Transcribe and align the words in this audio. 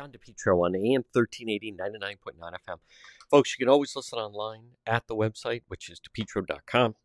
John 0.00 0.10
DePetro 0.10 0.64
on 0.64 0.74
AM 0.74 1.04
1380, 1.12 1.76
99.9 1.80 2.52
FM. 2.68 2.78
Folks, 3.30 3.54
you 3.54 3.64
can 3.64 3.70
always 3.72 3.94
listen 3.94 4.18
online 4.18 4.70
at 4.84 5.06
the 5.06 5.14
website, 5.14 5.62
which 5.68 5.88
is 5.88 6.00
depetro.com. 6.00 6.96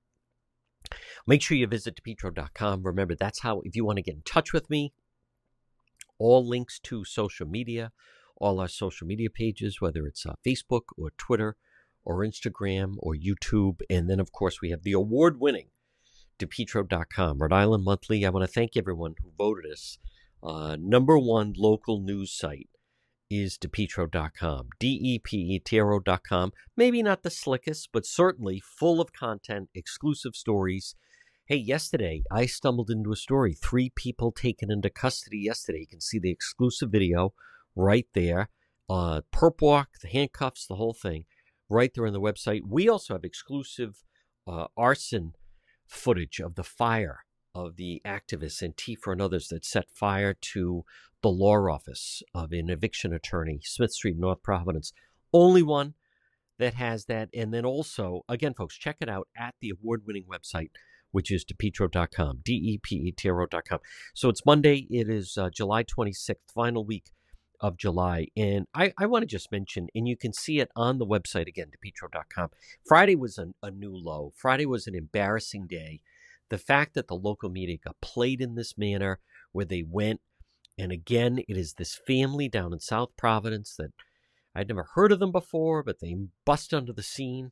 Make 1.27 1.43
sure 1.43 1.55
you 1.55 1.67
visit 1.67 1.99
depetro.com. 2.01 2.81
Remember, 2.81 3.13
that's 3.13 3.41
how, 3.41 3.61
if 3.63 3.75
you 3.75 3.85
want 3.85 3.97
to 3.97 4.01
get 4.01 4.15
in 4.15 4.21
touch 4.23 4.53
with 4.53 4.71
me, 4.71 4.93
all 6.17 6.43
links 6.43 6.79
to 6.79 7.05
social 7.05 7.47
media, 7.47 7.91
all 8.37 8.59
our 8.59 8.67
social 8.67 9.05
media 9.05 9.29
pages, 9.29 9.79
whether 9.79 10.07
it's 10.07 10.25
uh, 10.25 10.33
Facebook 10.45 10.85
or 10.97 11.11
Twitter 11.15 11.57
or 12.03 12.25
Instagram 12.25 12.95
or 12.97 13.13
YouTube. 13.15 13.81
And 13.87 14.09
then, 14.09 14.19
of 14.19 14.31
course, 14.31 14.61
we 14.63 14.71
have 14.71 14.81
the 14.81 14.93
award 14.93 15.39
winning 15.39 15.67
DePetro.com, 16.39 17.37
Rhode 17.37 17.53
Island 17.53 17.83
Monthly. 17.83 18.25
I 18.25 18.29
want 18.29 18.47
to 18.47 18.51
thank 18.51 18.75
everyone 18.75 19.13
who 19.21 19.31
voted 19.37 19.71
us 19.71 19.99
uh, 20.41 20.75
number 20.79 21.19
one 21.19 21.53
local 21.55 22.01
news 22.01 22.31
site 22.31 22.69
is 23.29 23.57
depetro.com, 23.57 24.69
D-E-P-E-T-R-O.com. 24.79 26.51
Maybe 26.75 27.03
not 27.03 27.23
the 27.23 27.29
slickest, 27.29 27.89
but 27.91 28.05
certainly 28.05 28.59
full 28.59 28.99
of 28.99 29.13
content, 29.13 29.69
exclusive 29.75 30.35
stories. 30.35 30.95
Hey, 31.45 31.57
yesterday 31.57 32.23
I 32.31 32.45
stumbled 32.45 32.89
into 32.89 33.11
a 33.11 33.15
story. 33.15 33.53
Three 33.53 33.91
people 33.95 34.31
taken 34.31 34.71
into 34.71 34.89
custody 34.89 35.39
yesterday. 35.39 35.81
You 35.81 35.87
can 35.87 36.01
see 36.01 36.19
the 36.19 36.31
exclusive 36.31 36.89
video 36.89 37.33
right 37.75 38.07
there. 38.13 38.49
Uh, 38.89 39.21
perp 39.31 39.61
walk, 39.61 39.89
the 40.01 40.07
handcuffs, 40.07 40.65
the 40.65 40.75
whole 40.75 40.93
thing, 40.93 41.25
right 41.69 41.91
there 41.93 42.07
on 42.07 42.13
the 42.13 42.21
website. 42.21 42.61
We 42.67 42.89
also 42.89 43.13
have 43.13 43.23
exclusive 43.23 44.03
uh, 44.47 44.65
arson 44.75 45.33
footage 45.85 46.39
of 46.39 46.55
the 46.55 46.63
fire 46.63 47.25
of 47.65 47.75
the 47.75 48.01
activists 48.05 48.63
Antifa 48.63 49.11
and 49.11 49.21
others 49.21 49.47
that 49.49 49.65
set 49.65 49.89
fire 49.89 50.33
to 50.33 50.85
the 51.21 51.29
law 51.29 51.57
office 51.69 52.23
of 52.33 52.51
an 52.51 52.69
eviction 52.69 53.13
attorney, 53.13 53.59
Smith 53.63 53.91
Street, 53.91 54.17
North 54.17 54.41
Providence. 54.41 54.93
Only 55.33 55.63
one 55.63 55.93
that 56.57 56.75
has 56.75 57.05
that. 57.05 57.29
And 57.33 57.53
then 57.53 57.65
also, 57.65 58.23
again, 58.29 58.53
folks, 58.53 58.77
check 58.77 58.97
it 59.01 59.09
out 59.09 59.27
at 59.37 59.55
the 59.61 59.71
award 59.71 60.03
winning 60.05 60.25
website, 60.25 60.69
which 61.11 61.31
is 61.31 61.45
depetro.com, 61.45 62.39
D 62.43 62.53
E 62.53 62.79
P 62.81 62.95
E 62.95 63.11
T 63.11 63.29
R 63.29 63.41
O.com. 63.41 63.79
So 64.13 64.29
it's 64.29 64.45
Monday. 64.45 64.87
It 64.89 65.09
is 65.09 65.37
uh, 65.37 65.49
July 65.49 65.83
26th, 65.83 66.35
final 66.53 66.85
week 66.85 67.11
of 67.61 67.77
July. 67.77 68.27
And 68.37 68.67
I, 68.73 68.93
I 68.97 69.05
want 69.05 69.23
to 69.23 69.27
just 69.27 69.51
mention, 69.51 69.87
and 69.93 70.07
you 70.07 70.15
can 70.15 70.33
see 70.33 70.59
it 70.59 70.69
on 70.75 70.97
the 70.97 71.05
website 71.05 71.47
again, 71.47 71.67
depetro.com. 71.67 72.49
Friday 72.87 73.15
was 73.15 73.37
a, 73.37 73.47
a 73.61 73.71
new 73.71 73.93
low. 73.93 74.31
Friday 74.35 74.65
was 74.65 74.87
an 74.87 74.95
embarrassing 74.95 75.67
day. 75.67 75.99
The 76.49 76.57
fact 76.57 76.93
that 76.95 77.07
the 77.07 77.15
local 77.15 77.49
media 77.49 77.77
got 77.83 78.01
played 78.01 78.41
in 78.41 78.55
this 78.55 78.77
manner, 78.77 79.19
where 79.51 79.65
they 79.65 79.83
went, 79.87 80.21
and 80.77 80.91
again, 80.91 81.39
it 81.47 81.57
is 81.57 81.73
this 81.73 81.99
family 82.07 82.47
down 82.47 82.73
in 82.73 82.79
South 82.79 83.09
Providence 83.17 83.75
that 83.77 83.91
I'd 84.55 84.67
never 84.67 84.87
heard 84.95 85.11
of 85.11 85.19
them 85.19 85.31
before, 85.31 85.83
but 85.83 85.99
they 85.99 86.15
bust 86.45 86.73
onto 86.73 86.93
the 86.93 87.03
scene 87.03 87.51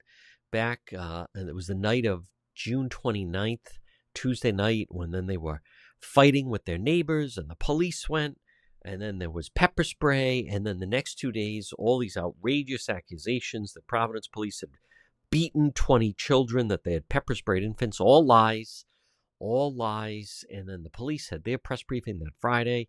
back, 0.52 0.94
uh, 0.98 1.28
and 1.36 1.48
it 1.50 1.56
was 1.56 1.68
the 1.68 1.76
night 1.76 2.06
of 2.06 2.28
June 2.56 2.90
29th, 2.90 3.78
Tuesday 4.14 4.52
night, 4.52 4.88
when 4.90 5.12
then 5.12 5.28
they 5.28 5.38
were 5.38 5.62
fighting 6.00 6.50
with 6.50 6.66
their 6.66 6.78
neighbors, 6.78 7.38
and 7.38 7.50
the 7.50 7.56
police 7.56 8.10
went 8.10 8.40
and 8.88 9.02
then 9.02 9.20
there 9.20 9.30
was 9.30 9.50
pepper 9.50 9.84
spray, 9.84 10.48
and 10.50 10.66
then 10.66 10.80
the 10.80 10.86
next 10.86 11.16
two 11.16 11.32
days, 11.32 11.74
all 11.78 12.00
these 12.00 12.16
outrageous 12.16 12.88
accusations 12.88 13.74
that 13.74 13.86
Providence 13.86 14.30
police 14.30 14.62
had 14.62 14.70
beaten 15.30 15.74
20 15.74 16.14
children, 16.14 16.70
that 16.70 16.86
they 16.86 16.94
had 16.94 17.10
pepper 17.10 17.36
sprayed 17.36 17.64
infants, 17.64 18.00
all 18.00 18.26
lies, 18.26 18.86
all 19.40 19.74
lies. 19.74 20.44
And 20.50 20.68
then 20.68 20.84
the 20.84 20.90
police 20.90 21.30
had 21.30 21.44
their 21.44 21.58
press 21.58 21.84
briefing 21.84 22.20
that 22.20 22.32
Friday. 22.40 22.88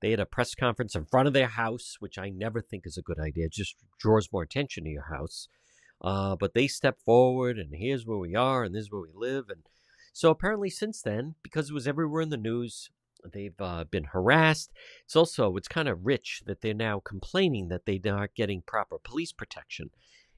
They 0.00 0.10
had 0.10 0.20
a 0.20 0.26
press 0.26 0.54
conference 0.54 0.94
in 0.94 1.04
front 1.06 1.28
of 1.28 1.34
their 1.34 1.48
house, 1.48 1.96
which 2.00 2.18
I 2.18 2.28
never 2.28 2.60
think 2.60 2.86
is 2.86 2.98
a 2.98 3.02
good 3.02 3.20
idea. 3.20 3.46
It 3.46 3.52
just 3.52 3.76
draws 3.98 4.32
more 4.32 4.42
attention 4.42 4.84
to 4.84 4.90
your 4.90 5.08
house. 5.10 5.48
Uh, 6.00 6.34
but 6.34 6.54
they 6.54 6.66
stepped 6.66 7.02
forward, 7.02 7.58
and 7.58 7.74
here's 7.76 8.04
where 8.04 8.18
we 8.18 8.34
are, 8.34 8.64
and 8.64 8.74
this 8.74 8.84
is 8.84 8.90
where 8.90 9.02
we 9.02 9.12
live. 9.14 9.44
And 9.48 9.62
so 10.12 10.30
apparently, 10.30 10.68
since 10.68 11.00
then, 11.00 11.36
because 11.44 11.70
it 11.70 11.74
was 11.74 11.86
everywhere 11.86 12.22
in 12.22 12.30
the 12.30 12.36
news, 12.36 12.90
They've 13.30 13.60
uh, 13.60 13.84
been 13.84 14.04
harassed. 14.04 14.72
It's 15.04 15.16
also 15.16 15.56
it's 15.56 15.68
kind 15.68 15.88
of 15.88 16.04
rich 16.04 16.42
that 16.46 16.60
they're 16.60 16.74
now 16.74 17.00
complaining 17.00 17.68
that 17.68 17.86
they're 17.86 17.98
not 18.04 18.34
getting 18.34 18.62
proper 18.62 18.98
police 18.98 19.32
protection, 19.32 19.90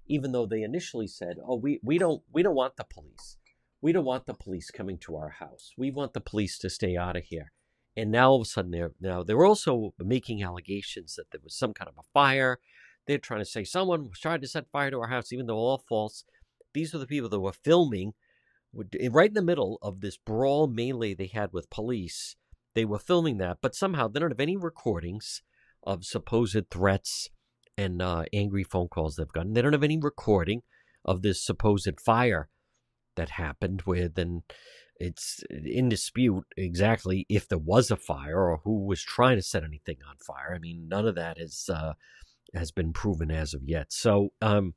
even 0.06 0.32
though 0.32 0.46
they 0.46 0.62
initially 0.62 1.06
said, 1.06 1.38
"Oh, 1.44 1.56
we, 1.56 1.80
we 1.82 1.98
don't 1.98 2.22
we 2.32 2.42
don't 2.42 2.54
want 2.54 2.76
the 2.76 2.84
police. 2.84 3.38
We 3.84 3.92
don't 3.92 4.06
want 4.06 4.24
the 4.24 4.32
police 4.32 4.70
coming 4.70 4.96
to 5.00 5.14
our 5.16 5.28
house. 5.28 5.74
We 5.76 5.90
want 5.90 6.14
the 6.14 6.20
police 6.22 6.56
to 6.60 6.70
stay 6.70 6.96
out 6.96 7.16
of 7.16 7.24
here." 7.24 7.52
And 7.94 8.10
now 8.10 8.30
all 8.30 8.40
of 8.40 8.42
a 8.42 8.44
sudden 8.46 8.70
they're 8.70 8.92
now 8.98 9.22
they're 9.22 9.44
also 9.44 9.92
making 9.98 10.42
allegations 10.42 11.16
that 11.16 11.30
there 11.30 11.40
was 11.44 11.54
some 11.54 11.74
kind 11.74 11.90
of 11.90 11.98
a 11.98 12.08
fire. 12.14 12.60
They're 13.06 13.18
trying 13.18 13.42
to 13.42 13.44
say 13.44 13.62
someone 13.62 14.08
was 14.08 14.18
trying 14.18 14.40
to 14.40 14.48
set 14.48 14.70
fire 14.72 14.90
to 14.90 15.00
our 15.00 15.08
house, 15.08 15.32
even 15.32 15.46
though 15.46 15.58
all 15.58 15.84
false. 15.86 16.24
These 16.72 16.94
are 16.94 16.98
the 16.98 17.06
people 17.06 17.28
that 17.28 17.40
were 17.40 17.52
filming 17.52 18.14
right 19.10 19.28
in 19.28 19.34
the 19.34 19.42
middle 19.42 19.78
of 19.82 20.00
this 20.00 20.16
brawl 20.16 20.66
melee 20.66 21.14
they 21.14 21.26
had 21.28 21.52
with 21.52 21.70
police 21.70 22.36
they 22.74 22.84
were 22.84 22.98
filming 22.98 23.38
that, 23.38 23.58
but 23.60 23.74
somehow 23.74 24.08
they 24.08 24.18
don't 24.18 24.32
have 24.32 24.40
any 24.40 24.56
recordings 24.56 25.42
of 25.84 26.04
supposed 26.04 26.70
threats 26.70 27.28
and 27.78 28.02
uh, 28.02 28.24
angry 28.32 28.64
phone 28.64 28.88
calls 28.88 29.16
they've 29.16 29.28
gotten. 29.28 29.52
They 29.52 29.62
don't 29.62 29.72
have 29.72 29.84
any 29.84 29.98
recording 29.98 30.62
of 31.04 31.22
this 31.22 31.44
supposed 31.44 32.00
fire 32.00 32.48
that 33.16 33.30
happened 33.30 33.82
where 33.82 34.08
then 34.08 34.42
it's 34.96 35.42
in 35.50 35.88
dispute 35.88 36.44
exactly 36.56 37.26
if 37.28 37.48
there 37.48 37.58
was 37.58 37.90
a 37.90 37.96
fire 37.96 38.48
or 38.48 38.60
who 38.64 38.84
was 38.84 39.02
trying 39.02 39.36
to 39.36 39.42
set 39.42 39.64
anything 39.64 39.96
on 40.08 40.16
fire. 40.18 40.54
I 40.54 40.58
mean, 40.58 40.88
none 40.88 41.06
of 41.06 41.16
that 41.16 41.38
uh, 41.68 41.94
has 42.54 42.70
been 42.70 42.92
proven 42.92 43.30
as 43.30 43.54
of 43.54 43.62
yet. 43.64 43.92
So, 43.92 44.30
um, 44.40 44.74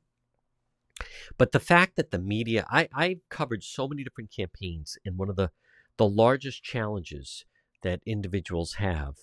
but 1.36 1.52
the 1.52 1.60
fact 1.60 1.94
that 1.96 2.10
the 2.10 2.18
media, 2.18 2.66
I 2.68 2.88
I've 2.92 3.20
covered 3.28 3.62
so 3.62 3.86
many 3.86 4.02
different 4.02 4.34
campaigns, 4.34 4.98
and 5.04 5.16
one 5.16 5.30
of 5.30 5.36
the 5.36 5.50
the 5.96 6.08
largest 6.08 6.62
challenges 6.62 7.44
that 7.82 8.00
individuals 8.04 8.74
have 8.74 9.14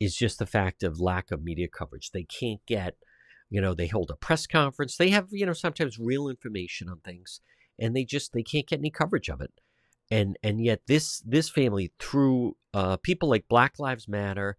is 0.00 0.16
just 0.16 0.38
the 0.38 0.46
fact 0.46 0.82
of 0.82 1.00
lack 1.00 1.30
of 1.30 1.42
media 1.42 1.68
coverage. 1.68 2.10
They 2.10 2.24
can't 2.24 2.64
get, 2.66 2.96
you 3.48 3.60
know, 3.60 3.74
they 3.74 3.88
hold 3.88 4.10
a 4.10 4.16
press 4.16 4.46
conference. 4.46 4.96
They 4.96 5.10
have, 5.10 5.28
you 5.30 5.46
know, 5.46 5.52
sometimes 5.52 5.98
real 5.98 6.28
information 6.28 6.88
on 6.88 6.98
things, 7.00 7.40
and 7.80 7.96
they 7.96 8.04
just 8.04 8.32
they 8.32 8.42
can't 8.42 8.66
get 8.66 8.78
any 8.78 8.90
coverage 8.90 9.28
of 9.28 9.40
it. 9.40 9.52
And 10.10 10.38
and 10.42 10.64
yet 10.64 10.82
this 10.86 11.20
this 11.20 11.48
family 11.48 11.92
through 11.98 12.56
uh, 12.74 12.96
people 12.98 13.28
like 13.28 13.48
Black 13.48 13.78
Lives 13.78 14.08
Matter, 14.08 14.58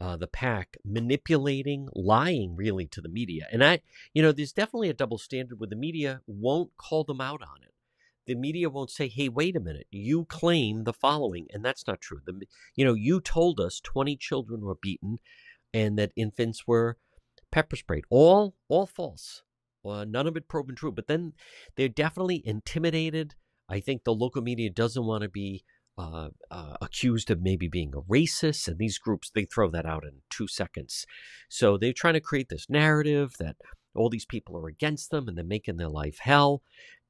uh, 0.00 0.16
the 0.16 0.26
PAC 0.26 0.76
manipulating, 0.84 1.88
lying 1.94 2.56
really 2.56 2.86
to 2.86 3.00
the 3.00 3.08
media. 3.08 3.46
And 3.52 3.64
I, 3.64 3.80
you 4.14 4.22
know, 4.22 4.32
there's 4.32 4.52
definitely 4.52 4.90
a 4.90 4.94
double 4.94 5.18
standard 5.18 5.60
where 5.60 5.68
the 5.68 5.76
media 5.76 6.22
won't 6.26 6.76
call 6.76 7.04
them 7.04 7.20
out 7.20 7.42
on 7.42 7.62
it 7.62 7.68
the 8.28 8.34
media 8.34 8.68
won't 8.68 8.90
say, 8.90 9.08
"Hey, 9.08 9.28
wait 9.28 9.56
a 9.56 9.60
minute, 9.60 9.86
you 9.90 10.26
claim 10.26 10.84
the 10.84 10.92
following," 10.92 11.46
and 11.50 11.64
that's 11.64 11.86
not 11.86 12.00
true. 12.00 12.20
The, 12.24 12.46
you 12.76 12.84
know, 12.84 12.92
you 12.92 13.20
told 13.20 13.58
us 13.58 13.80
20 13.80 14.16
children 14.16 14.60
were 14.60 14.76
beaten, 14.76 15.18
and 15.72 15.98
that 15.98 16.12
infants 16.14 16.66
were 16.66 16.98
pepper 17.50 17.74
sprayed. 17.76 18.04
All, 18.10 18.54
all 18.68 18.86
false. 18.86 19.42
Uh, 19.90 20.04
none 20.04 20.26
of 20.26 20.36
it 20.36 20.48
proven 20.48 20.74
true. 20.74 20.92
But 20.92 21.06
then 21.06 21.32
they're 21.76 21.88
definitely 21.88 22.42
intimidated. 22.44 23.34
I 23.68 23.80
think 23.80 24.04
the 24.04 24.14
local 24.14 24.42
media 24.42 24.70
doesn't 24.70 25.04
want 25.04 25.22
to 25.22 25.28
be 25.28 25.64
uh, 25.98 26.28
uh, 26.50 26.76
accused 26.80 27.30
of 27.30 27.42
maybe 27.42 27.68
being 27.68 27.92
a 27.94 28.00
racist, 28.02 28.68
and 28.68 28.78
these 28.78 28.98
groups 28.98 29.30
they 29.34 29.44
throw 29.44 29.70
that 29.70 29.86
out 29.86 30.04
in 30.04 30.22
two 30.30 30.46
seconds. 30.46 31.04
So 31.48 31.76
they're 31.76 31.92
trying 31.92 32.14
to 32.14 32.20
create 32.20 32.48
this 32.48 32.66
narrative 32.68 33.34
that 33.38 33.56
all 33.94 34.08
these 34.08 34.26
people 34.26 34.56
are 34.56 34.68
against 34.68 35.10
them 35.10 35.26
and 35.26 35.36
they're 35.36 35.44
making 35.44 35.76
their 35.76 35.88
life 35.88 36.18
hell. 36.20 36.62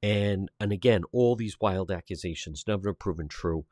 And 0.02 0.50
and 0.58 0.72
again, 0.72 1.02
all 1.12 1.36
these 1.36 1.56
wild 1.60 1.90
accusations 1.90 2.64
never 2.66 2.94
proven 2.94 3.28
true. 3.28 3.66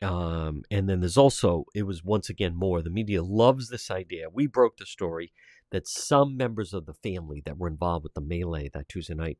Um, 0.00 0.62
and 0.70 0.88
then 0.88 1.00
there's 1.00 1.16
also, 1.16 1.64
it 1.74 1.82
was 1.82 2.04
once 2.04 2.28
again 2.30 2.54
more, 2.54 2.82
the 2.82 2.90
media 2.90 3.22
loves 3.22 3.68
this 3.68 3.90
idea. 3.90 4.28
We 4.32 4.46
broke 4.46 4.76
the 4.76 4.86
story 4.86 5.32
that 5.70 5.86
some 5.86 6.36
members 6.36 6.72
of 6.72 6.86
the 6.86 6.94
family 6.94 7.42
that 7.44 7.58
were 7.58 7.68
involved 7.68 8.04
with 8.04 8.14
the 8.14 8.20
melee 8.20 8.70
that 8.72 8.88
Tuesday 8.88 9.14
night, 9.14 9.38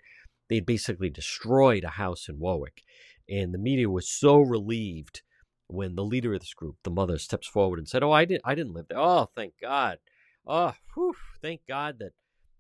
they 0.49 0.57
had 0.57 0.67
basically 0.67 1.11
destroyed 1.11 1.85
a 1.85 1.91
house 1.91 2.29
in 2.29 2.39
Warwick. 2.39 2.83
And 3.29 3.53
the 3.53 3.59
media 3.59 3.89
was 3.89 4.09
so 4.09 4.41
relieved 4.41 5.23
when 5.67 5.95
the 5.95 6.05
leader 6.05 6.33
of 6.33 6.41
this 6.41 6.55
group, 6.55 6.77
the 6.83 6.91
mother, 6.91 7.19
steps 7.19 7.47
forward 7.47 7.79
and 7.79 7.89
said, 7.89 8.03
"Oh, 8.03 8.13
I 8.13 8.25
didn't, 8.25 8.43
I 8.45 8.55
didn't 8.55 8.73
live 8.73 8.87
there. 8.89 8.99
Oh, 8.99 9.29
thank 9.37 9.55
God. 9.61 9.99
Oh, 10.47 10.73
whew, 10.95 11.15
thank 11.43 11.61
God 11.69 11.99
that 11.99 12.13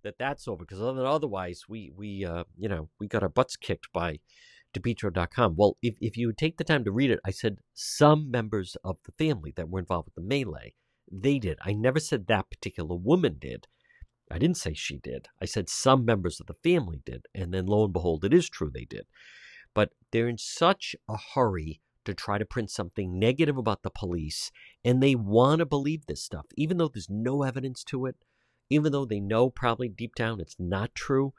that 0.02 0.18
that's 0.18 0.46
over. 0.46 0.64
Because 0.64 0.80
otherwise, 0.80 1.62
we 1.68 1.90
we 1.96 2.24
uh, 2.24 2.44
you 2.56 2.68
know 2.68 2.90
we 2.98 3.08
got 3.08 3.22
our 3.22 3.28
butts 3.28 3.56
kicked 3.56 3.92
by 3.92 4.18
DePetro.com. 4.74 5.54
Well, 5.56 5.76
if, 5.82 5.94
if 6.00 6.16
you 6.16 6.26
would 6.26 6.38
take 6.38 6.58
the 6.58 6.64
time 6.64 6.84
to 6.84 6.92
read 6.92 7.10
it, 7.10 7.20
I 7.24 7.30
said 7.30 7.58
some 7.74 8.30
members 8.30 8.76
of 8.84 8.98
the 9.04 9.12
family 9.12 9.52
that 9.56 9.68
were 9.68 9.80
involved 9.80 10.08
with 10.08 10.14
the 10.14 10.28
melee, 10.28 10.74
they 11.10 11.38
did. 11.38 11.58
I 11.62 11.72
never 11.72 12.00
said 12.00 12.26
that 12.26 12.50
particular 12.50 12.96
woman 12.96 13.36
did. 13.38 13.66
I 14.30 14.38
didn't 14.38 14.58
say 14.58 14.74
she 14.74 14.98
did. 14.98 15.28
I 15.40 15.46
said 15.46 15.68
some 15.68 16.04
members 16.04 16.40
of 16.40 16.46
the 16.46 16.54
family 16.62 17.00
did. 17.04 17.26
And 17.34 17.52
then 17.52 17.66
lo 17.66 17.84
and 17.84 17.92
behold, 17.92 18.24
it 18.24 18.34
is 18.34 18.48
true 18.48 18.70
they 18.72 18.84
did. 18.84 19.06
But 19.74 19.90
they're 20.10 20.28
in 20.28 20.38
such 20.38 20.94
a 21.08 21.16
hurry 21.34 21.80
to 22.04 22.14
try 22.14 22.38
to 22.38 22.44
print 22.44 22.70
something 22.70 23.18
negative 23.18 23.58
about 23.58 23.82
the 23.82 23.90
police, 23.90 24.50
and 24.82 25.02
they 25.02 25.14
want 25.14 25.58
to 25.58 25.66
believe 25.66 26.06
this 26.06 26.22
stuff, 26.24 26.46
even 26.56 26.78
though 26.78 26.88
there's 26.88 27.10
no 27.10 27.42
evidence 27.42 27.84
to 27.84 28.06
it, 28.06 28.16
even 28.70 28.92
though 28.92 29.04
they 29.04 29.20
know 29.20 29.50
probably 29.50 29.88
deep 29.88 30.14
down 30.14 30.40
it's 30.40 30.56
not 30.58 30.94
true. 30.94 31.34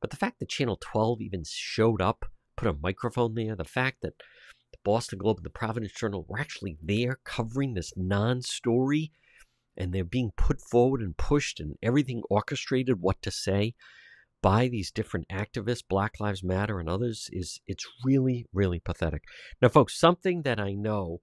But 0.00 0.10
the 0.10 0.16
fact 0.16 0.38
that 0.38 0.48
Channel 0.48 0.78
12 0.80 1.20
even 1.20 1.42
showed 1.44 2.00
up 2.00 2.26
put 2.56 2.68
a 2.68 2.78
microphone 2.80 3.34
there. 3.34 3.56
The 3.56 3.64
fact 3.64 4.02
that 4.02 4.14
the 4.72 4.78
Boston 4.84 5.18
Globe 5.18 5.38
and 5.38 5.46
the 5.46 5.50
Providence 5.50 5.92
Journal 5.92 6.24
were 6.28 6.38
actually 6.38 6.76
there 6.82 7.18
covering 7.24 7.74
this 7.74 7.92
non 7.96 8.42
story 8.42 9.12
and 9.76 9.92
they're 9.92 10.04
being 10.04 10.32
put 10.36 10.60
forward 10.60 11.00
and 11.00 11.16
pushed 11.16 11.60
and 11.60 11.76
everything 11.82 12.22
orchestrated 12.28 13.00
what 13.00 13.22
to 13.22 13.30
say 13.30 13.74
by 14.42 14.66
these 14.66 14.90
different 14.90 15.28
activists, 15.28 15.84
Black 15.88 16.18
Lives 16.18 16.42
Matter 16.42 16.80
and 16.80 16.88
others, 16.88 17.30
is 17.32 17.60
it's 17.66 17.86
really, 18.04 18.46
really 18.52 18.80
pathetic. 18.80 19.22
Now, 19.62 19.68
folks, 19.68 19.98
something 19.98 20.42
that 20.42 20.58
I 20.58 20.72
know 20.72 21.20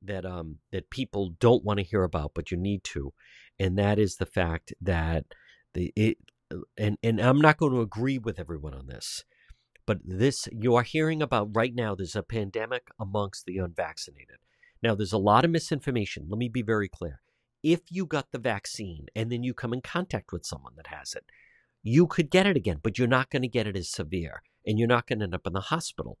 that 0.00 0.24
um 0.24 0.58
that 0.70 0.90
people 0.90 1.34
don't 1.40 1.64
want 1.64 1.78
to 1.78 1.84
hear 1.84 2.04
about, 2.04 2.32
but 2.34 2.50
you 2.50 2.56
need 2.56 2.84
to, 2.84 3.12
and 3.58 3.76
that 3.78 3.98
is 3.98 4.16
the 4.16 4.26
fact 4.26 4.72
that 4.80 5.24
the 5.74 5.92
it 5.96 6.18
and 6.76 6.98
and 7.02 7.20
I'm 7.20 7.40
not 7.40 7.56
going 7.56 7.72
to 7.72 7.80
agree 7.80 8.18
with 8.18 8.38
everyone 8.38 8.74
on 8.74 8.86
this. 8.86 9.24
But 9.88 10.00
this, 10.04 10.46
you 10.52 10.74
are 10.74 10.82
hearing 10.82 11.22
about 11.22 11.56
right 11.56 11.74
now, 11.74 11.94
there's 11.94 12.14
a 12.14 12.22
pandemic 12.22 12.88
amongst 13.00 13.46
the 13.46 13.56
unvaccinated. 13.56 14.36
Now, 14.82 14.94
there's 14.94 15.14
a 15.14 15.18
lot 15.18 15.46
of 15.46 15.50
misinformation. 15.50 16.26
Let 16.28 16.36
me 16.36 16.50
be 16.50 16.60
very 16.60 16.90
clear. 16.90 17.22
If 17.62 17.80
you 17.88 18.04
got 18.04 18.30
the 18.30 18.38
vaccine 18.38 19.06
and 19.16 19.32
then 19.32 19.42
you 19.42 19.54
come 19.54 19.72
in 19.72 19.80
contact 19.80 20.30
with 20.30 20.44
someone 20.44 20.74
that 20.76 20.88
has 20.88 21.14
it, 21.14 21.24
you 21.82 22.06
could 22.06 22.28
get 22.28 22.46
it 22.46 22.54
again, 22.54 22.80
but 22.82 22.98
you're 22.98 23.08
not 23.08 23.30
going 23.30 23.40
to 23.40 23.48
get 23.48 23.66
it 23.66 23.78
as 23.78 23.88
severe 23.88 24.42
and 24.66 24.78
you're 24.78 24.86
not 24.86 25.06
going 25.06 25.20
to 25.20 25.24
end 25.24 25.34
up 25.34 25.46
in 25.46 25.54
the 25.54 25.60
hospital. 25.62 26.18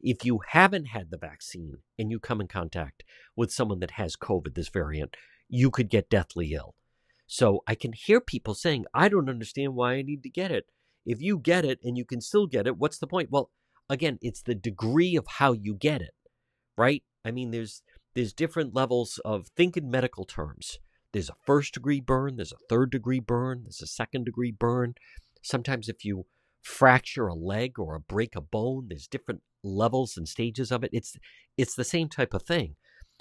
If 0.00 0.24
you 0.24 0.40
haven't 0.48 0.86
had 0.86 1.12
the 1.12 1.16
vaccine 1.16 1.76
and 1.96 2.10
you 2.10 2.18
come 2.18 2.40
in 2.40 2.48
contact 2.48 3.04
with 3.36 3.52
someone 3.52 3.78
that 3.78 3.92
has 3.92 4.16
COVID, 4.16 4.56
this 4.56 4.70
variant, 4.70 5.14
you 5.48 5.70
could 5.70 5.88
get 5.88 6.10
deathly 6.10 6.52
ill. 6.52 6.74
So 7.28 7.62
I 7.68 7.76
can 7.76 7.92
hear 7.92 8.20
people 8.20 8.54
saying, 8.54 8.86
I 8.92 9.08
don't 9.08 9.30
understand 9.30 9.76
why 9.76 9.92
I 9.92 10.02
need 10.02 10.24
to 10.24 10.30
get 10.30 10.50
it. 10.50 10.66
If 11.06 11.20
you 11.20 11.38
get 11.38 11.64
it 11.64 11.80
and 11.82 11.96
you 11.96 12.04
can 12.04 12.20
still 12.20 12.46
get 12.46 12.66
it, 12.66 12.78
what's 12.78 12.98
the 12.98 13.06
point? 13.06 13.30
Well, 13.30 13.50
again, 13.88 14.18
it's 14.22 14.42
the 14.42 14.54
degree 14.54 15.16
of 15.16 15.26
how 15.26 15.52
you 15.52 15.74
get 15.74 16.00
it, 16.00 16.14
right? 16.76 17.02
I 17.24 17.30
mean, 17.30 17.50
there's 17.50 17.82
there's 18.14 18.32
different 18.32 18.74
levels 18.74 19.20
of 19.24 19.48
think 19.56 19.76
in 19.76 19.90
medical 19.90 20.24
terms. 20.24 20.78
There's 21.12 21.30
a 21.30 21.36
first 21.44 21.74
degree 21.74 22.00
burn, 22.00 22.36
there's 22.36 22.52
a 22.52 22.66
third 22.68 22.90
degree 22.90 23.20
burn, 23.20 23.62
there's 23.64 23.82
a 23.82 23.86
second 23.86 24.24
degree 24.24 24.52
burn. 24.52 24.94
Sometimes 25.42 25.88
if 25.88 26.04
you 26.04 26.26
fracture 26.62 27.26
a 27.26 27.34
leg 27.34 27.78
or 27.78 27.94
a 27.94 28.00
break 28.00 28.34
a 28.34 28.40
bone, 28.40 28.86
there's 28.88 29.06
different 29.06 29.42
levels 29.62 30.16
and 30.16 30.28
stages 30.28 30.72
of 30.72 30.82
it. 30.84 30.90
It's 30.92 31.16
it's 31.56 31.74
the 31.74 31.84
same 31.84 32.08
type 32.08 32.34
of 32.34 32.42
thing. 32.42 32.76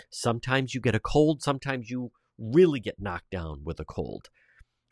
Sometimes 0.10 0.74
you 0.74 0.82
get 0.82 0.96
a 0.96 1.00
cold, 1.00 1.42
sometimes 1.42 1.90
you 1.90 2.12
really 2.38 2.80
get 2.80 3.00
knocked 3.00 3.30
down 3.30 3.62
with 3.64 3.80
a 3.80 3.86
cold. 3.86 4.30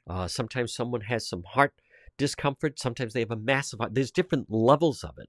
Uh, 0.07 0.27
sometimes 0.27 0.73
someone 0.73 1.01
has 1.01 1.27
some 1.27 1.43
heart 1.53 1.73
discomfort. 2.21 2.79
Sometimes 2.79 3.13
they 3.13 3.21
have 3.21 3.31
a 3.31 3.35
massive, 3.35 3.79
there's 3.91 4.11
different 4.11 4.45
levels 4.49 5.03
of 5.03 5.15
it. 5.17 5.27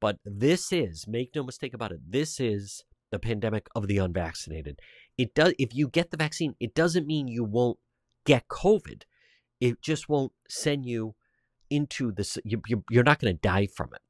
But 0.00 0.16
this 0.24 0.72
is, 0.72 1.06
make 1.06 1.30
no 1.34 1.44
mistake 1.44 1.74
about 1.74 1.92
it, 1.92 2.00
this 2.08 2.40
is 2.40 2.82
the 3.12 3.20
pandemic 3.20 3.68
of 3.74 3.86
the 3.86 3.98
unvaccinated. 3.98 4.80
It 5.16 5.34
does, 5.34 5.54
if 5.58 5.74
you 5.74 5.88
get 5.88 6.10
the 6.10 6.16
vaccine, 6.16 6.54
it 6.58 6.74
doesn't 6.74 7.06
mean 7.06 7.28
you 7.28 7.44
won't 7.44 7.78
get 8.26 8.48
COVID. 8.48 9.02
It 9.60 9.80
just 9.80 10.08
won't 10.08 10.32
send 10.48 10.86
you 10.86 11.14
into 11.70 12.10
this, 12.10 12.36
you, 12.44 12.62
you, 12.66 12.84
you're 12.90 13.04
not 13.04 13.20
going 13.20 13.34
to 13.34 13.40
die 13.40 13.68
from 13.76 13.90
it. 13.94 14.02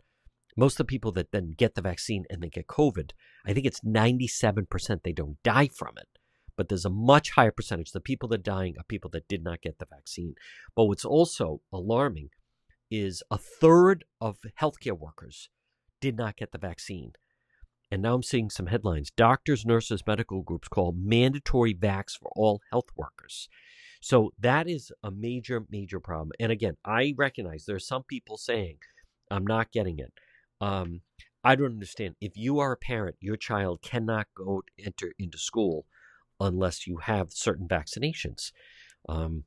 Most 0.56 0.74
of 0.74 0.86
the 0.86 0.90
people 0.90 1.12
that 1.12 1.30
then 1.30 1.54
get 1.56 1.74
the 1.74 1.82
vaccine 1.82 2.24
and 2.30 2.42
they 2.42 2.48
get 2.48 2.66
COVID, 2.66 3.10
I 3.46 3.52
think 3.52 3.66
it's 3.66 3.80
97% 3.80 5.02
they 5.02 5.12
don't 5.12 5.36
die 5.44 5.68
from 5.68 5.92
it 5.98 6.17
but 6.58 6.68
there's 6.68 6.84
a 6.84 6.90
much 6.90 7.30
higher 7.30 7.52
percentage. 7.52 7.92
The 7.92 8.00
people 8.00 8.28
that 8.30 8.40
are 8.40 8.42
dying 8.42 8.74
are 8.76 8.84
people 8.88 9.08
that 9.10 9.28
did 9.28 9.44
not 9.44 9.62
get 9.62 9.78
the 9.78 9.86
vaccine. 9.86 10.34
But 10.74 10.86
what's 10.86 11.04
also 11.04 11.60
alarming 11.72 12.30
is 12.90 13.22
a 13.30 13.38
third 13.38 14.04
of 14.20 14.38
healthcare 14.60 14.98
workers 14.98 15.50
did 16.00 16.16
not 16.16 16.36
get 16.36 16.50
the 16.50 16.58
vaccine. 16.58 17.12
And 17.92 18.02
now 18.02 18.14
I'm 18.14 18.24
seeing 18.24 18.50
some 18.50 18.66
headlines. 18.66 19.12
Doctors, 19.16 19.64
nurses, 19.64 20.02
medical 20.04 20.42
groups 20.42 20.66
call 20.66 20.92
mandatory 20.92 21.74
vax 21.74 22.18
for 22.20 22.32
all 22.34 22.60
health 22.72 22.88
workers. 22.96 23.48
So 24.00 24.32
that 24.40 24.68
is 24.68 24.90
a 25.04 25.12
major, 25.12 25.64
major 25.70 26.00
problem. 26.00 26.32
And 26.40 26.50
again, 26.50 26.76
I 26.84 27.14
recognize 27.16 27.66
there 27.66 27.76
are 27.76 27.80
some 27.80 28.02
people 28.02 28.36
saying, 28.36 28.78
I'm 29.30 29.46
not 29.46 29.70
getting 29.70 30.00
it. 30.00 30.12
Um, 30.60 31.02
I 31.44 31.54
don't 31.54 31.66
understand. 31.66 32.16
If 32.20 32.36
you 32.36 32.58
are 32.58 32.72
a 32.72 32.76
parent, 32.76 33.14
your 33.20 33.36
child 33.36 33.80
cannot 33.80 34.26
go 34.34 34.62
enter 34.84 35.12
into 35.20 35.38
school 35.38 35.86
unless 36.40 36.86
you 36.86 36.98
have 36.98 37.32
certain 37.32 37.68
vaccinations. 37.68 38.52
Um, 39.08 39.44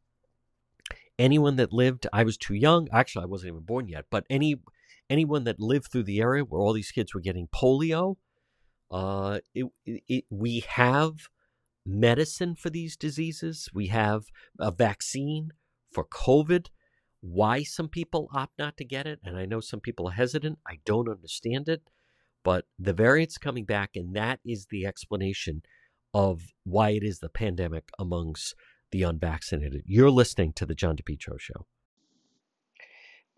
anyone 1.17 1.55
that 1.57 1.73
lived, 1.73 2.07
I 2.11 2.23
was 2.23 2.37
too 2.37 2.55
young. 2.55 2.87
Actually, 2.91 3.23
I 3.23 3.27
wasn't 3.27 3.49
even 3.49 3.61
born 3.61 3.87
yet. 3.87 4.05
But 4.09 4.25
any 4.29 4.55
anyone 5.09 5.43
that 5.43 5.59
lived 5.59 5.91
through 5.91 6.03
the 6.03 6.21
area 6.21 6.43
where 6.43 6.61
all 6.61 6.73
these 6.73 6.91
kids 6.91 7.13
were 7.13 7.21
getting 7.21 7.47
polio, 7.47 8.15
uh, 8.89 9.39
it, 9.53 9.65
it, 9.85 10.25
we 10.29 10.61
have 10.67 11.29
medicine 11.85 12.55
for 12.55 12.69
these 12.69 12.95
diseases. 12.95 13.69
We 13.73 13.87
have 13.87 14.23
a 14.59 14.71
vaccine 14.71 15.51
for 15.91 16.05
COVID. 16.05 16.67
Why 17.21 17.63
some 17.63 17.87
people 17.87 18.29
opt 18.33 18.57
not 18.57 18.77
to 18.77 18.85
get 18.85 19.05
it, 19.05 19.19
and 19.23 19.37
I 19.37 19.45
know 19.45 19.59
some 19.59 19.79
people 19.79 20.07
are 20.07 20.13
hesitant. 20.13 20.57
I 20.67 20.79
don't 20.85 21.09
understand 21.09 21.69
it, 21.69 21.83
but 22.43 22.65
the 22.79 22.93
variant's 22.93 23.37
coming 23.37 23.65
back, 23.65 23.91
and 23.95 24.15
that 24.15 24.39
is 24.43 24.67
the 24.67 24.87
explanation 24.87 25.61
of 26.13 26.53
why 26.63 26.91
it 26.91 27.03
is 27.03 27.19
the 27.19 27.29
pandemic 27.29 27.89
amongst 27.97 28.55
the 28.91 29.03
unvaccinated. 29.03 29.83
You're 29.85 30.11
listening 30.11 30.53
to 30.53 30.65
the 30.65 30.75
John 30.75 30.95
DePetro 30.95 31.39
Show. 31.39 31.65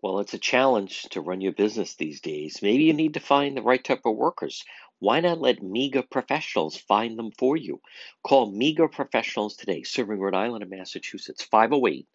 Well, 0.02 0.18
it's 0.18 0.34
a 0.34 0.38
challenge 0.38 1.04
to 1.12 1.22
run 1.22 1.40
your 1.40 1.52
business 1.52 1.94
these 1.94 2.20
days. 2.20 2.60
Maybe 2.60 2.84
you 2.84 2.92
need 2.92 3.14
to 3.14 3.20
find 3.20 3.56
the 3.56 3.62
right 3.62 3.82
type 3.82 4.02
of 4.04 4.16
workers. 4.16 4.62
Why 4.98 5.20
not 5.20 5.40
let 5.40 5.62
MEGA 5.62 6.02
professionals 6.04 6.76
find 6.76 7.18
them 7.18 7.30
for 7.38 7.56
you? 7.56 7.80
Call 8.22 8.52
MEGA 8.52 8.88
professionals 8.88 9.56
today, 9.56 9.82
serving 9.82 10.20
Rhode 10.20 10.34
Island 10.34 10.62
and 10.62 10.70
Massachusetts, 10.70 11.42
508 11.44 12.06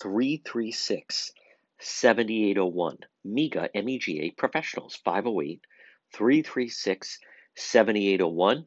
336 0.00 1.32
7801. 1.80 2.98
MEGA, 3.24 3.76
M 3.76 3.88
E 3.88 3.98
G 3.98 4.20
A 4.20 4.30
professionals, 4.30 4.96
508 5.04 5.60
336 6.14 7.18
7801. 7.56 8.66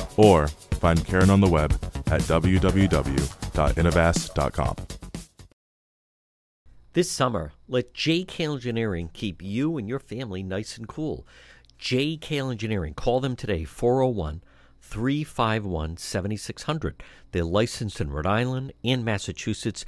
Or 0.17 0.47
find 0.47 1.05
Karen 1.05 1.29
on 1.29 1.41
the 1.41 1.47
web 1.47 1.71
at 2.07 2.21
www.innovast.com. 2.21 4.75
This 6.93 7.09
summer, 7.09 7.53
let 7.69 7.93
JK 7.93 8.53
Engineering 8.53 9.11
keep 9.13 9.41
you 9.41 9.77
and 9.77 9.87
your 9.87 9.99
family 9.99 10.43
nice 10.43 10.77
and 10.77 10.89
cool. 10.89 11.25
JK 11.79 12.51
Engineering, 12.51 12.93
call 12.93 13.21
them 13.21 13.37
today, 13.37 13.63
401 13.63 14.43
351 14.81 15.95
7600. 15.95 17.01
They're 17.31 17.45
licensed 17.45 18.01
in 18.01 18.11
Rhode 18.11 18.25
Island 18.25 18.73
and 18.83 19.05
Massachusetts. 19.05 19.85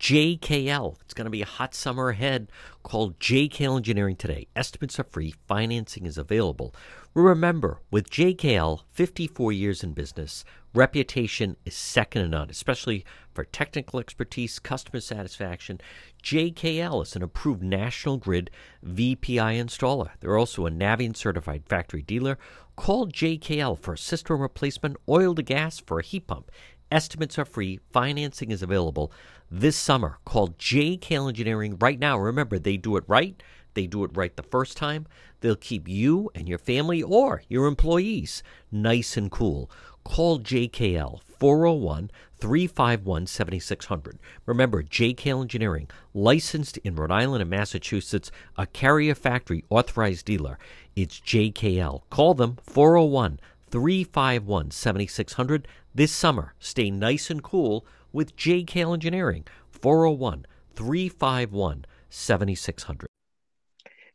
JKL. 0.00 0.96
It's 1.02 1.14
going 1.14 1.26
to 1.26 1.30
be 1.30 1.42
a 1.42 1.46
hot 1.46 1.74
summer 1.74 2.10
ahead. 2.10 2.50
Call 2.82 3.10
JKL 3.12 3.76
Engineering 3.76 4.16
today. 4.16 4.46
Estimates 4.56 4.98
are 4.98 5.04
free, 5.04 5.34
financing 5.46 6.06
is 6.06 6.16
available. 6.16 6.74
Remember, 7.16 7.80
with 7.90 8.10
JKL, 8.10 8.82
54 8.90 9.50
years 9.50 9.82
in 9.82 9.94
business, 9.94 10.44
reputation 10.74 11.56
is 11.64 11.74
second 11.74 12.20
to 12.20 12.28
none, 12.28 12.50
especially 12.50 13.06
for 13.32 13.42
technical 13.42 13.98
expertise, 13.98 14.58
customer 14.58 15.00
satisfaction. 15.00 15.80
JKL 16.22 17.02
is 17.02 17.16
an 17.16 17.22
approved 17.22 17.62
National 17.62 18.18
Grid 18.18 18.50
VPI 18.84 19.58
installer. 19.58 20.10
They're 20.20 20.36
also 20.36 20.66
a 20.66 20.70
Navien 20.70 21.16
certified 21.16 21.62
factory 21.64 22.02
dealer. 22.02 22.36
Call 22.76 23.06
JKL 23.06 23.78
for 23.78 23.94
a 23.94 23.98
system 23.98 24.42
replacement, 24.42 24.98
oil 25.08 25.34
to 25.36 25.42
gas 25.42 25.78
for 25.78 25.98
a 25.98 26.04
heat 26.04 26.26
pump. 26.26 26.50
Estimates 26.92 27.38
are 27.38 27.46
free, 27.46 27.80
financing 27.94 28.50
is 28.50 28.62
available 28.62 29.10
this 29.50 29.76
summer. 29.76 30.18
Call 30.26 30.48
JKL 30.48 31.30
Engineering 31.30 31.78
right 31.80 31.98
now. 31.98 32.18
Remember, 32.18 32.58
they 32.58 32.76
do 32.76 32.98
it 32.98 33.04
right. 33.06 33.42
They 33.76 33.86
do 33.86 34.04
it 34.04 34.16
right 34.16 34.34
the 34.34 34.42
first 34.42 34.78
time. 34.78 35.06
They'll 35.40 35.54
keep 35.54 35.86
you 35.86 36.30
and 36.34 36.48
your 36.48 36.56
family 36.56 37.02
or 37.02 37.42
your 37.46 37.66
employees 37.66 38.42
nice 38.72 39.18
and 39.18 39.30
cool. 39.30 39.70
Call 40.02 40.40
JKL 40.40 41.20
401 41.38 42.10
351 42.38 43.26
7600. 43.26 44.18
Remember, 44.46 44.82
JKL 44.82 45.42
Engineering, 45.42 45.90
licensed 46.14 46.78
in 46.78 46.96
Rhode 46.96 47.10
Island 47.10 47.42
and 47.42 47.50
Massachusetts, 47.50 48.30
a 48.56 48.64
carrier 48.64 49.14
factory 49.14 49.62
authorized 49.68 50.24
dealer. 50.24 50.58
It's 50.94 51.20
JKL. 51.20 52.00
Call 52.08 52.32
them 52.32 52.56
401 52.62 53.40
351 53.68 54.70
7600 54.70 55.68
this 55.94 56.12
summer. 56.12 56.54
Stay 56.58 56.90
nice 56.90 57.28
and 57.28 57.42
cool 57.42 57.84
with 58.10 58.36
JKL 58.36 58.94
Engineering, 58.94 59.44
401 59.68 60.46
351 60.74 61.84
7600. 62.08 63.06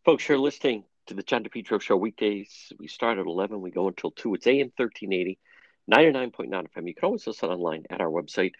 Folks, 0.04 0.28
you're 0.28 0.40
listening 0.40 0.84
to 1.06 1.14
the 1.14 1.22
John 1.22 1.44
DePetro 1.44 1.80
Show 1.80 1.96
weekdays. 1.96 2.74
We 2.80 2.88
start 2.88 3.20
at 3.20 3.28
11, 3.28 3.62
we 3.62 3.70
go 3.70 3.88
until 3.88 4.10
2. 4.10 4.34
It's 4.34 4.48
AM 4.48 4.72
1380, 4.76 5.38
99.9 5.92 6.50
FM. 6.50 6.88
You 6.88 6.96
can 6.96 7.06
always 7.06 7.28
listen 7.28 7.52
online 7.52 7.84
at 7.88 8.02
our 8.02 8.10
website. 8.10 8.54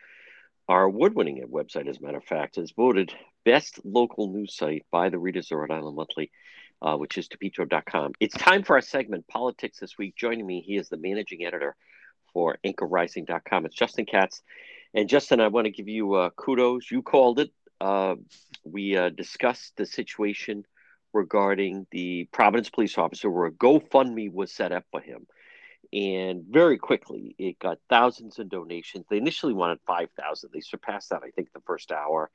Our 0.70 0.84
award 0.84 1.16
winning 1.16 1.44
website, 1.52 1.88
as 1.88 1.98
a 1.98 2.04
matter 2.04 2.20
of 2.20 2.26
fact, 2.26 2.60
is 2.60 2.74
voted 2.78 3.12
best 3.44 3.80
local 3.84 4.32
news 4.32 4.56
site 4.56 4.86
by 4.92 5.10
the 5.10 5.18
readers 5.18 5.52
of 5.52 5.58
Rhode 5.58 5.72
Island 5.72 5.96
Monthly, 5.96 6.30
uh, 6.80 6.96
which 6.98 7.18
is 7.18 7.28
depetro.com. 7.28 8.12
It's 8.20 8.36
time 8.36 8.62
for 8.62 8.76
our 8.76 8.82
segment, 8.84 9.28
Politics 9.28 9.80
This 9.80 9.98
Week. 9.98 10.16
Joining 10.16 10.46
me, 10.46 10.62
he 10.62 10.78
is 10.78 10.90
the 10.90 10.98
managing 10.98 11.44
editor 11.44 11.76
for 12.34 12.60
anchorrising.com. 12.64 13.66
It's 13.66 13.76
Justin 13.76 14.06
Katz. 14.06 14.44
And 14.94 15.10
Justin, 15.10 15.42
I 15.42 15.48
want 15.48 15.66
to 15.66 15.72
give 15.72 15.88
you 15.88 16.14
uh, 16.14 16.30
kudos. 16.36 16.92
You 16.92 17.02
called 17.02 17.40
it. 17.40 17.50
Uh, 17.80 18.18
we 18.64 18.96
uh, 18.96 19.10
discussed 19.10 19.76
the 19.78 19.88
situation 19.88 20.66
regarding 21.14 21.88
the 21.92 22.28
Providence 22.32 22.70
police 22.70 22.98
officer 22.98 23.30
where 23.30 23.48
a 23.48 23.52
GoFundMe 23.52 24.32
was 24.32 24.52
set 24.52 24.72
up 24.72 24.86
for 24.92 25.02
him. 25.02 25.28
And 25.94 26.44
very 26.50 26.78
quickly, 26.78 27.36
it 27.38 27.60
got 27.60 27.80
thousands 27.90 28.40
of 28.40 28.50
donations. 28.50 29.06
They 29.10 29.18
initially 29.18 29.54
wanted 29.54 29.80
5,000. 29.86 30.50
They 30.54 30.62
surpassed 30.62 31.10
that, 31.10 31.24
I 31.24 31.32
think, 31.32 31.52
the 31.52 31.62
first 31.66 31.92
hour. 31.92 32.30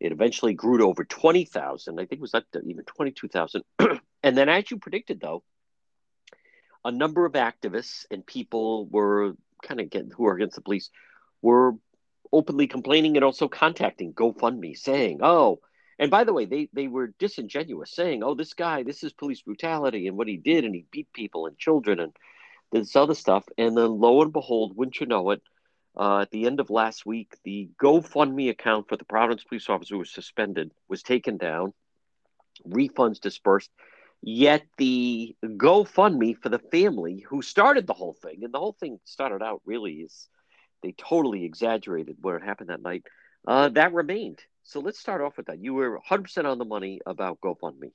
It 0.00 0.12
eventually 0.12 0.54
grew 0.54 0.78
to 0.78 0.84
over 0.84 1.04
20,000. 1.04 1.98
I 1.98 2.02
think 2.02 2.12
it 2.12 2.20
was 2.20 2.34
up 2.34 2.44
to 2.52 2.60
even 2.62 2.84
22,000. 2.84 3.62
and 4.22 4.36
then, 4.36 4.48
as 4.48 4.70
you 4.70 4.78
predicted, 4.78 5.20
though, 5.20 5.44
a 6.84 6.90
number 6.90 7.26
of 7.26 7.32
activists 7.32 8.06
and 8.10 8.26
people 8.26 8.86
were 8.86 9.34
kind 9.62 9.80
of 9.80 9.90
getting 9.90 10.10
who 10.10 10.26
are 10.26 10.34
against 10.34 10.56
the 10.56 10.62
police 10.62 10.90
were 11.42 11.74
openly 12.32 12.66
complaining 12.66 13.16
and 13.16 13.24
also 13.24 13.48
contacting 13.48 14.12
GoFundMe 14.12 14.76
saying, 14.76 15.20
oh, 15.22 15.60
and 15.98 16.10
by 16.10 16.24
the 16.24 16.32
way, 16.32 16.44
they, 16.44 16.68
they 16.72 16.88
were 16.88 17.14
disingenuous, 17.18 17.94
saying, 17.94 18.22
oh, 18.22 18.34
this 18.34 18.54
guy, 18.54 18.82
this 18.82 19.02
is 19.02 19.12
police 19.12 19.42
brutality 19.42 20.06
and 20.08 20.16
what 20.16 20.28
he 20.28 20.36
did, 20.36 20.64
and 20.64 20.74
he 20.74 20.84
beat 20.90 21.12
people 21.12 21.46
and 21.46 21.56
children 21.58 22.00
and 22.00 22.12
this 22.72 22.96
other 22.96 23.14
stuff. 23.14 23.44
And 23.56 23.76
then 23.76 23.98
lo 23.98 24.22
and 24.22 24.32
behold, 24.32 24.76
wouldn't 24.76 25.00
you 25.00 25.06
know 25.06 25.30
it, 25.30 25.42
uh, 25.96 26.20
at 26.20 26.30
the 26.30 26.46
end 26.46 26.60
of 26.60 26.68
last 26.68 27.06
week, 27.06 27.34
the 27.44 27.70
GoFundMe 27.82 28.50
account 28.50 28.88
for 28.88 28.96
the 28.96 29.04
Providence 29.04 29.44
police 29.44 29.68
officer 29.70 29.94
who 29.94 30.00
was 30.00 30.12
suspended 30.12 30.72
was 30.88 31.02
taken 31.02 31.38
down, 31.38 31.72
refunds 32.68 33.20
dispersed. 33.20 33.70
Yet 34.22 34.64
the 34.76 35.34
GoFundMe 35.42 36.36
for 36.42 36.50
the 36.50 36.58
family 36.58 37.24
who 37.26 37.40
started 37.40 37.86
the 37.86 37.94
whole 37.94 38.16
thing, 38.20 38.44
and 38.44 38.52
the 38.52 38.58
whole 38.58 38.76
thing 38.78 38.98
started 39.04 39.42
out 39.42 39.62
really 39.64 39.92
is 39.94 40.28
they 40.82 40.92
totally 40.92 41.44
exaggerated 41.44 42.16
what 42.20 42.42
happened 42.42 42.68
that 42.68 42.82
night. 42.82 43.04
Uh, 43.46 43.70
that 43.70 43.94
remained. 43.94 44.40
So 44.66 44.80
let's 44.80 44.98
start 44.98 45.20
off 45.20 45.36
with 45.36 45.46
that. 45.46 45.60
You 45.60 45.74
were 45.74 46.00
100% 46.10 46.44
on 46.44 46.58
the 46.58 46.64
money 46.64 47.00
about 47.06 47.40
GoFundMe. 47.40 47.92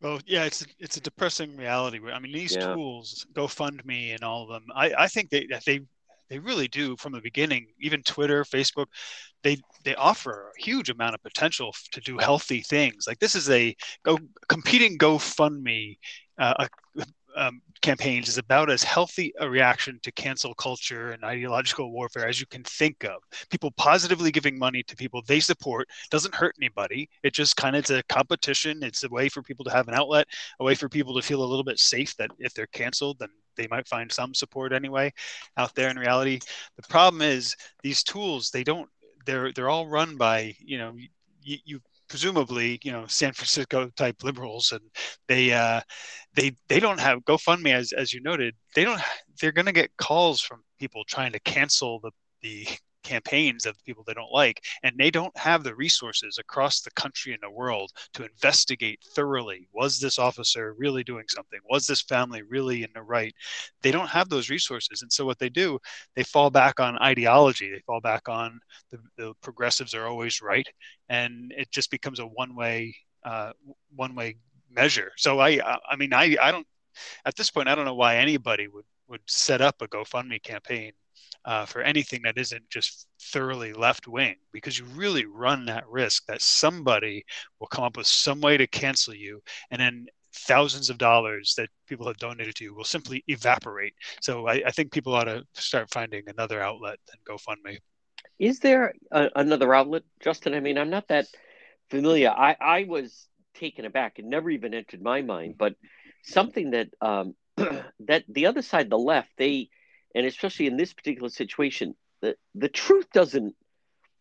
Well, 0.00 0.20
yeah, 0.26 0.44
it's 0.44 0.62
a, 0.62 0.66
it's 0.80 0.96
a 0.96 1.00
depressing 1.00 1.56
reality. 1.56 2.00
I 2.12 2.18
mean, 2.18 2.32
these 2.32 2.54
yeah. 2.54 2.74
tools, 2.74 3.24
GoFundMe 3.32 4.12
and 4.12 4.24
all 4.24 4.42
of 4.42 4.48
them, 4.48 4.66
I, 4.74 4.92
I 4.98 5.06
think 5.08 5.30
they 5.30 5.46
they 5.66 5.80
they 6.28 6.38
really 6.38 6.68
do 6.68 6.96
from 6.96 7.12
the 7.12 7.20
beginning. 7.20 7.66
Even 7.80 8.02
Twitter, 8.02 8.44
Facebook, 8.44 8.86
they 9.42 9.56
they 9.84 9.94
offer 9.94 10.52
a 10.56 10.62
huge 10.62 10.90
amount 10.90 11.14
of 11.14 11.22
potential 11.22 11.74
to 11.92 12.00
do 12.00 12.18
healthy 12.18 12.60
things. 12.60 13.06
Like 13.06 13.18
this 13.18 13.34
is 13.34 13.48
a 13.50 13.74
go 14.04 14.18
competing 14.48 14.98
GoFundMe 14.98 15.98
uh, 16.38 16.66
um, 17.36 17.60
campaigns 17.80 18.28
is 18.28 18.38
about 18.38 18.70
as 18.70 18.82
healthy 18.82 19.32
a 19.40 19.48
reaction 19.48 19.98
to 20.02 20.12
cancel 20.12 20.54
culture 20.54 21.12
and 21.12 21.24
ideological 21.24 21.92
warfare 21.92 22.26
as 22.26 22.40
you 22.40 22.46
can 22.46 22.64
think 22.64 23.04
of. 23.04 23.22
People 23.50 23.70
positively 23.72 24.30
giving 24.30 24.58
money 24.58 24.82
to 24.82 24.96
people 24.96 25.22
they 25.26 25.40
support 25.40 25.88
doesn't 26.10 26.34
hurt 26.34 26.54
anybody. 26.60 27.08
It 27.22 27.32
just 27.32 27.56
kind 27.56 27.76
of 27.76 27.80
it's 27.80 27.90
a 27.90 28.02
competition. 28.04 28.82
It's 28.82 29.04
a 29.04 29.08
way 29.08 29.28
for 29.28 29.42
people 29.42 29.64
to 29.64 29.70
have 29.70 29.88
an 29.88 29.94
outlet, 29.94 30.26
a 30.60 30.64
way 30.64 30.74
for 30.74 30.88
people 30.88 31.14
to 31.14 31.22
feel 31.22 31.42
a 31.42 31.46
little 31.46 31.64
bit 31.64 31.78
safe 31.78 32.16
that 32.16 32.30
if 32.38 32.54
they're 32.54 32.66
canceled, 32.66 33.18
then 33.20 33.28
they 33.56 33.68
might 33.68 33.88
find 33.88 34.10
some 34.10 34.34
support 34.34 34.72
anyway 34.72 35.12
out 35.56 35.74
there 35.74 35.90
in 35.90 35.98
reality. 35.98 36.40
The 36.76 36.88
problem 36.88 37.22
is 37.22 37.54
these 37.82 38.02
tools, 38.02 38.50
they 38.50 38.64
don't 38.64 38.88
they're 39.26 39.52
they're 39.52 39.68
all 39.68 39.86
run 39.86 40.16
by, 40.16 40.54
you 40.58 40.78
know, 40.78 40.94
you, 41.42 41.58
you 41.64 41.80
presumably 42.08 42.78
you 42.82 42.92
know 42.92 43.06
San 43.06 43.32
Francisco 43.32 43.90
type 43.96 44.22
liberals, 44.22 44.72
and 44.72 44.82
they 45.28 45.52
uh, 45.52 45.80
they 46.34 46.52
they 46.68 46.80
don't 46.80 47.00
have 47.00 47.24
GoFundMe 47.24 47.72
as 47.72 47.92
as 47.92 48.12
you 48.12 48.20
noted. 48.22 48.54
They 48.74 48.84
don't. 48.84 49.00
They're 49.40 49.52
going 49.52 49.66
to 49.66 49.72
get 49.72 49.96
calls 49.96 50.40
from 50.40 50.62
people 50.78 51.04
trying 51.04 51.32
to 51.32 51.40
cancel 51.40 52.00
the 52.00 52.10
the 52.42 52.66
campaigns 53.08 53.66
of 53.66 53.76
the 53.76 53.82
people 53.84 54.04
they 54.06 54.14
don't 54.14 54.32
like 54.32 54.64
and 54.82 54.94
they 54.96 55.10
don't 55.10 55.36
have 55.36 55.64
the 55.64 55.74
resources 55.74 56.38
across 56.38 56.80
the 56.80 56.90
country 56.92 57.32
and 57.32 57.42
the 57.42 57.50
world 57.50 57.90
to 58.14 58.24
investigate 58.24 59.00
thoroughly. 59.14 59.68
Was 59.72 59.98
this 59.98 60.18
officer 60.18 60.74
really 60.78 61.04
doing 61.04 61.24
something? 61.28 61.60
Was 61.68 61.86
this 61.86 62.02
family 62.02 62.42
really 62.42 62.82
in 62.82 62.90
the 62.94 63.02
right? 63.02 63.34
They 63.82 63.90
don't 63.90 64.08
have 64.08 64.28
those 64.28 64.50
resources 64.50 65.02
and 65.02 65.12
so 65.12 65.24
what 65.24 65.38
they 65.38 65.48
do 65.48 65.78
they 66.16 66.24
fall 66.24 66.50
back 66.50 66.80
on 66.80 66.98
ideology. 66.98 67.70
They 67.70 67.82
fall 67.86 68.00
back 68.00 68.28
on 68.28 68.60
the, 68.90 68.98
the 69.16 69.34
progressives 69.42 69.94
are 69.94 70.06
always 70.06 70.42
right 70.42 70.68
and 71.08 71.52
it 71.56 71.70
just 71.70 71.90
becomes 71.90 72.18
a 72.18 72.26
one 72.26 72.54
way 72.54 72.94
uh, 73.24 73.52
one 73.96 74.14
way 74.14 74.36
measure. 74.70 75.12
So 75.16 75.40
i 75.40 75.50
i 75.90 75.96
mean 75.96 76.12
i 76.12 76.36
i 76.40 76.50
don't 76.52 76.66
at 77.24 77.36
this 77.36 77.50
point, 77.50 77.68
I 77.68 77.74
don't 77.74 77.84
know 77.84 77.94
why 77.94 78.16
anybody 78.16 78.66
would 78.68 78.84
would 79.08 79.22
set 79.26 79.62
up 79.62 79.80
a 79.80 79.88
GoFundMe 79.88 80.42
campaign 80.42 80.92
uh, 81.44 81.64
for 81.64 81.82
anything 81.82 82.20
that 82.24 82.38
isn't 82.38 82.68
just 82.70 83.06
thoroughly 83.20 83.72
left 83.72 84.06
wing, 84.06 84.36
because 84.52 84.78
you 84.78 84.84
really 84.86 85.24
run 85.24 85.64
that 85.66 85.88
risk 85.88 86.26
that 86.26 86.42
somebody 86.42 87.24
will 87.58 87.66
come 87.68 87.84
up 87.84 87.96
with 87.96 88.06
some 88.06 88.40
way 88.40 88.56
to 88.56 88.66
cancel 88.66 89.14
you, 89.14 89.40
and 89.70 89.80
then 89.80 90.06
thousands 90.34 90.90
of 90.90 90.98
dollars 90.98 91.54
that 91.56 91.68
people 91.86 92.06
have 92.06 92.18
donated 92.18 92.54
to 92.54 92.64
you 92.64 92.74
will 92.74 92.84
simply 92.84 93.24
evaporate. 93.28 93.94
So 94.20 94.46
I, 94.46 94.62
I 94.66 94.70
think 94.70 94.92
people 94.92 95.14
ought 95.14 95.24
to 95.24 95.44
start 95.54 95.90
finding 95.90 96.24
another 96.28 96.60
outlet 96.60 96.98
than 97.06 97.36
GoFundMe. 97.36 97.78
Is 98.38 98.60
there 98.60 98.94
a, 99.10 99.30
another 99.36 99.74
outlet, 99.74 100.02
Justin? 100.20 100.54
I 100.54 100.60
mean, 100.60 100.78
I'm 100.78 100.90
not 100.90 101.08
that 101.08 101.26
familiar. 101.90 102.30
I, 102.30 102.56
I 102.60 102.84
was 102.84 103.26
taken 103.54 103.84
aback. 103.84 104.18
It 104.18 104.24
never 104.24 104.50
even 104.50 104.74
entered 104.74 105.02
my 105.02 105.22
mind. 105.22 105.56
But 105.58 105.74
something 106.22 106.70
that 106.70 106.88
um, 107.00 107.34
that 107.56 108.24
the 108.28 108.46
other 108.46 108.62
side, 108.62 108.90
the 108.90 108.98
left, 108.98 109.30
they, 109.36 109.70
and 110.14 110.26
especially 110.26 110.66
in 110.66 110.76
this 110.76 110.92
particular 110.92 111.28
situation, 111.28 111.94
the 112.20 112.36
the 112.54 112.68
truth 112.68 113.06
doesn't 113.12 113.54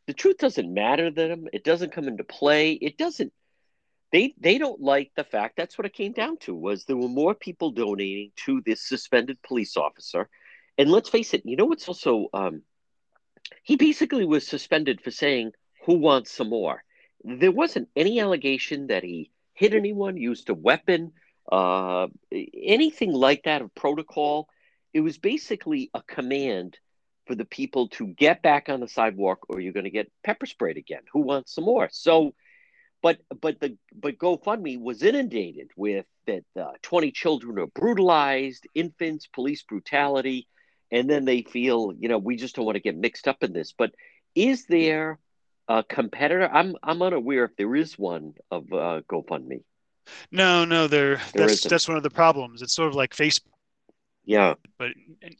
the 0.07 0.13
truth 0.13 0.37
doesn't 0.37 0.73
matter 0.73 1.09
to 1.09 1.15
them. 1.15 1.47
It 1.51 1.63
doesn't 1.63 1.91
come 1.91 2.07
into 2.07 2.23
play. 2.23 2.73
It 2.73 2.97
doesn't. 2.97 3.33
They 4.11 4.33
they 4.39 4.57
don't 4.57 4.81
like 4.81 5.11
the 5.15 5.23
fact. 5.23 5.57
That's 5.57 5.77
what 5.77 5.85
it 5.85 5.93
came 5.93 6.13
down 6.13 6.37
to. 6.39 6.55
Was 6.55 6.85
there 6.85 6.97
were 6.97 7.09
more 7.09 7.35
people 7.35 7.71
donating 7.71 8.31
to 8.45 8.61
this 8.65 8.81
suspended 8.87 9.41
police 9.41 9.75
officer, 9.75 10.29
and 10.77 10.89
let's 10.89 11.09
face 11.09 11.33
it. 11.33 11.43
You 11.45 11.57
know 11.57 11.65
what's 11.65 11.87
also 11.87 12.27
um, 12.33 12.61
he 13.63 13.75
basically 13.75 14.25
was 14.25 14.47
suspended 14.47 15.01
for 15.01 15.11
saying, 15.11 15.53
Who 15.85 15.95
wants 15.95 16.31
some 16.31 16.49
more? 16.49 16.83
There 17.23 17.51
wasn't 17.51 17.89
any 17.95 18.19
allegation 18.19 18.87
that 18.87 19.03
he 19.03 19.31
hit 19.53 19.73
anyone, 19.73 20.17
used 20.17 20.49
a 20.49 20.53
weapon, 20.53 21.13
uh, 21.51 22.07
anything 22.31 23.11
like 23.11 23.43
that 23.43 23.61
of 23.61 23.73
protocol. 23.73 24.49
It 24.93 25.01
was 25.01 25.17
basically 25.17 25.89
a 25.93 26.01
command 26.01 26.77
for 27.25 27.35
the 27.35 27.45
people 27.45 27.89
to 27.89 28.07
get 28.07 28.41
back 28.41 28.69
on 28.69 28.79
the 28.79 28.87
sidewalk 28.87 29.39
or 29.49 29.59
you're 29.59 29.73
going 29.73 29.83
to 29.83 29.89
get 29.89 30.11
pepper 30.23 30.45
sprayed 30.45 30.77
again. 30.77 31.01
Who 31.13 31.21
wants 31.21 31.53
some 31.55 31.65
more? 31.65 31.89
So, 31.91 32.33
but 33.01 33.19
but 33.41 33.59
the 33.59 33.77
but 33.93 34.17
GoFundMe 34.17 34.79
was 34.81 35.03
inundated 35.03 35.69
with 35.75 36.05
that 36.25 36.43
uh, 36.59 36.71
20 36.81 37.11
children 37.11 37.59
are 37.59 37.67
brutalized, 37.67 38.67
infants, 38.73 39.27
police 39.27 39.63
brutality 39.63 40.47
and 40.91 41.09
then 41.09 41.25
they 41.25 41.41
feel 41.41 41.93
you 41.97 42.09
know 42.09 42.17
we 42.17 42.35
just 42.35 42.55
don't 42.55 42.65
want 42.65 42.75
to 42.75 42.81
get 42.81 42.97
mixed 42.97 43.27
up 43.27 43.43
in 43.43 43.53
this 43.53 43.73
but 43.77 43.91
is 44.35 44.65
there 44.65 45.19
a 45.67 45.83
competitor 45.83 46.49
i'm 46.51 46.75
i'm 46.83 47.01
unaware 47.01 47.45
if 47.45 47.55
there 47.57 47.75
is 47.75 47.97
one 47.97 48.33
of 48.51 48.63
uh, 48.71 49.01
gofundme 49.11 49.61
no 50.31 50.63
no 50.65 50.87
there, 50.87 51.15
there 51.15 51.47
that's 51.47 51.53
isn't. 51.53 51.69
that's 51.69 51.87
one 51.87 51.97
of 51.97 52.03
the 52.03 52.09
problems 52.09 52.61
it's 52.61 52.75
sort 52.75 52.89
of 52.89 52.95
like 52.95 53.15
facebook 53.15 53.41
yeah 54.27 54.53
but 54.77 54.89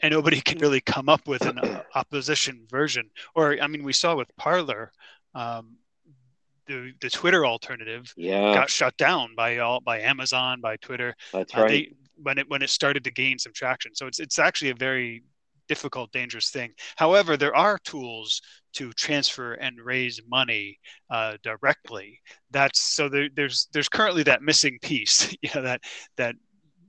and 0.02 0.12
nobody 0.12 0.42
can 0.48 0.58
really 0.58 0.82
come 0.82 1.08
up 1.08 1.28
with 1.28 1.46
an 1.46 1.60
opposition 1.96 2.66
version 2.70 3.08
or 3.36 3.56
i 3.62 3.68
mean 3.68 3.84
we 3.84 3.94
saw 3.94 4.16
with 4.16 4.36
parler 4.38 4.92
um, 5.36 5.78
the, 6.66 6.92
the 7.00 7.10
Twitter 7.10 7.46
alternative 7.46 8.14
yeah. 8.18 8.54
got 8.54 8.70
shut 8.70 8.98
down 8.98 9.36
by 9.36 9.60
all 9.60 9.80
by 9.80 10.02
Amazon, 10.02 10.60
by 10.60 10.76
Twitter. 10.78 11.16
That's 11.32 11.56
right. 11.56 11.64
Uh, 11.64 11.68
they, 11.68 11.92
when 12.22 12.38
it 12.38 12.50
when 12.50 12.62
it 12.62 12.70
started 12.70 13.04
to 13.06 13.12
gain 13.12 13.40
some 13.40 13.54
traction. 13.54 13.96
So 13.96 14.08
it's 14.08 14.20
it's 14.20 14.40
actually 14.40 14.72
a 14.72 14.76
very 14.76 15.24
difficult, 15.68 16.12
dangerous 16.12 16.50
thing. 16.50 16.74
However, 16.96 17.38
there 17.38 17.56
are 17.56 17.78
tools 17.80 18.42
to 18.74 18.92
transfer 18.94 19.54
and 19.54 19.80
raise 19.82 20.22
money 20.28 20.80
uh, 21.10 21.38
directly. 21.44 22.20
That's 22.52 22.80
so 22.80 23.10
there, 23.10 23.30
there's 23.36 23.68
there's 23.74 23.90
currently 23.90 24.24
that 24.24 24.42
missing 24.42 24.80
piece. 24.82 25.36
you 25.42 25.50
know 25.54 25.62
that 25.62 25.82
that 26.18 26.36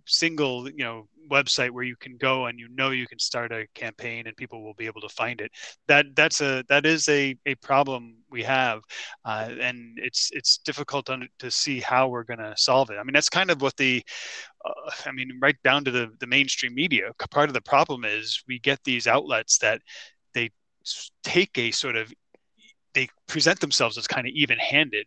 single 0.07 0.69
you 0.71 0.85
know 0.85 1.09
website 1.29 1.71
where 1.71 1.85
you 1.85 1.97
can 1.97 2.17
go 2.17 2.47
and 2.47 2.59
you 2.59 2.69
know 2.71 2.91
you 2.91 3.07
can 3.07 3.19
start 3.19 3.53
a 3.53 3.67
campaign 3.75 4.27
and 4.27 4.37
people 4.37 4.63
will 4.63 4.75
be 4.75 4.87
able 4.87 5.01
to 5.01 5.09
find 5.09 5.41
it. 5.41 5.51
That 5.87 6.07
that's 6.15 6.41
a 6.41 6.65
that 6.69 6.87
is 6.87 7.09
a, 7.09 7.37
a 7.47 7.55
problem 7.57 8.17
we 8.31 8.43
have 8.43 8.81
uh, 9.25 9.51
and 9.61 9.99
it's 9.99 10.31
it's 10.33 10.59
difficult 10.59 11.07
to, 11.07 11.27
to 11.39 11.51
see 11.51 11.81
how 11.81 12.09
we're 12.09 12.25
going 12.25 12.39
to 12.39 12.55
solve 12.57 12.91
it. 12.91 12.97
I 12.99 13.03
mean 13.03 13.15
that's 13.15 13.29
kind 13.29 13.51
of 13.51 13.63
what 13.63 13.77
the 13.77 14.03
uh, 14.65 14.91
i 15.07 15.13
mean 15.13 15.39
right 15.41 15.57
down 15.65 15.85
to 15.85 15.91
the, 15.91 16.11
the 16.21 16.27
mainstream 16.27 16.75
media. 16.75 17.11
Part 17.31 17.49
of 17.49 17.55
the 17.55 17.61
problem 17.61 18.05
is 18.05 18.43
we 18.49 18.59
get 18.59 18.81
these 18.85 19.07
outlets 19.07 19.59
that 19.59 19.81
they 20.35 20.51
take 21.23 21.57
a 21.59 21.71
sort 21.71 21.97
of 21.97 22.13
they 22.99 23.09
present 23.29 23.61
themselves 23.61 23.97
as 23.97 24.09
kind 24.09 24.27
of 24.27 24.33
even-handed, 24.35 25.07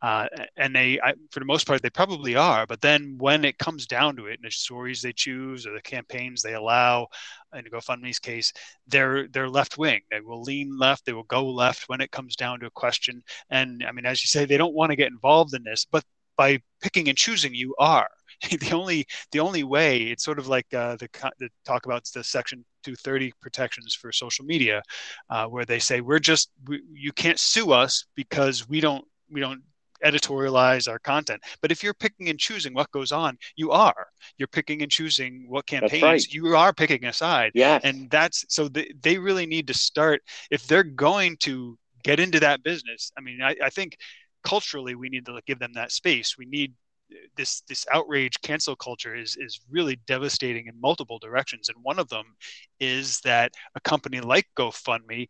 uh, 0.00 0.26
and 0.56 0.76
they, 0.76 1.00
I, 1.00 1.14
for 1.32 1.40
the 1.40 1.46
most 1.46 1.66
part, 1.66 1.82
they 1.82 1.90
probably 1.90 2.36
are. 2.36 2.66
But 2.66 2.80
then 2.80 3.16
when 3.18 3.44
it 3.44 3.58
comes 3.58 3.86
down 3.86 4.14
to 4.16 4.26
it, 4.26 4.38
and 4.38 4.44
the 4.44 4.50
stories 4.52 5.02
they 5.02 5.12
choose 5.12 5.66
or 5.66 5.74
the 5.74 5.82
campaigns 5.82 6.40
they 6.40 6.54
allow, 6.54 7.08
in 7.52 7.64
GoFundMe's 7.64 8.20
case, 8.20 8.52
they're 8.86 9.26
they're 9.28 9.48
left 9.48 9.76
wing. 9.76 10.02
They 10.10 10.20
will 10.20 10.42
lean 10.42 10.78
left. 10.78 11.04
They 11.04 11.12
will 11.12 11.24
go 11.24 11.44
left 11.44 11.88
when 11.88 12.00
it 12.00 12.12
comes 12.12 12.36
down 12.36 12.60
to 12.60 12.66
a 12.66 12.70
question. 12.70 13.22
And 13.50 13.84
I 13.84 13.90
mean, 13.90 14.06
as 14.06 14.22
you 14.22 14.28
say, 14.28 14.44
they 14.44 14.56
don't 14.56 14.74
want 14.74 14.90
to 14.90 14.96
get 14.96 15.10
involved 15.10 15.52
in 15.54 15.64
this, 15.64 15.84
but 15.90 16.04
by 16.36 16.60
picking 16.80 17.08
and 17.08 17.18
choosing, 17.18 17.54
you 17.54 17.74
are. 17.78 18.08
the 18.60 18.72
only 18.72 19.06
the 19.30 19.40
only 19.40 19.62
way 19.62 20.02
it's 20.02 20.24
sort 20.24 20.38
of 20.38 20.48
like 20.48 20.66
uh, 20.74 20.96
the, 20.96 21.08
the 21.38 21.48
talk 21.64 21.86
about 21.86 22.04
the 22.14 22.24
section 22.24 22.64
230 22.84 23.32
protections 23.40 23.94
for 23.94 24.10
social 24.12 24.44
media 24.44 24.82
uh, 25.30 25.46
where 25.46 25.64
they 25.64 25.78
say 25.78 26.00
we're 26.00 26.18
just 26.18 26.50
we, 26.66 26.82
you 26.92 27.12
can't 27.12 27.38
sue 27.38 27.72
us 27.72 28.04
because 28.14 28.68
we 28.68 28.80
don't 28.80 29.04
we 29.30 29.40
don't 29.40 29.62
editorialize 30.04 30.90
our 30.90 30.98
content. 30.98 31.40
But 31.60 31.70
if 31.70 31.84
you're 31.84 31.94
picking 31.94 32.28
and 32.28 32.36
choosing 32.36 32.74
what 32.74 32.90
goes 32.90 33.12
on 33.12 33.38
you 33.54 33.70
are. 33.70 34.08
You're 34.36 34.48
picking 34.48 34.82
and 34.82 34.90
choosing 34.90 35.46
what 35.48 35.66
campaigns 35.66 36.02
right. 36.02 36.26
you 36.28 36.56
are 36.56 36.72
picking 36.72 37.04
aside. 37.04 37.52
Yeah 37.54 37.78
and 37.84 38.10
that's 38.10 38.44
so 38.48 38.68
they, 38.68 38.92
they 39.00 39.18
really 39.18 39.46
need 39.46 39.68
to 39.68 39.74
start 39.74 40.22
if 40.50 40.66
they're 40.66 40.82
going 40.82 41.36
to 41.38 41.78
get 42.02 42.18
into 42.18 42.40
that 42.40 42.64
business 42.64 43.12
i 43.16 43.20
mean 43.20 43.40
I, 43.40 43.54
I 43.62 43.70
think 43.70 43.96
culturally 44.42 44.94
we 44.94 45.08
need 45.08 45.26
to 45.26 45.40
give 45.46 45.58
them 45.58 45.72
that 45.74 45.92
space. 45.92 46.36
We 46.38 46.46
need 46.46 46.74
this 47.36 47.62
this 47.68 47.86
outrage 47.92 48.40
cancel 48.42 48.76
culture 48.76 49.14
is 49.14 49.36
is 49.36 49.60
really 49.70 49.96
devastating 50.06 50.66
in 50.66 50.80
multiple 50.80 51.18
directions. 51.18 51.68
And 51.68 51.78
one 51.82 51.98
of 51.98 52.08
them 52.08 52.24
is 52.80 53.20
that 53.20 53.52
a 53.74 53.80
company 53.80 54.20
like 54.20 54.46
GoFundMe 54.56 55.28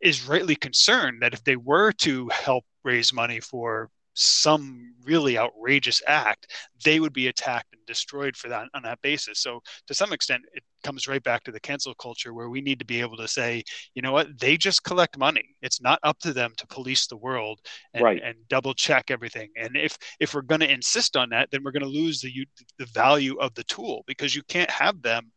is 0.00 0.26
rightly 0.26 0.56
concerned 0.56 1.22
that 1.22 1.34
if 1.34 1.44
they 1.44 1.56
were 1.56 1.92
to 1.92 2.28
help 2.28 2.64
raise 2.84 3.12
money 3.12 3.40
for 3.40 3.90
some 4.14 4.94
really 5.04 5.38
outrageous 5.38 6.02
act, 6.06 6.52
they 6.84 7.00
would 7.00 7.12
be 7.12 7.28
attacked 7.28 7.72
and 7.72 7.84
destroyed 7.86 8.36
for 8.36 8.48
that 8.48 8.68
on 8.74 8.82
that 8.82 9.00
basis. 9.02 9.40
So 9.40 9.60
to 9.86 9.94
some 9.94 10.12
extent, 10.12 10.42
it 10.52 10.62
comes 10.82 11.06
right 11.06 11.22
back 11.22 11.44
to 11.44 11.52
the 11.52 11.60
cancel 11.60 11.94
culture 11.94 12.34
where 12.34 12.48
we 12.48 12.60
need 12.60 12.78
to 12.78 12.84
be 12.84 13.00
able 13.00 13.16
to 13.16 13.28
say, 13.28 13.62
you 13.94 14.02
know 14.02 14.12
what, 14.12 14.38
they 14.38 14.56
just 14.56 14.84
collect 14.84 15.16
money. 15.16 15.44
It's 15.62 15.80
not 15.80 16.00
up 16.02 16.18
to 16.20 16.32
them 16.32 16.52
to 16.58 16.66
police 16.66 17.06
the 17.06 17.16
world 17.16 17.60
and, 17.94 18.04
right. 18.04 18.20
and 18.22 18.36
double 18.48 18.74
check 18.74 19.10
everything. 19.10 19.50
And 19.56 19.76
if 19.76 19.96
if 20.20 20.34
we're 20.34 20.42
going 20.42 20.60
to 20.60 20.72
insist 20.72 21.16
on 21.16 21.30
that, 21.30 21.50
then 21.50 21.62
we're 21.64 21.72
going 21.72 21.82
to 21.82 21.88
lose 21.88 22.20
the 22.20 22.46
the 22.78 22.86
value 22.86 23.36
of 23.38 23.54
the 23.54 23.64
tool 23.64 24.02
because 24.06 24.34
you 24.34 24.42
can't 24.48 24.70
have 24.70 25.02
them 25.02 25.30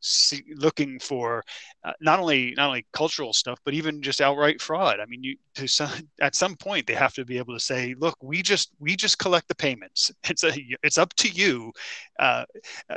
see, 0.00 0.42
looking 0.54 0.98
for 0.98 1.42
uh, 1.84 1.92
not 2.00 2.18
only 2.20 2.54
not 2.56 2.68
only 2.68 2.86
cultural 2.92 3.32
stuff 3.32 3.58
but 3.64 3.74
even 3.74 4.02
just 4.02 4.20
outright 4.20 4.60
fraud. 4.60 5.00
I 5.00 5.06
mean 5.06 5.22
you 5.22 5.36
to 5.56 5.66
some 5.78 5.90
at 6.20 6.34
some 6.34 6.56
point 6.56 6.86
they 6.86 6.94
have 6.94 7.14
to 7.14 7.24
be 7.24 7.38
able 7.38 7.54
to 7.54 7.60
say 7.60 7.94
look 7.98 8.16
we 8.22 8.42
just 8.42 8.70
we 8.78 8.96
just 8.96 9.18
collect 9.18 9.48
the 9.48 9.54
payments. 9.54 10.10
It's 10.28 10.44
a 10.44 10.52
it's 10.82 10.98
up 10.98 11.14
to 11.14 11.28
you 11.28 11.72
uh, 12.18 12.44
uh 12.90 12.96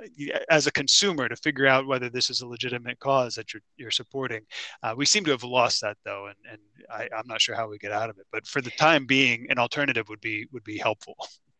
as 0.50 0.68
a 0.68 0.72
consumer 0.72 1.30
to 1.30 1.36
figure 1.36 1.68
out 1.68 1.88
whether 1.88 2.10
this 2.10 2.30
is 2.30 2.42
a 2.42 2.48
legitimate 2.48 3.00
cause 3.00 3.36
that 3.36 3.54
you're 3.54 3.64
you're 3.78 3.92
supporting. 3.92 4.42
Uh, 4.84 4.94
we 4.98 5.06
seem 5.06 5.24
to 5.26 5.32
have 5.32 5.44
lost 5.44 5.82
that 5.82 5.98
though 6.06 6.28
and 6.28 6.38
and 6.52 6.62
I, 6.90 7.08
i'm 7.18 7.28
not 7.28 7.42
sure 7.42 7.56
how 7.56 7.68
we 7.70 7.78
get 7.78 7.92
out 7.92 8.10
of 8.10 8.18
it 8.18 8.26
but 8.32 8.46
for 8.48 8.62
the 8.62 8.72
time 8.72 9.06
being 9.06 9.48
an 9.50 9.60
alternative 9.60 10.10
would 10.10 10.22
be 10.22 10.48
would 10.52 10.64
be 10.64 10.78
helpful 10.78 11.16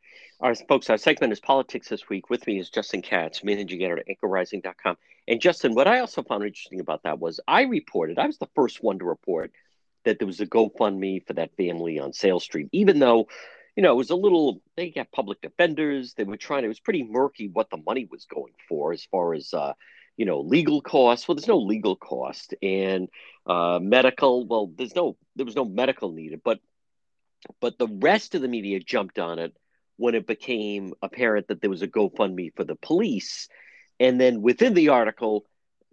Our 0.42 0.56
folks, 0.56 0.90
our 0.90 0.98
segment 0.98 1.32
is 1.34 1.40
politics 1.40 1.90
this 1.90 2.10
week. 2.10 2.32
With 2.32 2.48
me 2.48 2.58
is 2.58 2.72
Justin 2.72 3.04
Katz, 3.04 3.44
managing 3.44 3.84
editor 3.84 4.00
at 4.00 4.08
anchorrising.com. 4.08 4.98
And 5.28 5.40
Justin, 5.40 5.76
what 5.76 5.88
I 5.88 6.00
also 6.00 6.24
found 6.24 6.44
interesting 6.44 6.80
about 6.80 7.04
that 7.04 7.20
was 7.20 7.40
I 7.48 7.64
reported, 7.64 8.18
I 8.18 8.26
was 8.26 8.40
the 8.40 8.50
first 8.56 8.82
one 8.82 8.98
to 8.98 9.06
report 9.06 9.52
that 10.04 10.18
there 10.18 10.26
was 10.26 10.40
a 10.40 10.48
GoFundMe 10.48 11.28
for 11.28 11.34
that 11.34 11.56
family 11.58 12.00
on 12.00 12.12
Sale 12.12 12.40
Street, 12.40 12.70
even 12.72 12.98
though, 12.98 13.28
you 13.76 13.84
know, 13.84 13.92
it 13.92 13.98
was 13.98 14.10
a 14.10 14.16
little, 14.16 14.64
they 14.76 14.90
got 14.90 15.12
public 15.12 15.42
defenders. 15.42 16.16
They 16.16 16.24
were 16.24 16.38
trying, 16.38 16.66
it 16.66 16.70
was 16.70 16.80
pretty 16.80 17.04
murky 17.04 17.48
what 17.48 17.70
the 17.70 17.78
money 17.78 18.08
was 18.10 18.26
going 18.26 18.54
for 18.68 18.94
as 18.94 19.06
far 19.12 19.36
as, 19.36 19.54
uh, 19.54 19.74
you 20.18 20.26
know, 20.26 20.42
legal 20.42 20.82
costs. 20.82 21.28
Well, 21.28 21.36
there's 21.36 21.48
no 21.48 21.60
legal 21.60 21.96
cost. 21.96 22.56
And 22.64 23.10
uh, 23.46 23.78
medical, 23.80 24.48
well, 24.48 24.72
there's 24.76 24.96
no, 24.96 25.18
there 25.36 25.46
was 25.46 25.56
no 25.56 25.66
medical 25.66 26.12
needed. 26.12 26.42
But, 26.44 26.62
but 27.60 27.78
the 27.78 27.88
rest 27.88 28.34
of 28.34 28.42
the 28.42 28.48
media 28.48 28.80
jumped 28.80 29.20
on 29.20 29.38
it 29.38 29.56
when 30.02 30.16
it 30.16 30.28
became 30.28 30.94
apparent 31.02 31.48
that 31.48 31.62
there 31.62 31.70
was 31.70 31.82
a 31.82 31.88
GoFundMe 31.88 32.56
for 32.56 32.64
the 32.64 32.76
police. 32.76 33.48
And 34.00 34.20
then 34.20 34.42
within 34.42 34.74
the 34.74 34.90
article, 34.90 35.46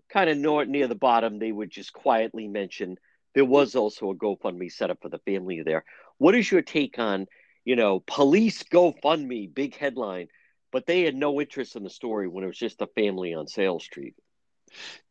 kind 0.09 0.31
of 0.31 0.69
near 0.69 0.89
the 0.89 0.95
bottom, 0.95 1.39
they 1.39 1.53
would 1.53 1.71
just 1.71 1.93
quietly 1.93 2.49
mention 2.49 2.97
there 3.35 3.45
was 3.45 3.75
also 3.75 4.11
a 4.11 4.17
GoFundMe 4.17 4.73
set 4.73 4.91
up 4.91 4.99
for 5.03 5.11
the 5.11 5.19
family 5.21 5.63
there. 5.63 5.85
What 6.17 6.35
is 6.35 6.51
your 6.51 6.63
take 6.63 6.99
on, 6.99 7.27
you 7.65 7.77
know, 7.77 8.03
police 8.07 8.63
GoFundMe, 8.63 9.55
big 9.55 9.77
headline? 9.77 10.29
but 10.71 10.87
they 10.87 11.03
had 11.03 11.15
no 11.15 11.41
interest 11.41 11.77
in 11.77 11.83
the 11.85 11.91
story 11.91 12.29
when 12.29 12.45
it 12.45 12.49
was 12.49 12.59
just 12.59 12.83
a 12.83 12.87
family 12.89 13.35
on 13.35 13.47
Sale 13.47 13.81
Street. 13.81 14.15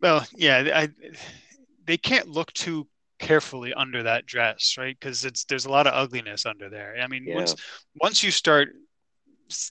Well, 0.01 0.25
yeah, 0.35 0.69
I, 0.73 0.89
they 1.85 1.97
can't 1.97 2.27
look 2.27 2.53
too 2.53 2.87
carefully 3.19 3.73
under 3.73 4.03
that 4.03 4.25
dress, 4.25 4.75
right? 4.77 4.95
Because 4.99 5.25
it's 5.25 5.45
there's 5.45 5.65
a 5.65 5.71
lot 5.71 5.87
of 5.87 5.93
ugliness 5.93 6.45
under 6.45 6.69
there. 6.69 6.95
I 7.01 7.07
mean, 7.07 7.25
yeah. 7.25 7.35
once 7.35 7.55
once 7.99 8.23
you 8.23 8.29
start 8.29 8.69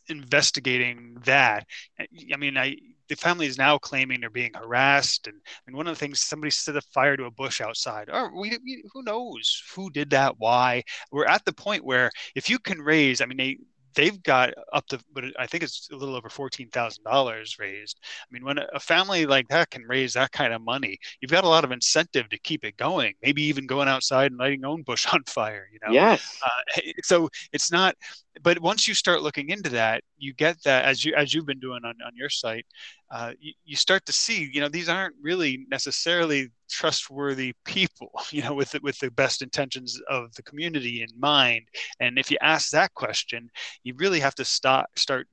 investigating 0.09 1.19
that, 1.25 1.67
I 1.99 2.37
mean, 2.37 2.57
I 2.57 2.77
the 3.09 3.17
family 3.17 3.47
is 3.47 3.59
now 3.59 3.79
claiming 3.79 4.21
they're 4.21 4.31
being 4.31 4.55
harassed, 4.55 5.27
and 5.27 5.41
and 5.67 5.77
one 5.77 5.87
of 5.87 5.95
the 5.95 5.99
things 5.99 6.21
somebody 6.21 6.51
set 6.51 6.77
a 6.77 6.81
fire 6.81 7.17
to 7.17 7.25
a 7.25 7.31
bush 7.31 7.61
outside. 7.61 8.09
Oh, 8.13 8.31
we, 8.35 8.59
we 8.65 8.85
who 8.93 9.03
knows 9.03 9.63
who 9.75 9.91
did 9.91 10.11
that? 10.11 10.39
Why? 10.39 10.83
We're 11.13 11.27
at 11.27 11.45
the 11.45 11.53
point 11.53 11.85
where 11.85 12.11
if 12.35 12.51
you 12.51 12.59
can 12.59 12.81
raise, 12.81 13.21
I 13.21 13.27
mean, 13.27 13.39
they 13.39 13.59
they've 13.95 14.23
got 14.23 14.53
up 14.73 14.87
to, 14.89 15.01
but 15.13 15.25
I 15.39 15.47
think 15.47 15.65
it's 15.65 15.89
a 15.91 15.97
little 15.97 16.15
over 16.17 16.29
fourteen 16.29 16.69
thousand 16.71 17.05
dollars 17.05 17.57
raised. 17.59 17.99
I 18.03 18.27
mean, 18.31 18.45
when 18.45 18.59
a 18.59 18.81
family 18.81 19.27
like 19.27 19.49
that 19.49 19.71
can 19.71 19.83
raise 19.83 20.13
that 20.15 20.33
kind 20.33 20.53
of 20.53 20.63
money, 20.63 20.99
you've 21.21 21.31
got 21.31 21.45
a 21.45 21.49
lot 21.49 21.65
of 21.65 21.73
incentive 21.73 22.29
to 22.29 22.39
keep 22.39 22.65
it 22.65 22.77
going. 22.77 23.15
Maybe 23.23 23.43
even 23.43 23.67
going 23.67 23.89
outside 23.89 24.31
and 24.31 24.39
lighting 24.39 24.61
your 24.61 24.71
own 24.71 24.83
bush 24.83 25.07
on 25.13 25.25
fire. 25.25 25.69
You 25.73 25.81
know. 25.85 25.93
Yes. 25.93 26.39
Uh, 26.45 26.81
so 27.03 27.29
it's 27.53 27.73
not, 27.73 27.97
but 28.43 28.61
once 28.61 28.87
you 28.87 28.95
start 28.95 29.23
looking 29.23 29.51
into 29.51 29.71
that, 29.71 30.03
you 30.19 30.33
get 30.35 30.63
that 30.65 30.85
as 30.85 31.05
you 31.05 31.15
as 31.15 31.33
you've 31.33 31.47
been 31.47 31.61
doing 31.61 31.85
on 31.85 31.95
on 32.05 32.13
your 32.15 32.31
site 32.31 32.67
uh, 33.11 33.33
you, 33.39 33.53
you, 33.65 33.77
start 33.77 34.05
to 34.07 34.13
see, 34.13 34.51
you 34.53 34.61
know, 34.61 34.69
these 34.69 34.89
aren't 34.89 35.15
really 35.21 35.65
necessarily 35.71 36.51
trustworthy 36.69 37.53
people, 37.65 38.11
you 38.31 38.43
know, 38.43 38.55
with 38.55 38.73
the, 38.73 38.81
with 38.83 38.99
the 38.99 39.11
best 39.13 39.43
intentions 39.43 40.01
of 40.11 40.35
the 40.35 40.43
community 40.43 41.03
in 41.03 41.09
mind. 41.19 41.63
And 42.01 42.19
if 42.19 42.31
you 42.31 42.39
ask 42.41 42.71
that 42.71 42.95
question, 42.95 43.49
you 43.85 43.95
really 43.97 44.21
have 44.21 44.35
to 44.37 44.45
start 44.45 44.87
start 44.97 45.29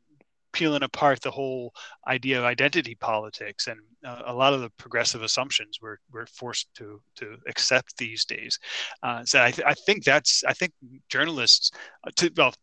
peeling 0.51 0.83
apart 0.83 1.19
the 1.21 1.31
whole 1.31 1.73
idea 2.07 2.37
of 2.37 2.45
identity 2.45 2.93
politics 2.93 3.65
and 3.65 3.79
uh, 4.05 4.21
a 4.27 4.33
lot 4.33 4.53
of 4.53 4.61
the 4.61 4.69
progressive 4.77 5.23
assumptions 5.23 5.79
we're, 5.81 5.97
we're 6.11 6.27
forced 6.27 6.67
to 6.75 7.01
to 7.15 7.37
accept 7.47 7.97
these 7.97 8.23
days. 8.23 8.59
Uh, 9.01 9.25
so 9.25 9.41
I, 9.41 9.49
th- 9.49 9.65
I 9.65 9.73
think 9.73 10.03
that's 10.03 10.43
I 10.43 10.53
think 10.53 10.73
journalists, 11.09 11.71
uh, 12.05 12.11
to, 12.17 12.31
well, 12.37 12.53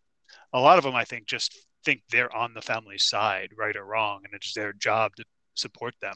a 0.52 0.60
lot 0.60 0.78
of 0.78 0.84
them 0.84 0.94
I 0.94 1.04
think 1.04 1.26
just 1.26 1.56
think 1.84 2.02
they're 2.10 2.34
on 2.34 2.54
the 2.54 2.62
family's 2.62 3.04
side, 3.04 3.50
right 3.56 3.76
or 3.76 3.84
wrong, 3.84 4.20
and 4.24 4.34
it's 4.34 4.52
their 4.52 4.72
job 4.72 5.14
to 5.16 5.24
support 5.54 5.94
them. 6.00 6.14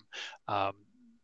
Um, 0.49 0.73